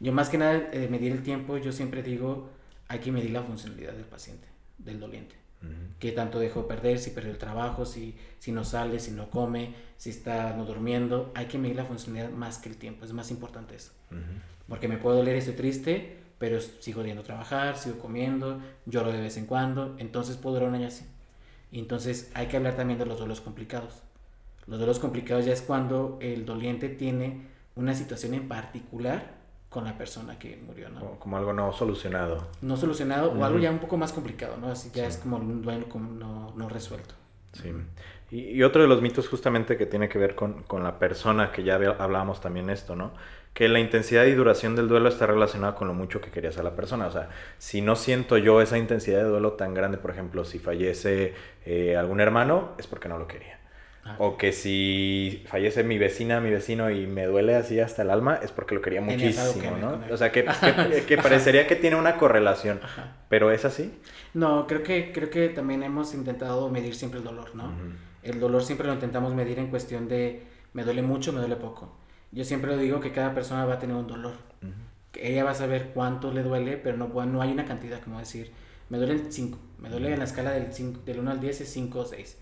Yo 0.03 0.13
más 0.13 0.29
que 0.29 0.37
nada 0.37 0.69
eh, 0.73 0.89
medir 0.91 1.13
el 1.13 1.23
tiempo, 1.23 1.59
yo 1.59 1.71
siempre 1.71 2.03
digo, 2.03 2.51
hay 2.89 2.99
que 2.99 3.13
medir 3.13 3.31
la 3.31 3.43
funcionalidad 3.43 3.93
del 3.93 4.05
paciente, 4.05 4.49
del 4.79 4.99
doliente. 4.99 5.37
Qué 6.01 6.11
tanto 6.11 6.41
dejó 6.41 6.67
perder, 6.67 6.99
si 6.99 7.11
perdió 7.11 7.31
el 7.31 7.39
trabajo, 7.39 7.87
si, 7.87 8.17
si 8.41 8.51
no 8.51 8.65
sale, 8.65 8.99
si 8.99 9.13
no 9.13 9.31
come, 9.31 9.77
si 9.97 10.11
está 10.11 10.57
no 10.57 10.65
durmiendo. 10.65 11.31
Hay 11.37 11.47
que 11.47 11.57
medir 11.57 11.77
la 11.77 11.85
funcionalidad 11.85 12.33
más 12.33 12.59
que 12.59 12.69
el 12.69 12.77
tiempo, 12.77 13.05
es 13.05 13.13
más 13.13 13.31
importante 13.31 13.77
eso. 13.77 13.93
Porque 14.69 14.89
me 14.89 14.99
puedo 14.99 15.19
doler, 15.19 15.37
estoy 15.37 15.55
triste, 15.55 16.19
pero 16.39 16.61
sigo 16.61 17.05
yendo 17.05 17.23
a 17.23 17.25
trabajar, 17.25 17.79
sigo 17.79 18.01
comiendo, 18.01 18.61
lloro 18.87 19.13
de 19.13 19.21
vez 19.21 19.37
en 19.37 19.47
cuando, 19.47 19.95
entonces 19.99 20.37
puedo 20.37 20.57
durar 20.57 20.71
un 20.71 20.75
año 20.75 20.89
así. 20.89 21.05
Y 21.71 21.79
entonces 21.79 22.33
hay 22.35 22.49
que 22.49 22.57
hablar 22.57 22.75
también 22.75 22.99
de 22.99 23.07
los 23.07 23.19
duelos 23.19 23.41
complicados. 23.41 24.03
Los 24.67 24.79
duelos 24.81 24.99
complicados 24.99 25.45
ya 25.45 25.53
es 25.53 25.63
cuando 25.63 26.19
el 26.21 26.45
doliente 26.45 26.89
tiene 26.89 27.47
una 27.77 27.95
situación 27.95 28.35
en 28.35 28.49
particular 28.49 29.42
con 29.73 29.85
la 29.85 29.97
persona 29.97 30.39
que 30.39 30.57
murió, 30.57 30.91
¿no? 30.91 31.19
Como 31.19 31.37
algo 31.39 31.53
no 31.55 31.73
solucionado. 31.73 32.47
No 32.61 32.77
solucionado 32.77 33.33
o 33.33 33.43
algo 33.43 33.59
ya 33.59 33.71
un 33.71 33.79
poco 33.79 33.97
más 33.97 34.13
complicado, 34.13 34.57
¿no? 34.61 34.71
Así 34.71 34.91
ya 34.95 35.07
es 35.07 35.17
como 35.17 35.39
un 35.39 35.63
duelo 35.63 35.87
no, 35.95 36.53
no 36.55 36.69
resuelto. 36.69 37.15
Sí. 37.55 37.73
Y, 38.31 38.51
y, 38.51 38.63
otro 38.63 38.83
de 38.83 38.89
los 38.89 39.01
mitos 39.01 39.29
justamente 39.29 39.77
que 39.79 39.87
tiene 39.87 40.09
que 40.11 40.19
ver 40.19 40.35
con, 40.35 40.63
con 40.65 40.83
la 40.83 40.99
persona, 40.99 41.53
que 41.53 41.63
ya 41.65 41.75
hablábamos 41.75 42.41
también 42.41 42.69
esto, 42.69 42.97
¿no? 42.97 43.13
Que 43.55 43.69
la 43.69 43.81
intensidad 43.81 44.25
y 44.27 44.33
duración 44.33 44.77
del 44.77 44.89
duelo 44.89 45.09
está 45.09 45.27
relacionada 45.27 45.75
con 45.75 45.89
lo 45.89 45.95
mucho 45.95 46.21
que 46.21 46.31
querías 46.31 46.59
a 46.59 46.63
la 46.63 46.77
persona. 46.77 47.07
O 47.07 47.11
sea, 47.11 47.31
si 47.59 47.81
no 47.81 47.97
siento 47.97 48.37
yo 48.37 48.61
esa 48.61 48.77
intensidad 48.77 49.19
de 49.19 49.25
duelo 49.25 49.53
tan 49.53 49.73
grande, 49.73 49.97
por 49.97 50.11
ejemplo, 50.11 50.45
si 50.45 50.59
fallece 50.59 51.35
eh, 51.65 51.97
algún 51.97 52.21
hermano, 52.21 52.73
es 52.79 52.87
porque 52.87 53.09
no 53.09 53.19
lo 53.19 53.27
quería. 53.27 53.62
Ah, 54.05 54.17
o 54.19 54.37
que 54.37 54.51
si 54.53 55.45
fallece 55.47 55.85
mi 55.85 55.97
vecina, 55.97 56.41
mi 56.41 56.51
vecino 56.51 56.91
y 56.91 57.07
me 57.07 57.25
duele 57.27 57.55
así 57.55 57.79
hasta 57.79 58.03
el 58.03 58.11
alma, 58.11 58.41
es 58.43 58.51
porque 58.51 58.75
lo 58.75 58.83
quería 58.83 59.01
muchísimo, 59.01 59.77
¿no? 59.81 60.01
O 60.11 60.17
sea, 60.17 60.33
que, 60.33 60.45
que, 61.07 61.17
parecería 61.19 61.69
que 61.69 61.77
tiene 61.77 61.95
una 61.95 62.17
correlación. 62.17 62.81
¿Pero 63.29 63.53
es 63.53 63.65
así? 63.65 63.95
No, 64.35 64.67
creo 64.67 64.83
que, 64.83 65.13
creo 65.13 65.31
que 65.31 65.49
también 65.51 65.85
hemos 65.85 66.15
intentado 66.15 66.69
medir 66.69 66.97
siempre 66.97 67.21
el 67.21 67.25
dolor, 67.25 67.55
¿no? 67.55 67.73
El 68.25 68.41
dolor 68.41 68.65
siempre 68.65 68.89
lo 68.89 68.95
intentamos 68.95 69.35
medir 69.35 69.61
en 69.61 69.69
cuestión 69.69 70.09
de 70.09 70.43
me 70.73 70.83
duele 70.83 71.03
mucho, 71.03 71.33
me 71.33 71.39
duele 71.39 71.57
poco. 71.57 71.97
Yo 72.33 72.45
siempre 72.45 72.77
digo 72.79 72.99
que 72.99 73.13
cada 73.13 73.35
persona 73.35 73.65
va 73.67 73.75
a 73.75 73.79
tener 73.79 73.95
un 73.95 74.09
dolor. 74.09 74.35
que 75.13 75.31
ella 75.31 75.45
va 75.45 75.51
a 75.53 75.55
saber 75.55 75.91
cuánto 75.95 76.33
le 76.33 76.43
duele, 76.43 76.77
pero 76.77 76.97
no, 76.97 77.07
no 77.27 77.41
hay 77.41 77.53
una 77.53 77.67
cantidad, 77.67 78.01
como 78.01 78.19
decir, 78.19 78.51
me 78.89 78.99
duele 78.99 79.31
5, 79.31 79.59
me 79.79 79.91
duele 79.91 80.13
en 80.13 80.19
la 80.19 80.25
escala 80.25 80.51
del, 80.51 80.73
5, 80.73 81.03
del 81.05 81.21
1 81.21 81.31
al 81.31 81.41
10 81.41 81.61
es 81.61 81.69
5 81.69 81.99
o 82.01 82.05
6 82.05 82.42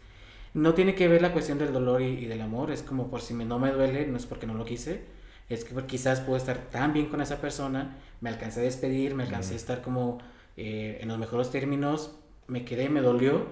no 0.54 0.74
tiene 0.74 0.94
que 0.94 1.08
ver 1.08 1.22
la 1.22 1.32
cuestión 1.32 1.58
del 1.58 1.72
dolor 1.72 2.02
y, 2.02 2.26
del 2.26 2.40
amor, 2.40 2.70
es 2.70 2.82
como 2.82 3.08
por 3.10 3.20
si 3.20 3.34
me, 3.34 3.44
no 3.44 3.58
me 3.58 3.70
duele, 3.70 4.06
no 4.06 4.16
es 4.16 4.26
porque 4.26 4.46
no 4.46 4.54
lo 4.54 4.64
quise, 4.64 5.02
es 5.48 5.64
que 5.64 5.74
quizás 5.86 6.20
puedo 6.20 6.36
estar 6.36 6.58
tan 6.70 6.92
bien 6.92 7.06
con 7.06 7.20
esa 7.20 7.40
persona, 7.40 7.98
me 8.20 8.30
alcancé 8.30 8.60
a 8.60 8.62
despedir, 8.64 9.14
me 9.14 9.24
alcancé 9.24 9.54
a 9.54 9.56
estar 9.56 9.82
como 9.82 10.18
eh, 10.56 10.98
en 11.00 11.08
los 11.08 11.18
mejores 11.18 11.50
términos, 11.50 12.16
me 12.46 12.64
quedé, 12.64 12.88
me 12.88 13.00
dolió, 13.00 13.46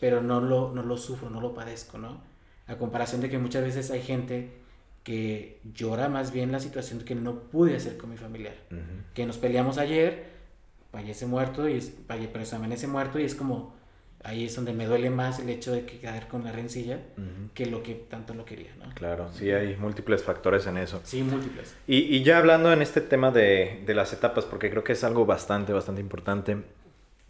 pero 0.00 0.22
no 0.22 0.40
lo, 0.40 0.72
no 0.72 0.82
lo 0.82 0.96
sufro, 0.96 1.30
no 1.30 1.40
lo 1.40 1.54
padezco, 1.54 1.98
¿no? 1.98 2.20
A 2.66 2.76
comparación 2.76 3.20
de 3.20 3.30
que 3.30 3.38
muchas 3.38 3.62
veces 3.62 3.90
hay 3.90 4.02
gente 4.02 4.50
que 5.02 5.60
llora 5.74 6.08
más 6.08 6.32
bien 6.32 6.50
la 6.50 6.60
situación 6.60 7.00
que 7.00 7.14
no 7.14 7.40
pude 7.40 7.76
hacer 7.76 7.98
con 7.98 8.10
mi 8.10 8.16
familiar, 8.16 8.54
que 9.12 9.26
nos 9.26 9.38
peleamos 9.38 9.78
ayer, 9.78 10.32
fallece 10.90 11.26
muerto, 11.26 11.68
y 11.68 11.74
es, 11.74 11.92
pero 12.06 12.40
ese 12.42 12.86
muerto 12.86 13.18
y 13.18 13.24
es 13.24 13.34
como 13.34 13.74
ahí 14.24 14.46
es 14.46 14.56
donde 14.56 14.72
me 14.72 14.86
duele 14.86 15.10
más 15.10 15.38
el 15.38 15.50
hecho 15.50 15.72
de 15.72 15.84
quedar 15.84 16.28
con 16.28 16.44
la 16.44 16.50
rencilla 16.50 16.98
que 17.52 17.66
lo 17.66 17.82
que 17.82 17.94
tanto 17.94 18.34
lo 18.34 18.44
quería, 18.44 18.70
¿no? 18.78 18.92
Claro, 18.94 19.30
sí 19.32 19.50
hay 19.50 19.76
múltiples 19.76 20.24
factores 20.24 20.66
en 20.66 20.78
eso. 20.78 21.00
Sí, 21.04 21.22
múltiples. 21.22 21.76
Y, 21.86 21.98
y 21.98 22.22
ya 22.24 22.38
hablando 22.38 22.72
en 22.72 22.82
este 22.82 23.00
tema 23.00 23.30
de, 23.30 23.82
de, 23.86 23.94
las 23.94 24.12
etapas, 24.12 24.44
porque 24.44 24.70
creo 24.70 24.82
que 24.82 24.92
es 24.92 25.04
algo 25.04 25.26
bastante, 25.26 25.72
bastante 25.72 26.00
importante. 26.00 26.56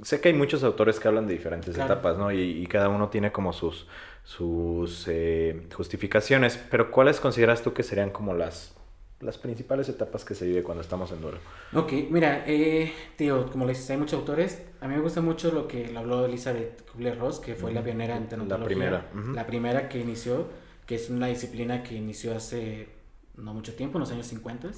Sé 0.02 0.20
que 0.20 0.28
hay 0.28 0.35
muchos 0.35 0.64
autores 0.64 0.98
que 0.98 1.09
hablan 1.09 1.26
de 1.26 1.35
diferentes 1.35 1.76
etapas, 1.76 2.16
¿no? 2.16 2.33
Y, 2.33 2.40
y, 2.40 2.66
cada 2.66 2.88
uno 2.88 3.09
tiene 3.09 3.33
como 3.33 3.52
sus, 3.52 3.87
sus 4.24 5.07
eh, 5.09 5.66
justificaciones, 5.74 6.59
pero 6.70 6.90
¿cuáles 6.90 7.20
consideras 7.20 7.62
tú 7.62 7.74
que 7.74 7.83
serían 7.83 8.11
como 8.11 8.35
las 8.35 8.73
las 9.24 9.38
principales 9.38 9.88
etapas 9.88 10.24
que 10.24 10.34
se 10.34 10.46
vive 10.46 10.62
cuando 10.62 10.82
estamos 10.82 11.10
en 11.12 11.20
duelo. 11.20 11.38
Ok, 11.72 11.92
mira, 12.10 12.44
eh, 12.46 12.92
tío, 13.16 13.50
como 13.50 13.64
le 13.64 13.72
dices, 13.72 13.90
hay 13.90 13.96
muchos 13.96 14.20
autores. 14.20 14.62
A 14.80 14.88
mí 14.88 14.94
me 14.94 15.00
gusta 15.00 15.20
mucho 15.20 15.50
lo 15.50 15.66
que 15.66 15.88
le 15.88 15.98
habló 15.98 16.26
Elizabeth 16.26 16.88
Kubler-Ross, 16.90 17.40
que 17.40 17.54
fue 17.54 17.72
la 17.72 17.82
pionera 17.82 18.16
en 18.16 18.28
tanatología. 18.28 18.90
La 18.90 19.10
primera. 19.10 19.32
La 19.34 19.46
primera 19.46 19.88
que 19.88 20.00
inició, 20.00 20.48
que 20.87 20.96
es 20.96 21.10
una 21.10 21.26
disciplina 21.26 21.82
que 21.82 21.94
inició 21.94 22.37
hace 22.37 22.88
no 23.37 23.54
mucho 23.54 23.74
tiempo, 23.74 23.98
en 23.98 24.00
los 24.00 24.12
años 24.12 24.26
50. 24.26 24.70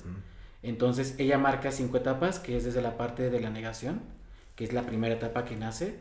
Entonces, 0.63 1.17
ella 1.19 1.39
marca 1.39 1.71
cinco 1.71 1.97
etapas, 1.97 2.39
que 2.39 2.57
es 2.57 2.65
desde 2.65 2.81
la 2.81 2.97
parte 2.97 3.31
de 3.31 3.41
la 3.41 3.51
negación, 3.51 4.01
que 4.55 4.65
es 4.65 4.73
la 4.73 4.87
primera 4.87 5.15
etapa 5.15 5.45
que 5.45 5.57
nace. 5.57 5.97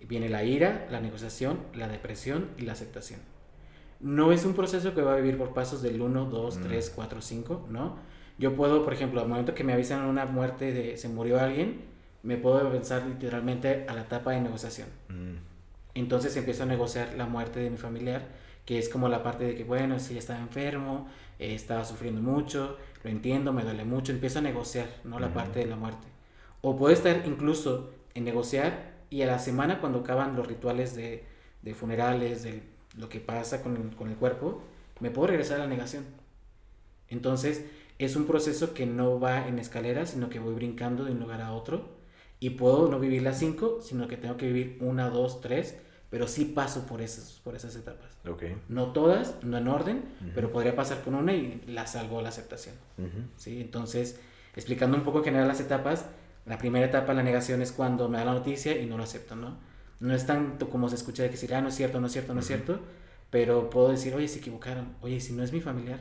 Viene 0.00 0.28
la 0.28 0.44
ira, 0.44 0.86
la 0.90 1.00
negociación, 1.00 1.58
la 1.74 1.86
depresión 1.88 2.48
y 2.56 2.62
la 2.62 2.72
aceptación 2.72 3.20
no 4.00 4.32
es 4.32 4.44
un 4.44 4.54
proceso 4.54 4.94
que 4.94 5.02
va 5.02 5.14
a 5.14 5.16
vivir 5.16 5.36
por 5.36 5.52
pasos 5.52 5.82
del 5.82 6.00
1, 6.00 6.26
2, 6.26 6.60
3, 6.60 6.92
4, 6.94 7.20
5, 7.20 7.66
¿no? 7.70 7.96
Yo 8.38 8.56
puedo, 8.56 8.82
por 8.84 8.94
ejemplo, 8.94 9.20
al 9.20 9.28
momento 9.28 9.54
que 9.54 9.64
me 9.64 9.74
avisan 9.74 10.06
una 10.06 10.24
muerte 10.24 10.72
de 10.72 10.96
se 10.96 11.08
murió 11.08 11.38
alguien, 11.38 11.82
me 12.22 12.36
puedo 12.36 12.70
pensar 12.70 13.06
literalmente 13.06 13.84
a 13.88 13.94
la 13.94 14.02
etapa 14.02 14.32
de 14.32 14.40
negociación. 14.40 14.88
Mm. 15.08 15.36
Entonces 15.94 16.36
empiezo 16.36 16.62
a 16.62 16.66
negociar 16.66 17.14
la 17.16 17.26
muerte 17.26 17.60
de 17.60 17.70
mi 17.70 17.76
familiar, 17.76 18.28
que 18.64 18.78
es 18.78 18.88
como 18.88 19.08
la 19.08 19.22
parte 19.22 19.44
de 19.44 19.54
que, 19.54 19.64
bueno, 19.64 19.98
si 19.98 20.16
estaba 20.16 20.40
enfermo, 20.40 21.08
eh, 21.38 21.54
estaba 21.54 21.84
sufriendo 21.84 22.22
mucho, 22.22 22.78
lo 23.02 23.10
entiendo, 23.10 23.52
me 23.52 23.62
duele 23.62 23.84
mucho, 23.84 24.12
empiezo 24.12 24.38
a 24.38 24.42
negociar, 24.42 24.88
¿no? 25.04 25.18
La 25.18 25.34
parte 25.34 25.60
de 25.60 25.66
la 25.66 25.76
muerte. 25.76 26.06
O 26.62 26.76
puedo 26.76 26.92
estar 26.92 27.22
incluso 27.26 27.90
en 28.14 28.24
negociar 28.24 28.92
y 29.10 29.22
a 29.22 29.26
la 29.26 29.38
semana 29.38 29.80
cuando 29.80 30.00
acaban 30.00 30.36
los 30.36 30.46
rituales 30.46 30.94
de, 30.94 31.24
de 31.62 31.74
funerales, 31.74 32.42
del 32.42 32.62
lo 32.96 33.08
que 33.08 33.20
pasa 33.20 33.62
con 33.62 33.76
el, 33.76 33.96
con 33.96 34.08
el 34.08 34.16
cuerpo, 34.16 34.62
me 35.00 35.10
puedo 35.10 35.28
regresar 35.28 35.56
a 35.56 35.64
la 35.64 35.66
negación. 35.68 36.04
Entonces, 37.08 37.64
es 37.98 38.16
un 38.16 38.26
proceso 38.26 38.72
que 38.72 38.86
no 38.86 39.20
va 39.20 39.46
en 39.46 39.58
escalera, 39.58 40.06
sino 40.06 40.30
que 40.30 40.38
voy 40.38 40.54
brincando 40.54 41.04
de 41.04 41.12
un 41.12 41.20
lugar 41.20 41.42
a 41.42 41.52
otro. 41.52 41.98
Y 42.38 42.50
puedo 42.50 42.88
no 42.88 42.98
vivir 42.98 43.22
las 43.22 43.38
cinco, 43.38 43.80
sino 43.82 44.08
que 44.08 44.16
tengo 44.16 44.38
que 44.38 44.46
vivir 44.46 44.78
una, 44.80 45.10
dos, 45.10 45.42
tres, 45.42 45.76
pero 46.08 46.26
sí 46.26 46.46
paso 46.46 46.86
por 46.86 47.02
esas, 47.02 47.40
por 47.44 47.54
esas 47.54 47.76
etapas. 47.76 48.16
Okay. 48.26 48.56
No 48.68 48.92
todas, 48.92 49.42
no 49.42 49.58
en 49.58 49.68
orden, 49.68 50.04
pero 50.34 50.50
podría 50.50 50.74
pasar 50.74 51.02
con 51.02 51.14
una 51.14 51.34
y 51.34 51.62
la 51.66 51.86
salgo 51.86 52.18
a 52.18 52.22
la 52.22 52.30
aceptación. 52.30 52.74
¿sí? 53.36 53.60
Entonces, 53.60 54.18
explicando 54.56 54.96
un 54.96 55.04
poco 55.04 55.18
en 55.18 55.24
general 55.24 55.48
las 55.48 55.60
etapas, 55.60 56.06
la 56.46 56.56
primera 56.56 56.86
etapa, 56.86 57.12
la 57.12 57.22
negación, 57.22 57.60
es 57.60 57.70
cuando 57.70 58.08
me 58.08 58.18
da 58.18 58.24
la 58.24 58.32
noticia 58.32 58.80
y 58.80 58.86
no 58.86 58.96
lo 58.96 59.04
acepto, 59.04 59.36
¿no? 59.36 59.58
No 60.00 60.14
es 60.14 60.26
tanto 60.26 60.70
como 60.70 60.88
se 60.88 60.96
escucha 60.96 61.22
de 61.22 61.28
que 61.28 61.34
decir, 61.34 61.54
ah, 61.54 61.60
no 61.60 61.68
es 61.68 61.74
cierto, 61.74 62.00
no 62.00 62.06
es 62.06 62.12
cierto, 62.12 62.34
no 62.34 62.40
es 62.40 62.46
cierto, 62.46 62.80
pero 63.30 63.70
puedo 63.70 63.90
decir, 63.90 64.14
oye, 64.14 64.26
se 64.28 64.38
equivocaron, 64.38 64.96
oye, 65.02 65.20
si 65.20 65.32
no 65.34 65.42
es 65.42 65.52
mi 65.52 65.60
familiar. 65.60 66.00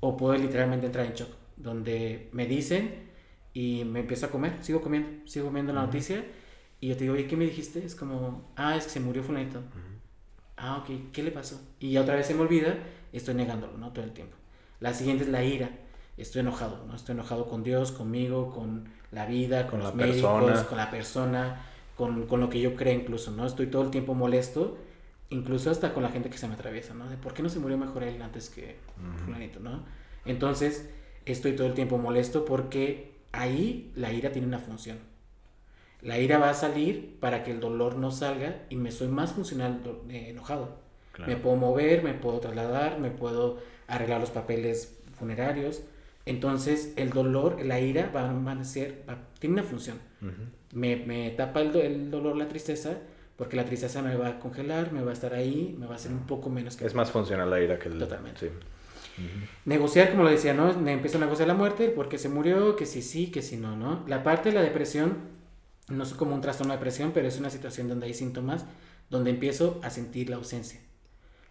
O 0.00 0.16
puedo 0.16 0.36
literalmente 0.38 0.86
entrar 0.86 1.06
en 1.06 1.12
shock, 1.12 1.30
donde 1.56 2.30
me 2.32 2.46
dicen 2.46 3.10
y 3.52 3.84
me 3.84 4.00
empiezo 4.00 4.26
a 4.26 4.30
comer, 4.30 4.58
sigo 4.62 4.80
comiendo, 4.80 5.28
sigo 5.28 5.50
viendo 5.50 5.72
la 5.72 5.82
noticia 5.82 6.24
y 6.80 6.88
yo 6.88 6.96
te 6.96 7.04
digo, 7.04 7.14
oye, 7.14 7.26
¿qué 7.26 7.36
me 7.36 7.44
dijiste? 7.44 7.84
Es 7.84 7.94
como, 7.94 8.52
ah, 8.56 8.76
es 8.76 8.84
que 8.84 8.90
se 8.90 9.00
murió 9.00 9.22
fulanito. 9.22 9.60
Ah, 10.56 10.78
ok, 10.78 11.12
¿qué 11.12 11.22
le 11.22 11.30
pasó? 11.30 11.60
Y 11.80 11.92
ya 11.92 12.02
otra 12.02 12.14
vez 12.14 12.26
se 12.26 12.34
me 12.34 12.42
olvida, 12.42 12.78
estoy 13.12 13.34
negándolo, 13.34 13.76
¿no? 13.76 13.92
Todo 13.92 14.04
el 14.04 14.12
tiempo. 14.12 14.36
La 14.80 14.94
siguiente 14.94 15.24
es 15.24 15.30
la 15.30 15.42
ira. 15.42 15.70
Estoy 16.16 16.40
enojado, 16.40 16.86
¿no? 16.86 16.94
Estoy 16.94 17.14
enojado 17.14 17.46
con 17.46 17.62
Dios, 17.62 17.92
conmigo, 17.92 18.50
con 18.50 18.88
la 19.10 19.26
vida, 19.26 19.66
con, 19.66 19.80
los 19.80 19.94
médicos, 19.94 20.62
con 20.64 20.78
la 20.78 20.90
persona 20.90 21.62
con, 21.96 22.26
con, 22.26 22.40
lo 22.40 22.48
que 22.48 22.60
yo 22.60 22.76
creo 22.76 22.94
incluso, 22.94 23.30
¿no? 23.30 23.46
Estoy 23.46 23.66
todo 23.66 23.82
el 23.82 23.90
tiempo 23.90 24.14
molesto, 24.14 24.78
incluso 25.30 25.70
hasta 25.70 25.92
con 25.92 26.02
la 26.02 26.10
gente 26.10 26.30
que 26.30 26.38
se 26.38 26.46
me 26.46 26.54
atraviesa, 26.54 26.94
¿no? 26.94 27.08
De 27.08 27.16
por 27.16 27.34
qué 27.34 27.42
no 27.42 27.48
se 27.48 27.58
murió 27.58 27.78
mejor 27.78 28.04
él 28.04 28.20
antes 28.22 28.50
que 28.50 28.76
fulanito, 29.24 29.60
¿no? 29.60 29.84
Entonces, 30.24 30.90
estoy 31.24 31.54
todo 31.54 31.66
el 31.66 31.74
tiempo 31.74 31.98
molesto 31.98 32.44
porque 32.44 33.16
ahí 33.32 33.92
la 33.94 34.12
ira 34.12 34.32
tiene 34.32 34.46
una 34.46 34.58
función. 34.58 34.98
La 36.02 36.18
ira 36.18 36.38
va 36.38 36.50
a 36.50 36.54
salir 36.54 37.16
para 37.20 37.42
que 37.42 37.50
el 37.50 37.60
dolor 37.60 37.96
no 37.96 38.10
salga 38.10 38.62
y 38.70 38.76
me 38.76 38.92
soy 38.92 39.08
más 39.08 39.32
funcional 39.32 39.80
eh, 40.08 40.26
enojado. 40.30 40.84
Me 41.26 41.36
puedo 41.36 41.56
mover, 41.56 42.02
me 42.02 42.12
puedo 42.12 42.40
trasladar, 42.40 43.00
me 43.00 43.10
puedo 43.10 43.58
arreglar 43.86 44.20
los 44.20 44.30
papeles 44.30 44.98
funerarios. 45.18 45.82
Entonces 46.26 46.92
el 46.96 47.10
dolor, 47.10 47.64
la 47.64 47.80
ira 47.80 48.10
va 48.14 48.24
a 48.24 48.32
permanecer, 48.32 49.04
tiene 49.38 49.54
una 49.54 49.62
función. 49.62 49.98
Me, 50.72 50.96
me, 50.96 51.30
tapa 51.30 51.60
el, 51.60 51.74
el, 51.76 52.10
dolor, 52.10 52.36
la 52.36 52.48
tristeza, 52.48 52.98
porque 53.36 53.56
la 53.56 53.64
tristeza 53.64 54.02
me 54.02 54.16
va 54.16 54.28
a 54.28 54.38
congelar, 54.38 54.92
me 54.92 55.02
va 55.02 55.10
a 55.10 55.14
estar 55.14 55.34
ahí, 55.34 55.76
me 55.78 55.86
va 55.86 55.92
a 55.92 55.96
hacer 55.96 56.12
un 56.12 56.26
poco 56.26 56.50
menos 56.50 56.76
que... 56.76 56.86
Es 56.86 56.94
más 56.94 57.10
funcional 57.10 57.50
la 57.50 57.60
ira 57.60 57.78
que 57.78 57.88
el... 57.88 57.98
Totalmente. 57.98 58.50
Negociar, 59.64 60.10
como 60.10 60.24
lo 60.24 60.30
decía, 60.30 60.52
¿no? 60.52 60.70
Empiezo 60.70 61.18
a 61.18 61.20
negociar 61.20 61.48
la 61.48 61.54
muerte, 61.54 61.88
porque 61.88 62.18
se 62.18 62.28
murió, 62.28 62.76
que 62.76 62.86
si 62.86 63.02
sí, 63.02 63.30
que 63.30 63.42
si 63.42 63.56
no, 63.56 63.76
¿no? 63.76 64.04
La 64.06 64.22
parte 64.22 64.50
de 64.50 64.54
la 64.54 64.62
depresión, 64.62 65.16
no 65.88 66.02
es 66.02 66.12
como 66.14 66.34
un 66.34 66.40
trastorno 66.40 66.72
de 66.72 66.78
depresión, 66.78 67.12
pero 67.12 67.28
es 67.28 67.38
una 67.38 67.50
situación 67.50 67.88
donde 67.88 68.06
hay 68.06 68.14
síntomas, 68.14 68.66
donde 69.08 69.30
empiezo 69.30 69.80
a 69.82 69.90
sentir 69.90 70.28
la 70.28 70.36
ausencia. 70.36 70.80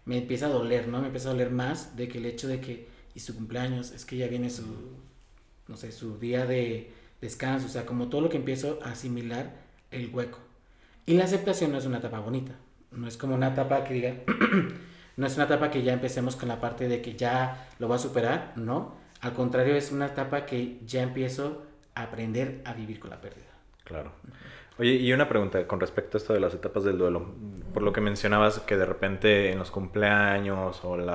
Me 0.04 0.18
empieza 0.18 0.46
a 0.46 0.50
doler, 0.50 0.88
¿no? 0.88 1.00
Me 1.00 1.06
empieza 1.06 1.28
a 1.28 1.32
doler 1.32 1.50
más 1.50 1.96
de 1.96 2.08
que 2.08 2.18
el 2.18 2.26
hecho 2.26 2.46
de 2.46 2.60
que, 2.60 2.88
y 3.14 3.20
su 3.20 3.34
cumpleaños, 3.34 3.90
es 3.92 4.04
que 4.04 4.16
ya 4.16 4.28
viene 4.28 4.50
su, 4.50 4.64
no 5.66 5.76
sé, 5.76 5.90
su 5.90 6.18
día 6.18 6.46
de 6.46 6.92
descanso, 7.20 7.66
o 7.66 7.70
sea, 7.70 7.86
como 7.86 8.08
todo 8.08 8.20
lo 8.20 8.28
que 8.28 8.36
empiezo 8.36 8.78
a 8.82 8.90
asimilar 8.90 9.52
el 9.90 10.14
hueco. 10.14 10.38
Y 11.06 11.14
la 11.14 11.24
aceptación 11.24 11.72
no 11.72 11.78
es 11.78 11.86
una 11.86 11.98
etapa 11.98 12.18
bonita, 12.18 12.52
no 12.90 13.06
es 13.06 13.16
como 13.16 13.34
una 13.34 13.48
etapa 13.48 13.84
que 13.84 13.94
diga, 13.94 14.14
no 15.16 15.26
es 15.26 15.34
una 15.36 15.44
etapa 15.44 15.70
que 15.70 15.82
ya 15.82 15.92
empecemos 15.92 16.36
con 16.36 16.48
la 16.48 16.60
parte 16.60 16.88
de 16.88 17.00
que 17.00 17.14
ya 17.14 17.68
lo 17.78 17.88
va 17.88 17.96
a 17.96 18.00
superar, 18.00 18.52
no. 18.56 18.94
Al 19.20 19.32
contrario, 19.32 19.74
es 19.76 19.92
una 19.92 20.06
etapa 20.06 20.46
que 20.46 20.80
ya 20.84 21.02
empiezo 21.02 21.64
a 21.94 22.02
aprender 22.02 22.60
a 22.64 22.74
vivir 22.74 23.00
con 23.00 23.10
la 23.10 23.20
pérdida. 23.20 23.46
Claro. 23.84 24.12
Oye, 24.78 24.92
y 24.92 25.12
una 25.12 25.28
pregunta 25.28 25.66
con 25.66 25.80
respecto 25.80 26.16
a 26.16 26.20
esto 26.20 26.34
de 26.34 26.40
las 26.40 26.52
etapas 26.52 26.84
del 26.84 26.98
duelo. 26.98 27.34
Por 27.72 27.82
lo 27.82 27.92
que 27.92 28.02
mencionabas 28.02 28.60
que 28.60 28.76
de 28.76 28.84
repente 28.84 29.50
en 29.50 29.58
los 29.58 29.70
cumpleaños 29.70 30.84
o 30.84 30.96
el 30.96 31.08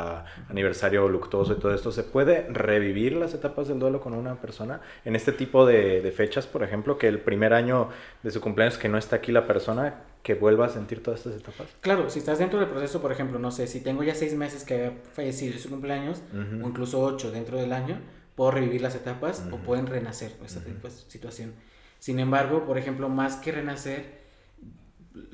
aniversario 0.50 1.08
luctuoso 1.08 1.54
y 1.54 1.60
todo 1.60 1.74
esto, 1.74 1.92
¿se 1.92 2.04
puede 2.04 2.48
revivir 2.50 3.14
las 3.14 3.34
etapas 3.36 3.68
del 3.68 3.78
duelo 3.78 4.02
con 4.02 4.14
una 4.14 4.42
persona? 4.42 4.82
En 5.06 5.16
este 5.16 5.32
tipo 5.32 5.66
de, 5.66 6.02
de 6.02 6.12
fechas, 6.12 6.48
por 6.48 6.64
ejemplo, 6.64 6.98
que 6.98 7.08
el 7.08 7.20
primer 7.20 7.54
año 7.54 7.90
de 8.24 8.32
su 8.32 8.42
cumpleaños 8.42 8.80
que 8.80 8.90
no 8.90 8.98
está 8.98 9.18
aquí 9.18 9.32
la 9.32 9.46
persona, 9.46 10.04
que 10.24 10.34
vuelva 10.36 10.68
a 10.68 10.70
sentir 10.70 11.02
todas 11.04 11.20
estas 11.20 11.40
etapas? 11.40 11.68
Claro, 11.82 12.10
si 12.10 12.20
estás 12.20 12.40
dentro 12.40 12.60
del 12.60 12.70
proceso, 12.70 13.02
por 13.02 13.12
ejemplo, 13.12 13.40
no 13.40 13.52
sé, 13.52 13.68
si 13.68 13.82
tengo 13.82 14.04
ya 14.04 14.16
seis 14.16 14.36
meses 14.36 14.64
que 14.64 14.74
había 14.74 14.94
fallecido 15.14 15.58
su 15.58 15.70
cumpleaños, 15.70 16.22
o 16.34 16.68
incluso 16.68 17.02
ocho 17.02 17.32
dentro 17.32 17.58
del 17.58 17.74
año, 17.74 18.00
puedo 18.36 18.52
revivir 18.52 18.82
las 18.82 18.96
etapas 18.96 19.46
o 19.52 19.58
pueden 19.58 19.88
renacer 19.88 20.32
esa 20.44 20.64
tipo 20.64 20.88
de 20.88 20.94
situación. 20.94 21.54
Sin 22.02 22.20
embargo, 22.20 22.66
por 22.66 22.80
ejemplo, 22.80 23.10
más 23.10 23.36
que 23.36 23.52
renacer, 23.52 24.22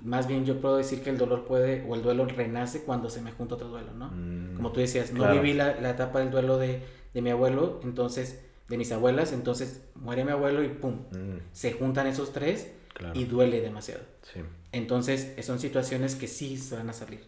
más 0.04 0.28
bien 0.28 0.44
yo 0.44 0.60
puedo 0.60 0.76
decir 0.76 1.02
que 1.02 1.10
el 1.10 1.18
dolor 1.18 1.46
puede, 1.46 1.86
o 1.88 1.96
el 1.96 2.02
duelo 2.02 2.26
renace 2.26 2.84
cuando 2.84 3.10
se 3.10 3.22
me 3.22 3.32
junta 3.32 3.56
otro 3.56 3.70
duelo, 3.70 3.94
¿no? 3.94 4.12
Mm, 4.12 4.58
Como 4.58 4.74
tú 4.74 4.82
decías, 4.82 5.14
no 5.14 5.32
viví 5.32 5.54
la, 5.54 5.80
la, 5.80 5.92
etapa 5.92 6.20
del 6.20 6.30
duelo 6.30 6.58
de, 6.58 6.82
de, 7.14 7.22
mi 7.22 7.30
abuelo, 7.30 7.80
entonces, 7.86 8.44
de 8.68 8.78
mis 8.78 8.92
abuelas, 8.92 9.32
entonces 9.32 9.88
muere 9.96 10.26
mi 10.26 10.32
abuelo 10.32 10.62
y 10.62 10.68
pum, 10.68 11.04
mm. 11.10 11.40
se 11.54 11.72
juntan 11.72 12.06
esos 12.06 12.34
tres 12.34 12.70
y 13.14 13.24
duele 13.24 13.62
demasiado. 13.62 14.02
Sí. 14.24 14.42
Entonces, 14.74 15.36
son 15.46 15.60
situaciones 15.60 16.16
que 16.16 16.28
sí 16.28 16.58
se 16.58 16.76
van 16.76 16.90
a 16.90 16.94
salir. 16.94 17.22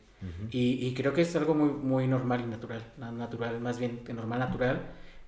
y, 0.51 0.85
y, 0.85 0.93
creo 0.95 1.13
que 1.13 1.21
es 1.21 1.33
algo 1.37 1.55
muy, 1.55 1.69
muy 1.69 2.07
normal 2.09 2.41
y 2.41 2.47
natural, 2.47 2.83
natural, 2.97 3.61
más 3.61 3.79
bien 3.79 4.01
normal, 4.13 4.39
natural, 4.39 4.81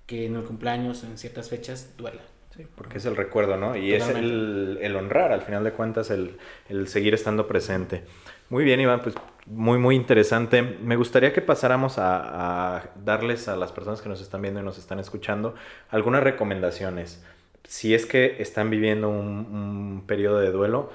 que 0.04 0.26
en 0.26 0.36
el 0.36 0.44
cumpleaños 0.44 1.02
o 1.02 1.06
en 1.06 1.16
ciertas 1.16 1.48
fechas 1.48 1.94
duela. 1.96 2.20
Sí, 2.56 2.66
porque 2.74 2.98
es 2.98 3.06
el 3.06 3.16
recuerdo, 3.16 3.56
¿no? 3.56 3.76
Y 3.76 3.94
es 3.94 4.08
el, 4.08 4.78
el, 4.82 4.96
honrar, 4.96 5.32
al 5.32 5.40
final 5.40 5.64
de 5.64 5.72
cuentas, 5.72 6.10
el, 6.10 6.36
el, 6.68 6.86
seguir 6.86 7.14
estando 7.14 7.46
presente. 7.46 8.04
Muy 8.50 8.62
bien, 8.64 8.78
Iván, 8.78 9.00
pues 9.00 9.14
muy, 9.46 9.78
muy 9.78 9.96
interesante. 9.96 10.60
Me 10.60 10.96
gustaría 10.96 11.32
que 11.32 11.40
pasáramos 11.40 11.98
a, 11.98 12.76
a, 12.76 12.90
darles 13.02 13.48
a 13.48 13.56
las 13.56 13.72
personas 13.72 14.02
que 14.02 14.10
nos 14.10 14.20
están 14.20 14.42
viendo 14.42 14.60
y 14.60 14.62
nos 14.62 14.76
están 14.76 14.98
escuchando 14.98 15.54
algunas 15.88 16.22
recomendaciones. 16.22 17.24
Si 17.64 17.94
es 17.94 18.04
que 18.04 18.36
están 18.38 18.68
viviendo 18.68 19.08
un, 19.08 19.16
un 19.18 20.04
periodo 20.06 20.38
de 20.38 20.50
duelo, 20.50 20.92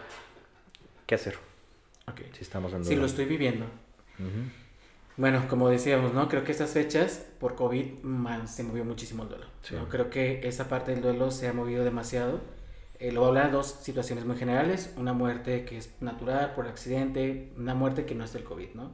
¿qué 1.07 1.15
hacer? 1.15 1.39
Okay. 2.11 2.29
Si 2.33 2.43
estamos 2.43 2.71
en 2.73 2.83
duelo. 2.83 2.89
Si 2.89 2.95
lo 2.95 3.05
estoy 3.07 3.25
viviendo. 3.25 3.65
Bueno, 5.17 5.47
como 5.49 5.67
decíamos, 5.67 6.13
¿no? 6.13 6.29
Creo 6.29 6.43
que 6.43 6.51
estas 6.51 6.69
fechas 6.69 7.25
por 7.39 7.55
COVID 7.55 7.85
se 8.45 8.63
movió 8.63 8.85
muchísimo 8.85 9.23
el 9.23 9.29
duelo. 9.29 9.45
Creo 9.89 10.11
que 10.11 10.47
esa 10.47 10.69
parte 10.69 10.91
del 10.91 11.01
duelo 11.01 11.31
se 11.31 11.47
ha 11.47 11.53
movido 11.53 11.83
demasiado. 11.83 12.39
Eh, 12.99 13.11
lo 13.11 13.21
voy 13.21 13.25
a 13.25 13.29
hablar 13.29 13.45
de 13.47 13.51
dos 13.53 13.79
situaciones 13.81 14.25
muy 14.25 14.37
generales. 14.37 14.93
Una 14.95 15.13
muerte 15.13 15.65
que 15.65 15.77
es 15.77 15.89
natural, 16.01 16.53
por 16.53 16.67
accidente, 16.67 17.51
una 17.57 17.73
muerte 17.73 18.05
que 18.05 18.13
no 18.13 18.23
es 18.25 18.33
del 18.33 18.43
COVID, 18.43 18.75
¿no? 18.75 18.91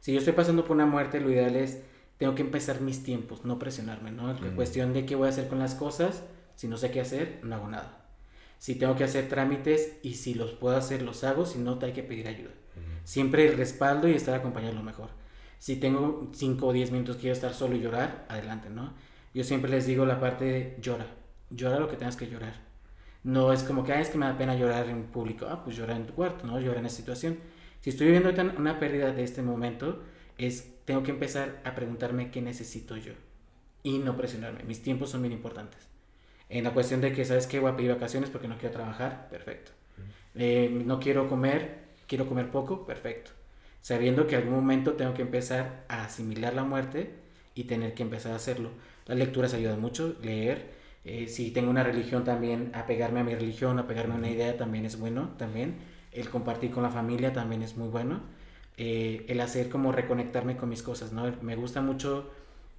Si 0.00 0.12
yo 0.12 0.18
estoy 0.18 0.34
pasando 0.34 0.66
por 0.66 0.76
una 0.76 0.84
muerte, 0.84 1.20
lo 1.20 1.30
ideal 1.30 1.56
es, 1.56 1.80
tengo 2.18 2.34
que 2.34 2.42
empezar 2.42 2.82
mis 2.82 3.02
tiempos, 3.02 3.46
no 3.46 3.58
presionarme, 3.58 4.10
¿no? 4.10 4.30
La 4.30 4.54
cuestión 4.54 4.92
de 4.92 5.06
qué 5.06 5.14
voy 5.14 5.28
a 5.28 5.30
hacer 5.30 5.48
con 5.48 5.58
las 5.58 5.74
cosas, 5.74 6.22
si 6.54 6.68
no 6.68 6.76
sé 6.76 6.90
qué 6.90 7.00
hacer, 7.00 7.40
no 7.44 7.54
hago 7.54 7.68
nada. 7.68 8.04
Si 8.58 8.74
tengo 8.74 8.94
que 8.94 9.04
hacer 9.04 9.28
trámites 9.28 9.96
y 10.02 10.14
si 10.14 10.34
los 10.34 10.52
puedo 10.52 10.76
hacer, 10.76 11.00
los 11.00 11.24
hago, 11.24 11.46
si 11.46 11.58
no, 11.58 11.78
hay 11.80 11.92
que 11.92 12.02
pedir 12.02 12.28
ayuda. 12.28 12.50
Siempre 13.04 13.48
el 13.48 13.56
respaldo 13.56 14.06
y 14.06 14.14
estar 14.14 14.34
acompañado 14.34 14.74
lo 14.74 14.82
mejor 14.82 15.21
si 15.62 15.76
tengo 15.76 16.28
5 16.34 16.66
o 16.66 16.72
10 16.72 16.90
minutos 16.90 17.18
quiero 17.18 17.34
estar 17.34 17.54
solo 17.54 17.76
y 17.76 17.80
llorar, 17.80 18.26
adelante, 18.28 18.68
¿no? 18.68 18.94
Yo 19.32 19.44
siempre 19.44 19.70
les 19.70 19.86
digo 19.86 20.04
la 20.04 20.18
parte 20.18 20.44
de 20.44 20.76
llora, 20.80 21.06
llora 21.50 21.78
lo 21.78 21.88
que 21.88 21.94
tengas 21.94 22.16
que 22.16 22.26
llorar. 22.26 22.54
No 23.22 23.52
es 23.52 23.62
como 23.62 23.84
que, 23.84 24.00
es 24.00 24.08
que 24.08 24.18
me 24.18 24.26
da 24.26 24.36
pena 24.36 24.56
llorar 24.56 24.88
en 24.88 25.04
público, 25.04 25.46
ah, 25.48 25.62
pues 25.62 25.76
llora 25.76 25.94
en 25.94 26.08
tu 26.08 26.14
cuarto, 26.14 26.48
¿no? 26.48 26.58
Llora 26.58 26.80
en 26.80 26.86
esa 26.86 26.96
situación. 26.96 27.38
Si 27.80 27.90
estoy 27.90 28.08
viviendo 28.08 28.34
una 28.58 28.80
pérdida 28.80 29.12
de 29.12 29.22
este 29.22 29.40
momento, 29.40 30.02
es, 30.36 30.68
tengo 30.84 31.04
que 31.04 31.12
empezar 31.12 31.62
a 31.64 31.76
preguntarme 31.76 32.32
qué 32.32 32.42
necesito 32.42 32.96
yo 32.96 33.12
y 33.84 33.98
no 33.98 34.16
presionarme. 34.16 34.64
Mis 34.64 34.82
tiempos 34.82 35.10
son 35.10 35.22
bien 35.22 35.32
importantes. 35.32 35.78
En 36.48 36.64
la 36.64 36.74
cuestión 36.74 37.00
de 37.00 37.12
que, 37.12 37.24
¿sabes 37.24 37.46
qué? 37.46 37.60
Voy 37.60 37.70
a 37.70 37.76
pedir 37.76 37.92
vacaciones 37.92 38.30
porque 38.30 38.48
no 38.48 38.58
quiero 38.58 38.74
trabajar, 38.74 39.28
perfecto. 39.30 39.70
Eh, 40.34 40.82
no 40.84 40.98
quiero 40.98 41.28
comer, 41.28 41.84
quiero 42.08 42.26
comer 42.26 42.50
poco, 42.50 42.84
perfecto 42.84 43.30
sabiendo 43.82 44.26
que 44.26 44.36
en 44.36 44.42
algún 44.42 44.54
momento 44.54 44.92
tengo 44.92 45.12
que 45.12 45.22
empezar 45.22 45.84
a 45.88 46.04
asimilar 46.04 46.54
la 46.54 46.64
muerte 46.64 47.10
y 47.54 47.64
tener 47.64 47.92
que 47.94 48.04
empezar 48.04 48.32
a 48.32 48.36
hacerlo. 48.36 48.70
Las 49.06 49.18
lecturas 49.18 49.52
ayudan 49.52 49.80
mucho, 49.80 50.16
leer. 50.22 50.70
Eh, 51.04 51.26
si 51.28 51.50
tengo 51.50 51.68
una 51.68 51.82
religión 51.82 52.24
también, 52.24 52.70
apegarme 52.74 53.20
a 53.20 53.24
mi 53.24 53.34
religión, 53.34 53.78
apegarme 53.80 54.14
a 54.14 54.18
una 54.18 54.30
idea 54.30 54.56
también 54.56 54.86
es 54.86 54.98
bueno, 54.98 55.32
también. 55.36 55.76
El 56.12 56.30
compartir 56.30 56.70
con 56.70 56.84
la 56.84 56.90
familia 56.90 57.32
también 57.32 57.62
es 57.62 57.76
muy 57.76 57.88
bueno. 57.88 58.20
Eh, 58.76 59.26
el 59.28 59.40
hacer 59.40 59.68
como 59.68 59.90
reconectarme 59.92 60.56
con 60.56 60.68
mis 60.68 60.82
cosas, 60.82 61.12
¿no? 61.12 61.24
Me 61.42 61.56
gusta 61.56 61.82
mucho, 61.82 62.30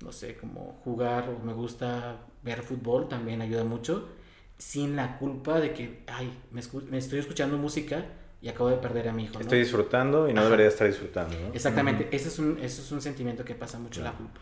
no 0.02 0.12
sé, 0.14 0.38
como 0.38 0.80
jugar 0.86 1.30
o 1.30 1.46
me 1.46 1.54
gusta 1.54 2.22
ver 2.44 2.62
fútbol, 2.62 3.10
también 3.10 3.42
ayuda 3.42 3.66
mucho, 3.66 4.10
sin 4.58 4.96
la 4.96 5.18
culpa 5.18 5.60
de 5.60 5.74
que, 5.74 6.04
ay, 6.08 6.34
me, 6.52 6.62
me 6.90 6.98
estoy 6.98 7.20
escuchando 7.20 7.58
música, 7.58 8.06
y 8.44 8.50
acabo 8.50 8.70
de 8.70 8.76
perder 8.76 9.08
a 9.08 9.14
mi 9.14 9.24
hijo. 9.24 9.40
Estoy 9.40 9.60
disfrutando 9.60 10.28
y 10.28 10.34
no 10.34 10.44
debería 10.44 10.68
estar 10.68 10.86
disfrutando. 10.86 11.34
¿no? 11.40 11.54
Exactamente, 11.54 12.10
ese, 12.12 12.28
es 12.28 12.40
un, 12.40 12.60
es 12.62 12.92
un 12.92 13.02
sentimiento 13.02 13.46
que 13.46 13.56
pasa 13.56 13.80
mucho, 13.80 14.02
la 14.02 14.12
culpa. 14.12 14.42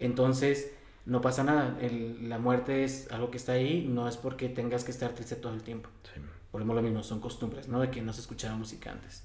Entonces, 0.00 0.72
no 1.04 1.20
pasa 1.20 1.44
nada, 1.44 1.78
el, 1.80 2.28
la 2.28 2.40
muerte 2.40 2.82
es 2.82 3.08
algo 3.12 3.30
que 3.30 3.36
está 3.36 3.52
ahí, 3.52 3.86
no 3.88 4.08
es 4.08 4.16
porque 4.16 4.48
tengas 4.48 4.82
que 4.82 4.90
estar 4.90 5.12
triste 5.12 5.36
todo 5.36 5.54
el 5.54 5.62
tiempo. 5.62 5.88
Sí. 6.12 6.20
Volvemos 6.50 6.74
lo 6.74 6.82
mismo, 6.82 7.04
son 7.04 7.20
costumbres, 7.20 7.68
¿no? 7.68 7.80
De 7.80 7.88
que 7.88 8.02
no 8.02 8.12
se 8.12 8.20
escuchaba 8.20 8.56
música 8.56 8.90
antes. 8.90 9.22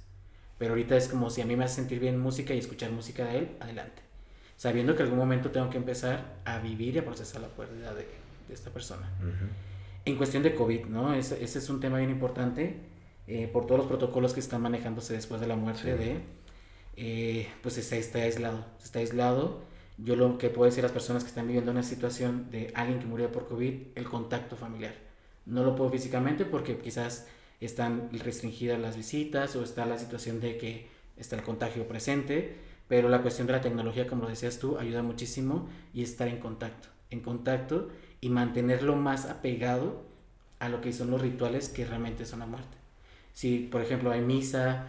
Pero 0.59 0.73
ahorita 0.73 0.95
es 0.95 1.07
como 1.07 1.31
si 1.31 1.41
a 1.41 1.47
mí 1.47 1.55
me 1.55 1.63
hace 1.63 1.77
sentir 1.77 1.99
bien 1.99 2.19
música 2.19 2.53
y 2.53 2.59
escuchar 2.59 2.91
música 2.91 3.25
de 3.25 3.39
él, 3.39 3.51
adelante. 3.59 4.03
Sabiendo 4.55 4.95
que 4.95 5.01
en 5.01 5.05
algún 5.07 5.19
momento 5.19 5.49
tengo 5.49 5.71
que 5.71 5.77
empezar 5.77 6.35
a 6.45 6.59
vivir 6.59 6.93
y 6.93 6.99
a 6.99 7.05
procesar 7.05 7.41
la 7.41 7.47
pérdida 7.47 7.95
de, 7.95 8.05
de 8.47 8.53
esta 8.53 8.69
persona. 8.69 9.09
En 10.05 10.15
cuestión 10.15 10.43
de 10.43 10.53
COVID, 10.53 10.85
¿no? 10.85 11.11
Ese, 11.15 11.43
ese 11.43 11.57
es 11.57 11.67
un 11.71 11.79
tema 11.79 11.97
bien 11.97 12.11
importante 12.11 12.90
eh, 13.33 13.47
por 13.47 13.65
todos 13.65 13.77
los 13.77 13.87
protocolos 13.87 14.33
que 14.33 14.41
están 14.41 14.61
manejándose 14.61 15.13
después 15.13 15.39
de 15.39 15.47
la 15.47 15.55
muerte 15.55 15.95
de, 15.95 16.17
eh, 16.97 17.47
pues 17.63 17.77
está, 17.77 17.95
está 17.95 18.19
aislado, 18.19 18.65
está 18.83 18.99
aislado. 18.99 19.61
Yo 19.97 20.17
lo 20.17 20.37
que 20.37 20.49
puedo 20.49 20.69
decir 20.69 20.83
a 20.83 20.87
las 20.87 20.91
personas 20.91 21.23
que 21.23 21.29
están 21.29 21.47
viviendo 21.47 21.71
una 21.71 21.81
situación 21.81 22.51
de 22.51 22.73
alguien 22.75 22.99
que 22.99 23.05
murió 23.05 23.31
por 23.31 23.47
COVID, 23.47 23.73
el 23.95 24.03
contacto 24.03 24.57
familiar. 24.57 24.95
No 25.45 25.63
lo 25.63 25.77
puedo 25.77 25.89
físicamente 25.89 26.43
porque 26.43 26.77
quizás 26.77 27.25
están 27.61 28.09
restringidas 28.11 28.77
las 28.81 28.97
visitas 28.97 29.55
o 29.55 29.63
está 29.63 29.85
la 29.85 29.97
situación 29.97 30.41
de 30.41 30.57
que 30.57 30.89
está 31.15 31.37
el 31.37 31.43
contagio 31.43 31.87
presente, 31.87 32.57
pero 32.89 33.07
la 33.07 33.21
cuestión 33.21 33.47
de 33.47 33.53
la 33.53 33.61
tecnología, 33.61 34.07
como 34.07 34.23
lo 34.23 34.29
decías 34.29 34.59
tú, 34.59 34.77
ayuda 34.77 35.03
muchísimo 35.03 35.69
y 35.93 36.03
estar 36.03 36.27
en 36.27 36.39
contacto, 36.41 36.89
en 37.09 37.21
contacto 37.21 37.91
y 38.19 38.27
mantenerlo 38.27 38.97
más 38.97 39.25
apegado 39.25 40.03
a 40.59 40.67
lo 40.67 40.81
que 40.81 40.91
son 40.91 41.11
los 41.11 41.21
rituales 41.21 41.69
que 41.69 41.85
realmente 41.85 42.25
son 42.25 42.39
la 42.39 42.45
muerte. 42.45 42.80
Si, 43.33 43.59
por 43.59 43.81
ejemplo, 43.81 44.11
hay 44.11 44.21
misa, 44.21 44.87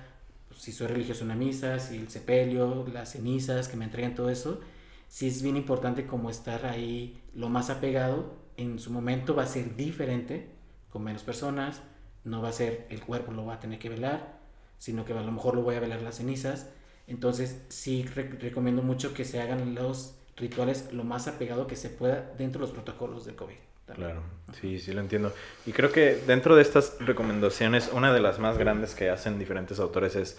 si 0.57 0.73
soy 0.73 0.89
religioso 0.89 1.25
una 1.25 1.35
misa, 1.35 1.79
si 1.79 1.97
el 1.97 2.09
sepelio, 2.09 2.87
las 2.93 3.13
cenizas, 3.13 3.69
que 3.69 3.77
me 3.77 3.85
entreguen 3.85 4.15
todo 4.15 4.31
eso, 4.31 4.61
sí 5.09 5.29
es 5.29 5.43
bien 5.43 5.57
importante 5.57 6.07
como 6.07 6.31
estar 6.31 6.67
ahí 6.67 7.23
lo 7.35 7.49
más 7.49 7.71
apegado. 7.71 8.37
En 8.57 8.79
su 8.79 8.91
momento 8.91 9.35
va 9.35 9.45
a 9.45 9.47
ser 9.47 9.77
diferente, 9.77 10.51
con 10.91 11.03
menos 11.03 11.23
personas, 11.23 11.83
no 12.25 12.43
va 12.43 12.51
a 12.51 12.53
ser 12.53 12.87
el 12.91 13.01
cuerpo 13.01 13.33
lo 13.33 13.47
va 13.47 13.55
a 13.55 13.61
tener 13.61 13.79
que 13.79 13.89
velar, 13.89 14.39
sino 14.79 15.05
que 15.05 15.13
a 15.13 15.23
lo 15.23 15.33
mejor 15.33 15.55
lo 15.55 15.63
voy 15.63 15.75
a 15.75 15.81
velar 15.81 16.03
las 16.03 16.17
cenizas. 16.17 16.69
Entonces 17.07 17.63
sí 17.69 18.05
recomiendo 18.05 18.83
mucho 18.83 19.15
que 19.15 19.25
se 19.25 19.41
hagan 19.41 19.75
los 19.75 20.15
rituales 20.37 20.93
lo 20.93 21.05
más 21.05 21.29
apegado 21.29 21.67
que 21.67 21.77
se 21.77 21.89
pueda 21.89 22.33
dentro 22.39 22.61
de 22.61 22.67
los 22.67 22.75
protocolos 22.75 23.25
del 23.25 23.37
COVID. 23.37 23.57
Claro, 23.95 24.23
sí, 24.61 24.79
sí 24.79 24.93
lo 24.93 25.01
entiendo. 25.01 25.33
Y 25.67 25.73
creo 25.73 25.93
que 25.93 26.17
dentro 26.27 26.57
de 26.57 26.63
estas 26.63 26.97
recomendaciones, 27.01 27.91
una 27.93 28.13
de 28.13 28.21
las 28.21 28.39
más 28.39 28.59
grandes 28.59 28.95
que 28.95 29.11
hacen 29.11 29.39
diferentes 29.39 29.79
autores 29.81 30.17
es 30.17 30.39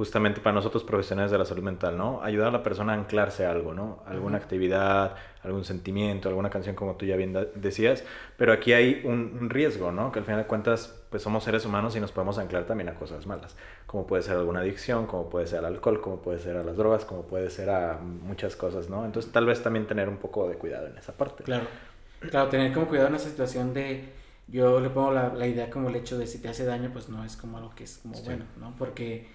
justamente 0.00 0.40
para 0.40 0.54
nosotros 0.54 0.82
profesionales 0.82 1.30
de 1.30 1.36
la 1.36 1.44
salud 1.44 1.62
mental, 1.62 1.98
¿no? 1.98 2.22
Ayudar 2.22 2.48
a 2.48 2.52
la 2.52 2.62
persona 2.62 2.94
a 2.94 2.96
anclarse 2.96 3.44
a 3.44 3.50
algo, 3.50 3.74
¿no? 3.74 4.02
Alguna 4.06 4.38
actividad, 4.38 5.14
algún 5.42 5.64
sentimiento, 5.66 6.30
alguna 6.30 6.48
canción 6.48 6.74
como 6.74 6.94
tú 6.94 7.04
ya 7.04 7.16
bien 7.16 7.36
decías, 7.54 8.02
pero 8.38 8.54
aquí 8.54 8.72
hay 8.72 9.02
un, 9.04 9.50
riesgo, 9.50 9.92
¿no? 9.92 10.10
Que 10.10 10.20
al 10.20 10.24
final 10.24 10.40
de 10.40 10.46
cuentas, 10.46 11.02
pues 11.10 11.22
somos 11.22 11.44
seres 11.44 11.66
humanos 11.66 11.96
y 11.96 12.00
nos 12.00 12.12
podemos 12.12 12.38
anclar 12.38 12.64
también 12.64 12.88
a 12.88 12.94
cosas 12.94 13.26
malas, 13.26 13.56
como 13.86 14.06
puede 14.06 14.22
ser 14.22 14.38
alguna 14.38 14.60
adicción, 14.60 15.06
como 15.06 15.28
puede 15.28 15.46
ser 15.46 15.58
al 15.58 15.66
alcohol, 15.66 16.00
como 16.00 16.22
puede 16.22 16.38
ser 16.38 16.56
a 16.56 16.62
las 16.62 16.78
drogas, 16.78 17.04
como 17.04 17.24
puede 17.24 17.50
ser 17.50 17.68
a 17.68 17.98
muchas 17.98 18.56
cosas, 18.56 18.88
¿no? 18.88 19.04
Entonces 19.04 19.30
tal 19.32 19.44
vez 19.44 19.62
también 19.62 19.86
tener 19.86 20.08
un 20.08 20.16
poco 20.16 20.48
de 20.48 20.54
cuidado 20.54 20.86
en 20.86 20.96
esa 20.96 21.12
parte. 21.12 21.44
Claro, 21.44 21.66
claro, 22.20 22.48
tener 22.48 22.72
como 22.72 22.86
cuidado 22.86 23.08
en 23.08 23.14
esa 23.16 23.28
situación 23.28 23.74
de, 23.74 24.12
yo 24.48 24.80
le 24.80 24.90
pongo 24.90 25.12
la, 25.12 25.34
la 25.34 25.46
idea 25.46 25.70
como 25.70 25.88
el 25.88 25.96
hecho 25.96 26.18
de 26.18 26.26
si 26.26 26.38
te 26.38 26.48
hace 26.48 26.64
daño, 26.64 26.90
pues 26.92 27.08
no 27.08 27.24
es 27.24 27.36
como 27.36 27.58
algo 27.58 27.74
que 27.74 27.84
es 27.84 27.98
como 27.98 28.20
bueno, 28.22 28.44
¿no? 28.58 28.74
Porque 28.76 29.28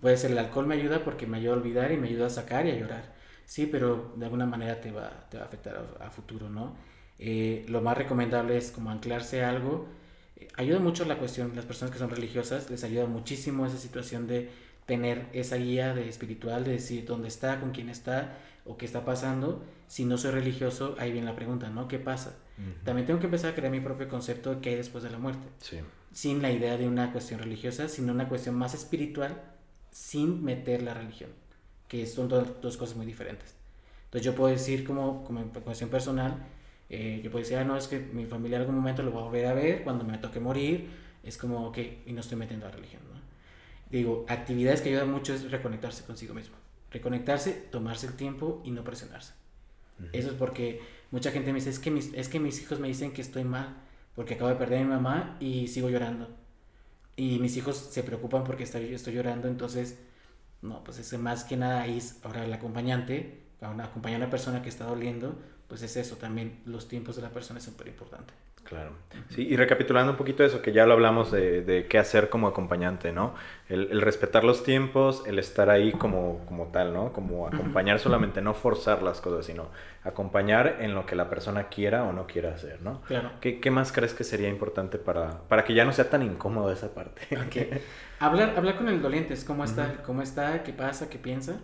Puede 0.00 0.16
ser 0.16 0.30
el 0.30 0.38
alcohol 0.38 0.66
me 0.66 0.76
ayuda 0.76 1.04
porque 1.04 1.26
me 1.26 1.36
ayuda 1.38 1.54
a 1.54 1.56
olvidar 1.56 1.92
y 1.92 1.96
me 1.96 2.08
ayuda 2.08 2.26
a 2.26 2.30
sacar 2.30 2.66
y 2.66 2.70
a 2.70 2.76
llorar. 2.76 3.14
Sí, 3.44 3.66
pero 3.66 4.12
de 4.16 4.24
alguna 4.24 4.46
manera 4.46 4.80
te 4.80 4.92
va, 4.92 5.28
te 5.28 5.36
va 5.36 5.44
a 5.44 5.46
afectar 5.46 5.96
a, 6.00 6.10
futuro, 6.10 6.48
¿no? 6.48 6.76
Eh, 7.18 7.66
lo 7.68 7.82
más 7.82 7.98
recomendable 7.98 8.56
es 8.56 8.70
como 8.70 8.90
anclarse 8.90 9.44
a 9.44 9.50
algo. 9.50 9.88
Eh, 10.36 10.48
ayuda 10.56 10.78
mucho 10.78 11.04
la 11.04 11.18
cuestión, 11.18 11.54
las 11.54 11.66
personas 11.66 11.92
que 11.92 11.98
son 11.98 12.10
religiosas, 12.10 12.70
les 12.70 12.82
ayuda 12.84 13.06
muchísimo 13.06 13.66
esa 13.66 13.76
situación 13.76 14.26
de 14.26 14.50
tener 14.90 15.28
esa 15.32 15.54
guía 15.54 15.94
de 15.94 16.08
espiritual, 16.08 16.64
de 16.64 16.72
decir 16.72 17.04
dónde 17.06 17.28
está, 17.28 17.60
con 17.60 17.70
quién 17.70 17.88
está 17.88 18.36
o 18.64 18.76
qué 18.76 18.86
está 18.86 19.04
pasando. 19.04 19.64
Si 19.86 20.04
no 20.04 20.18
soy 20.18 20.32
religioso, 20.32 20.96
ahí 20.98 21.12
viene 21.12 21.28
la 21.28 21.36
pregunta, 21.36 21.70
¿no? 21.70 21.86
¿Qué 21.86 22.00
pasa? 22.00 22.34
También 22.84 23.06
tengo 23.06 23.20
que 23.20 23.26
empezar 23.26 23.52
a 23.52 23.54
crear 23.54 23.70
mi 23.70 23.78
propio 23.78 24.08
concepto 24.08 24.52
de 24.52 24.60
qué 24.60 24.70
hay 24.70 24.76
después 24.76 25.04
de 25.04 25.10
la 25.10 25.18
muerte. 25.18 25.46
Sí. 25.60 25.78
Sin 26.12 26.42
la 26.42 26.50
idea 26.50 26.76
de 26.76 26.88
una 26.88 27.12
cuestión 27.12 27.38
religiosa, 27.38 27.86
sino 27.88 28.12
una 28.12 28.28
cuestión 28.28 28.56
más 28.56 28.74
espiritual 28.74 29.40
sin 29.92 30.42
meter 30.42 30.82
la 30.82 30.92
religión, 30.92 31.30
que 31.86 32.04
son 32.06 32.28
dos, 32.28 32.76
cosas 32.76 32.96
muy 32.96 33.06
diferentes. 33.06 33.54
Entonces 34.06 34.26
yo 34.26 34.34
puedo 34.34 34.52
decir 34.52 34.84
como, 34.84 35.22
como 35.22 35.40
cuestión 35.52 35.88
personal, 35.88 36.36
eh, 36.88 37.20
yo 37.22 37.30
puedo 37.30 37.44
decir, 37.44 37.58
ah, 37.58 37.64
no, 37.64 37.76
es 37.76 37.86
que 37.86 38.00
mi 38.00 38.26
familia 38.26 38.56
en 38.56 38.62
algún 38.62 38.74
momento 38.74 39.04
lo 39.04 39.12
va 39.12 39.20
a 39.20 39.24
volver 39.26 39.46
a 39.46 39.54
ver 39.54 39.84
cuando 39.84 40.02
me 40.02 40.18
toque 40.18 40.40
morir, 40.40 40.90
es 41.22 41.38
como, 41.38 41.68
ok, 41.68 41.78
y 42.06 42.12
no 42.12 42.22
estoy 42.22 42.38
metiendo 42.38 42.66
la 42.66 42.72
religión. 42.72 43.02
¿no? 43.08 43.20
Digo, 43.90 44.24
actividades 44.28 44.80
que 44.80 44.90
ayudan 44.90 45.10
mucho 45.10 45.34
es 45.34 45.50
reconectarse 45.50 46.04
consigo 46.04 46.34
mismo. 46.34 46.56
Reconectarse, 46.90 47.52
tomarse 47.52 48.06
el 48.06 48.14
tiempo 48.14 48.62
y 48.64 48.70
no 48.70 48.84
presionarse. 48.84 49.34
Eso 50.12 50.30
es 50.30 50.34
porque 50.34 50.80
mucha 51.10 51.30
gente 51.30 51.52
me 51.52 51.58
dice, 51.58 51.70
es 51.70 51.78
que, 51.78 51.90
mis, 51.90 52.14
es 52.14 52.28
que 52.28 52.40
mis 52.40 52.60
hijos 52.62 52.80
me 52.80 52.88
dicen 52.88 53.12
que 53.12 53.20
estoy 53.20 53.44
mal, 53.44 53.76
porque 54.14 54.34
acabo 54.34 54.48
de 54.48 54.56
perder 54.56 54.80
a 54.80 54.84
mi 54.84 54.88
mamá 54.88 55.36
y 55.40 55.68
sigo 55.68 55.90
llorando 55.90 56.40
y 57.20 57.38
mis 57.38 57.56
hijos 57.58 57.76
se 57.76 58.02
preocupan 58.02 58.44
porque 58.44 58.64
estoy, 58.64 58.94
estoy 58.94 59.12
llorando, 59.14 59.46
entonces, 59.46 59.98
no, 60.62 60.82
pues 60.82 60.98
es 60.98 61.18
más 61.18 61.44
que 61.44 61.56
nada 61.56 61.82
ahí 61.82 62.02
ahora 62.22 62.44
el 62.44 62.52
acompañante, 62.52 63.42
acompañar 63.60 64.20
a 64.20 64.24
una 64.24 64.30
persona 64.30 64.62
que 64.62 64.70
está 64.70 64.86
doliendo, 64.86 65.38
pues 65.70 65.82
es 65.82 65.96
eso, 65.96 66.16
también 66.16 66.58
los 66.66 66.88
tiempos 66.88 67.14
de 67.14 67.22
la 67.22 67.28
persona 67.28 67.60
es 67.60 67.64
súper 67.64 67.86
importante. 67.86 68.34
Claro. 68.64 68.90
Sí, 69.28 69.46
y 69.48 69.56
recapitulando 69.56 70.12
un 70.12 70.18
poquito 70.18 70.44
eso, 70.44 70.60
que 70.60 70.72
ya 70.72 70.84
lo 70.84 70.94
hablamos 70.94 71.30
de, 71.30 71.62
de 71.62 71.86
qué 71.86 71.98
hacer 71.98 72.28
como 72.28 72.48
acompañante, 72.48 73.12
¿no? 73.12 73.34
El, 73.68 73.88
el, 73.92 74.00
respetar 74.00 74.42
los 74.42 74.64
tiempos, 74.64 75.22
el 75.26 75.38
estar 75.38 75.70
ahí 75.70 75.92
como, 75.92 76.44
como 76.46 76.66
tal, 76.66 76.92
¿no? 76.92 77.12
Como 77.12 77.46
acompañar 77.46 78.00
solamente, 78.00 78.42
no 78.42 78.52
forzar 78.52 79.02
las 79.02 79.20
cosas, 79.20 79.46
sino 79.46 79.68
acompañar 80.02 80.78
en 80.80 80.94
lo 80.94 81.06
que 81.06 81.14
la 81.14 81.30
persona 81.30 81.68
quiera 81.68 82.02
o 82.02 82.12
no 82.12 82.26
quiera 82.26 82.52
hacer, 82.52 82.82
¿no? 82.82 83.00
Claro. 83.02 83.30
¿Qué, 83.40 83.60
qué 83.60 83.70
más 83.70 83.92
crees 83.92 84.12
que 84.12 84.24
sería 84.24 84.48
importante 84.48 84.98
para, 84.98 85.42
para 85.48 85.64
que 85.64 85.72
ya 85.72 85.84
no 85.84 85.92
sea 85.92 86.10
tan 86.10 86.24
incómodo 86.24 86.72
esa 86.72 86.92
parte? 86.92 87.22
Okay. 87.46 87.80
hablar, 88.18 88.54
hablar 88.56 88.76
con 88.76 88.88
el 88.88 89.00
doliente, 89.00 89.36
cómo 89.46 89.62
está, 89.62 90.02
cómo 90.02 90.20
está, 90.20 90.64
qué 90.64 90.72
pasa, 90.72 91.08
qué 91.08 91.18
piensa. 91.18 91.60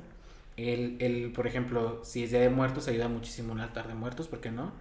El, 0.56 0.96
el, 1.00 1.32
por 1.32 1.46
ejemplo, 1.46 2.00
si 2.04 2.24
es 2.24 2.30
Día 2.30 2.40
de 2.40 2.50
Muertos, 2.50 2.88
ayuda 2.88 3.08
muchísimo 3.08 3.52
un 3.52 3.60
altar 3.60 3.88
de 3.88 3.94
muertos, 3.94 4.28
¿por 4.28 4.40
qué 4.40 4.50
no? 4.50 4.72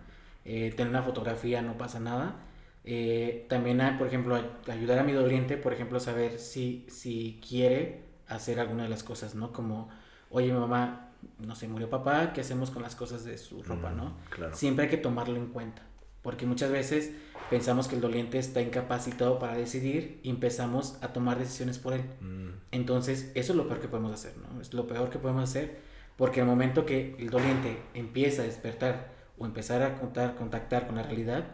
Eh, 0.46 0.74
tener 0.76 0.90
una 0.90 1.04
fotografía 1.04 1.62
no 1.62 1.78
pasa 1.78 2.00
nada. 2.00 2.36
Eh, 2.84 3.46
también, 3.50 3.82
por 3.98 4.08
ejemplo, 4.08 4.40
ayudar 4.68 5.00
a 5.00 5.04
mi 5.04 5.12
doliente, 5.12 5.58
por 5.58 5.74
ejemplo, 5.74 6.00
saber 6.00 6.40
si, 6.40 6.86
si 6.88 7.42
quiere 7.48 8.04
hacer 8.28 8.60
alguna 8.60 8.84
de 8.84 8.90
las 8.90 9.04
cosas, 9.04 9.36
¿no? 9.36 9.52
Como, 9.52 9.90
oye, 10.30 10.54
mi 10.54 10.60
mamá, 10.60 11.10
no 11.40 11.56
sé, 11.56 11.68
murió 11.68 11.90
papá, 11.90 12.32
¿qué 12.32 12.42
hacemos 12.42 12.70
con 12.70 12.84
las 12.84 12.96
cosas 12.96 13.26
de 13.26 13.38
su 13.40 13.64
ropa, 13.64 13.92
no? 13.92 14.16
Siempre 14.54 14.86
hay 14.86 14.92
que 14.92 14.98
tomarlo 14.98 15.36
en 15.38 15.48
cuenta, 15.48 15.82
porque 16.26 16.48
muchas 16.48 16.72
veces 16.72 17.12
pensamos 17.52 17.88
que 17.88 17.94
el 17.94 18.02
doliente 18.02 18.40
está 18.40 18.60
incapacitado 18.60 19.38
para 19.38 19.56
decidir 19.56 20.20
y 20.24 20.32
empezamos 20.32 20.98
a 21.02 21.14
tomar 21.14 21.38
decisiones 21.38 21.78
por 21.78 21.94
él. 21.94 22.02
Mm. 22.20 22.50
Entonces, 22.72 23.32
eso 23.36 23.54
es 23.54 23.56
lo 23.56 23.68
peor 23.68 23.80
que 23.80 23.88
podemos 23.88 24.12
hacer, 24.12 24.34
¿no? 24.38 24.60
Es 24.60 24.74
lo 24.74 24.88
peor 24.88 25.12
que 25.12 25.20
podemos 25.20 25.44
hacer, 25.44 25.78
porque 26.18 26.40
el 26.40 26.48
momento 26.48 26.84
que 26.84 27.16
el 27.20 27.30
doliente 27.30 27.78
empieza 27.94 28.42
a 28.42 28.46
despertar 28.46 29.12
o 29.38 29.46
empezar 29.46 29.84
a 29.84 30.00
contar, 30.00 30.34
contactar 30.34 30.88
con 30.88 30.96
la 30.96 31.04
realidad, 31.04 31.46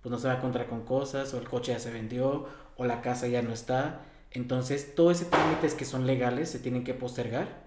pues 0.00 0.12
no 0.12 0.18
se 0.20 0.28
va 0.28 0.34
a 0.34 0.36
encontrar 0.36 0.68
con 0.68 0.84
cosas, 0.84 1.34
o 1.34 1.38
el 1.38 1.48
coche 1.48 1.72
ya 1.72 1.80
se 1.80 1.90
vendió, 1.90 2.46
o 2.76 2.84
la 2.84 3.02
casa 3.02 3.26
ya 3.26 3.42
no 3.42 3.52
está. 3.52 4.02
Entonces, 4.30 4.94
todos 4.94 5.16
esos 5.16 5.30
trámites 5.30 5.74
que 5.74 5.84
son 5.84 6.06
legales 6.06 6.50
se 6.50 6.60
tienen 6.60 6.84
que 6.84 6.94
postergar 6.94 7.64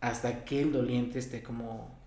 hasta 0.00 0.46
que 0.46 0.62
el 0.62 0.72
doliente 0.72 1.18
esté 1.18 1.42
como 1.42 2.02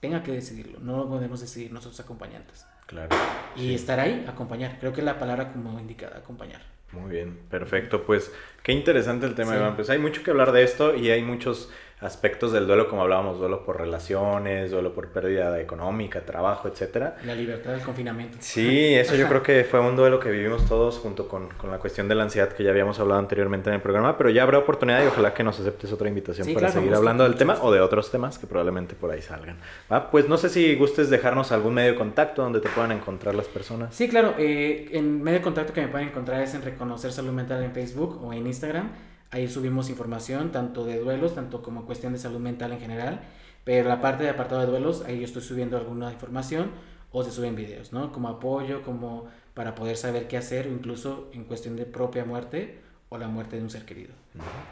tenga 0.00 0.22
que 0.22 0.32
decidirlo. 0.32 0.80
No 0.80 0.96
lo 0.96 1.10
podemos 1.10 1.42
decidir 1.42 1.74
nosotros 1.74 2.00
acompañantes. 2.00 2.64
Claro. 2.88 3.14
Y 3.54 3.74
estar 3.74 4.00
ahí, 4.00 4.24
acompañar. 4.26 4.78
Creo 4.80 4.94
que 4.94 5.02
es 5.02 5.04
la 5.04 5.18
palabra 5.18 5.52
como 5.52 5.78
indicada, 5.78 6.16
acompañar. 6.16 6.62
Muy 6.92 7.10
bien, 7.10 7.38
perfecto. 7.50 8.04
Pues 8.04 8.32
qué 8.62 8.72
interesante 8.72 9.26
el 9.26 9.34
tema, 9.34 9.54
Iván. 9.54 9.76
Pues 9.76 9.90
hay 9.90 9.98
mucho 9.98 10.22
que 10.22 10.30
hablar 10.30 10.52
de 10.52 10.62
esto 10.62 10.94
y 10.94 11.10
hay 11.10 11.22
muchos 11.22 11.70
aspectos 12.00 12.52
del 12.52 12.66
duelo, 12.66 12.88
como 12.88 13.02
hablábamos, 13.02 13.38
duelo 13.38 13.64
por 13.64 13.78
relaciones, 13.78 14.70
duelo 14.70 14.92
por 14.94 15.08
pérdida 15.08 15.60
económica, 15.60 16.20
trabajo, 16.20 16.68
etcétera. 16.68 17.16
La 17.24 17.34
libertad 17.34 17.72
del 17.72 17.80
confinamiento. 17.80 18.38
Sí, 18.40 18.94
eso 18.94 19.16
yo 19.16 19.28
creo 19.28 19.42
que 19.42 19.64
fue 19.64 19.80
un 19.80 19.96
duelo 19.96 20.20
que 20.20 20.30
vivimos 20.30 20.66
todos 20.66 20.98
junto 20.98 21.28
con, 21.28 21.48
con, 21.48 21.70
la 21.70 21.78
cuestión 21.78 22.08
de 22.08 22.14
la 22.14 22.22
ansiedad 22.22 22.48
que 22.50 22.62
ya 22.62 22.70
habíamos 22.70 23.00
hablado 23.00 23.18
anteriormente 23.20 23.68
en 23.70 23.74
el 23.74 23.82
programa, 23.82 24.16
pero 24.16 24.30
ya 24.30 24.44
habrá 24.44 24.58
oportunidad 24.58 25.02
y 25.02 25.06
ojalá 25.06 25.34
que 25.34 25.42
nos 25.42 25.58
aceptes 25.58 25.92
otra 25.92 26.08
invitación 26.08 26.52
para 26.54 26.70
seguir 26.70 26.94
hablando 26.94 27.24
del 27.24 27.34
tema 27.34 27.58
o 27.62 27.72
de 27.72 27.80
otros 27.80 28.10
temas 28.10 28.38
que 28.38 28.46
probablemente 28.46 28.94
por 28.94 29.10
ahí 29.10 29.22
salgan. 29.22 29.56
Pues 30.10 30.28
no 30.28 30.38
sé 30.38 30.48
si 30.48 30.74
gustes 30.76 31.10
dejarnos 31.10 31.52
algún 31.52 31.74
medio 31.74 31.92
de 31.92 31.98
contacto 31.98 32.42
donde 32.42 32.60
te 32.60 32.68
puedan 32.68 32.92
encontrar 32.92 33.34
las 33.34 33.46
personas. 33.46 33.94
Sí, 33.94 34.08
claro, 34.08 34.34
eh, 34.38 34.88
en 34.92 35.22
medio 35.22 35.38
de 35.38 35.44
contacto 35.44 35.72
que 35.72 35.80
me 35.80 35.88
pueden 35.88 36.08
encontrar 36.08 36.42
es 36.42 36.54
en 36.54 36.62
Reconocer 36.62 37.12
Salud 37.12 37.32
Mental 37.32 37.62
en 37.62 37.72
Facebook 37.72 38.22
o 38.22 38.32
en 38.32 38.46
Instagram. 38.46 38.90
Ahí 39.30 39.48
subimos 39.48 39.90
información 39.90 40.52
tanto 40.52 40.84
de 40.84 40.98
duelos, 40.98 41.34
tanto 41.34 41.62
como 41.62 41.84
cuestión 41.84 42.12
de 42.12 42.18
salud 42.18 42.38
mental 42.38 42.72
en 42.72 42.80
general. 42.80 43.20
Pero 43.64 43.88
la 43.88 44.00
parte 44.00 44.24
de 44.24 44.30
apartado 44.30 44.62
de 44.62 44.66
duelos, 44.66 45.02
ahí 45.06 45.18
yo 45.18 45.24
estoy 45.24 45.42
subiendo 45.42 45.76
alguna 45.76 46.10
información 46.12 46.70
o 47.12 47.22
se 47.22 47.30
suben 47.30 47.56
videos, 47.56 47.92
¿no? 47.92 48.12
Como 48.12 48.28
apoyo, 48.28 48.82
como 48.82 49.26
para 49.54 49.74
poder 49.74 49.96
saber 49.96 50.28
qué 50.28 50.36
hacer, 50.36 50.68
o 50.68 50.70
incluso 50.70 51.30
en 51.32 51.44
cuestión 51.44 51.76
de 51.76 51.84
propia 51.84 52.24
muerte 52.24 52.80
o 53.08 53.18
la 53.18 53.28
muerte 53.28 53.56
de 53.56 53.62
un 53.62 53.70
ser 53.70 53.84
querido. 53.84 54.12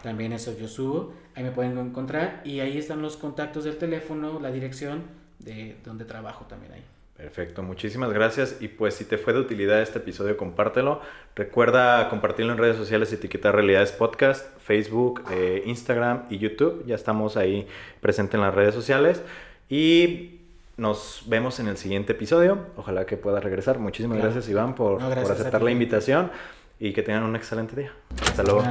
También 0.02 0.32
eso 0.32 0.56
yo 0.58 0.68
subo, 0.68 1.12
ahí 1.34 1.42
me 1.42 1.50
pueden 1.50 1.76
encontrar 1.78 2.42
y 2.44 2.60
ahí 2.60 2.78
están 2.78 3.02
los 3.02 3.16
contactos 3.16 3.64
del 3.64 3.78
teléfono, 3.78 4.38
la 4.40 4.50
dirección 4.50 5.04
de 5.38 5.76
donde 5.84 6.04
trabajo 6.04 6.44
también 6.46 6.72
ahí. 6.72 6.84
Perfecto, 7.16 7.62
muchísimas 7.62 8.12
gracias. 8.12 8.58
Y 8.60 8.68
pues 8.68 8.94
si 8.94 9.04
te 9.04 9.16
fue 9.16 9.32
de 9.32 9.40
utilidad 9.40 9.80
este 9.80 9.98
episodio, 9.98 10.36
compártelo. 10.36 11.00
Recuerda 11.34 12.08
compartirlo 12.10 12.52
en 12.52 12.58
redes 12.58 12.76
sociales, 12.76 13.12
etiquetar 13.12 13.54
Realidades 13.54 13.92
Podcast, 13.92 14.46
Facebook, 14.58 15.22
eh, 15.30 15.62
Instagram 15.64 16.24
y 16.28 16.38
YouTube. 16.38 16.84
Ya 16.86 16.94
estamos 16.94 17.38
ahí 17.38 17.66
presentes 18.00 18.34
en 18.34 18.42
las 18.42 18.54
redes 18.54 18.74
sociales. 18.74 19.22
Y 19.70 20.40
nos 20.76 21.22
vemos 21.26 21.58
en 21.58 21.68
el 21.68 21.78
siguiente 21.78 22.12
episodio. 22.12 22.58
Ojalá 22.76 23.06
que 23.06 23.16
puedas 23.16 23.42
regresar. 23.42 23.78
Muchísimas 23.78 24.18
gracias, 24.18 24.48
Iván, 24.50 24.74
por, 24.74 24.98
por 24.98 25.32
aceptar 25.32 25.62
la 25.62 25.70
invitación 25.70 26.30
y 26.78 26.92
que 26.92 27.02
tengan 27.02 27.22
un 27.22 27.34
excelente 27.34 27.74
día. 27.76 27.92
Hasta 28.20 28.42
luego. 28.42 28.62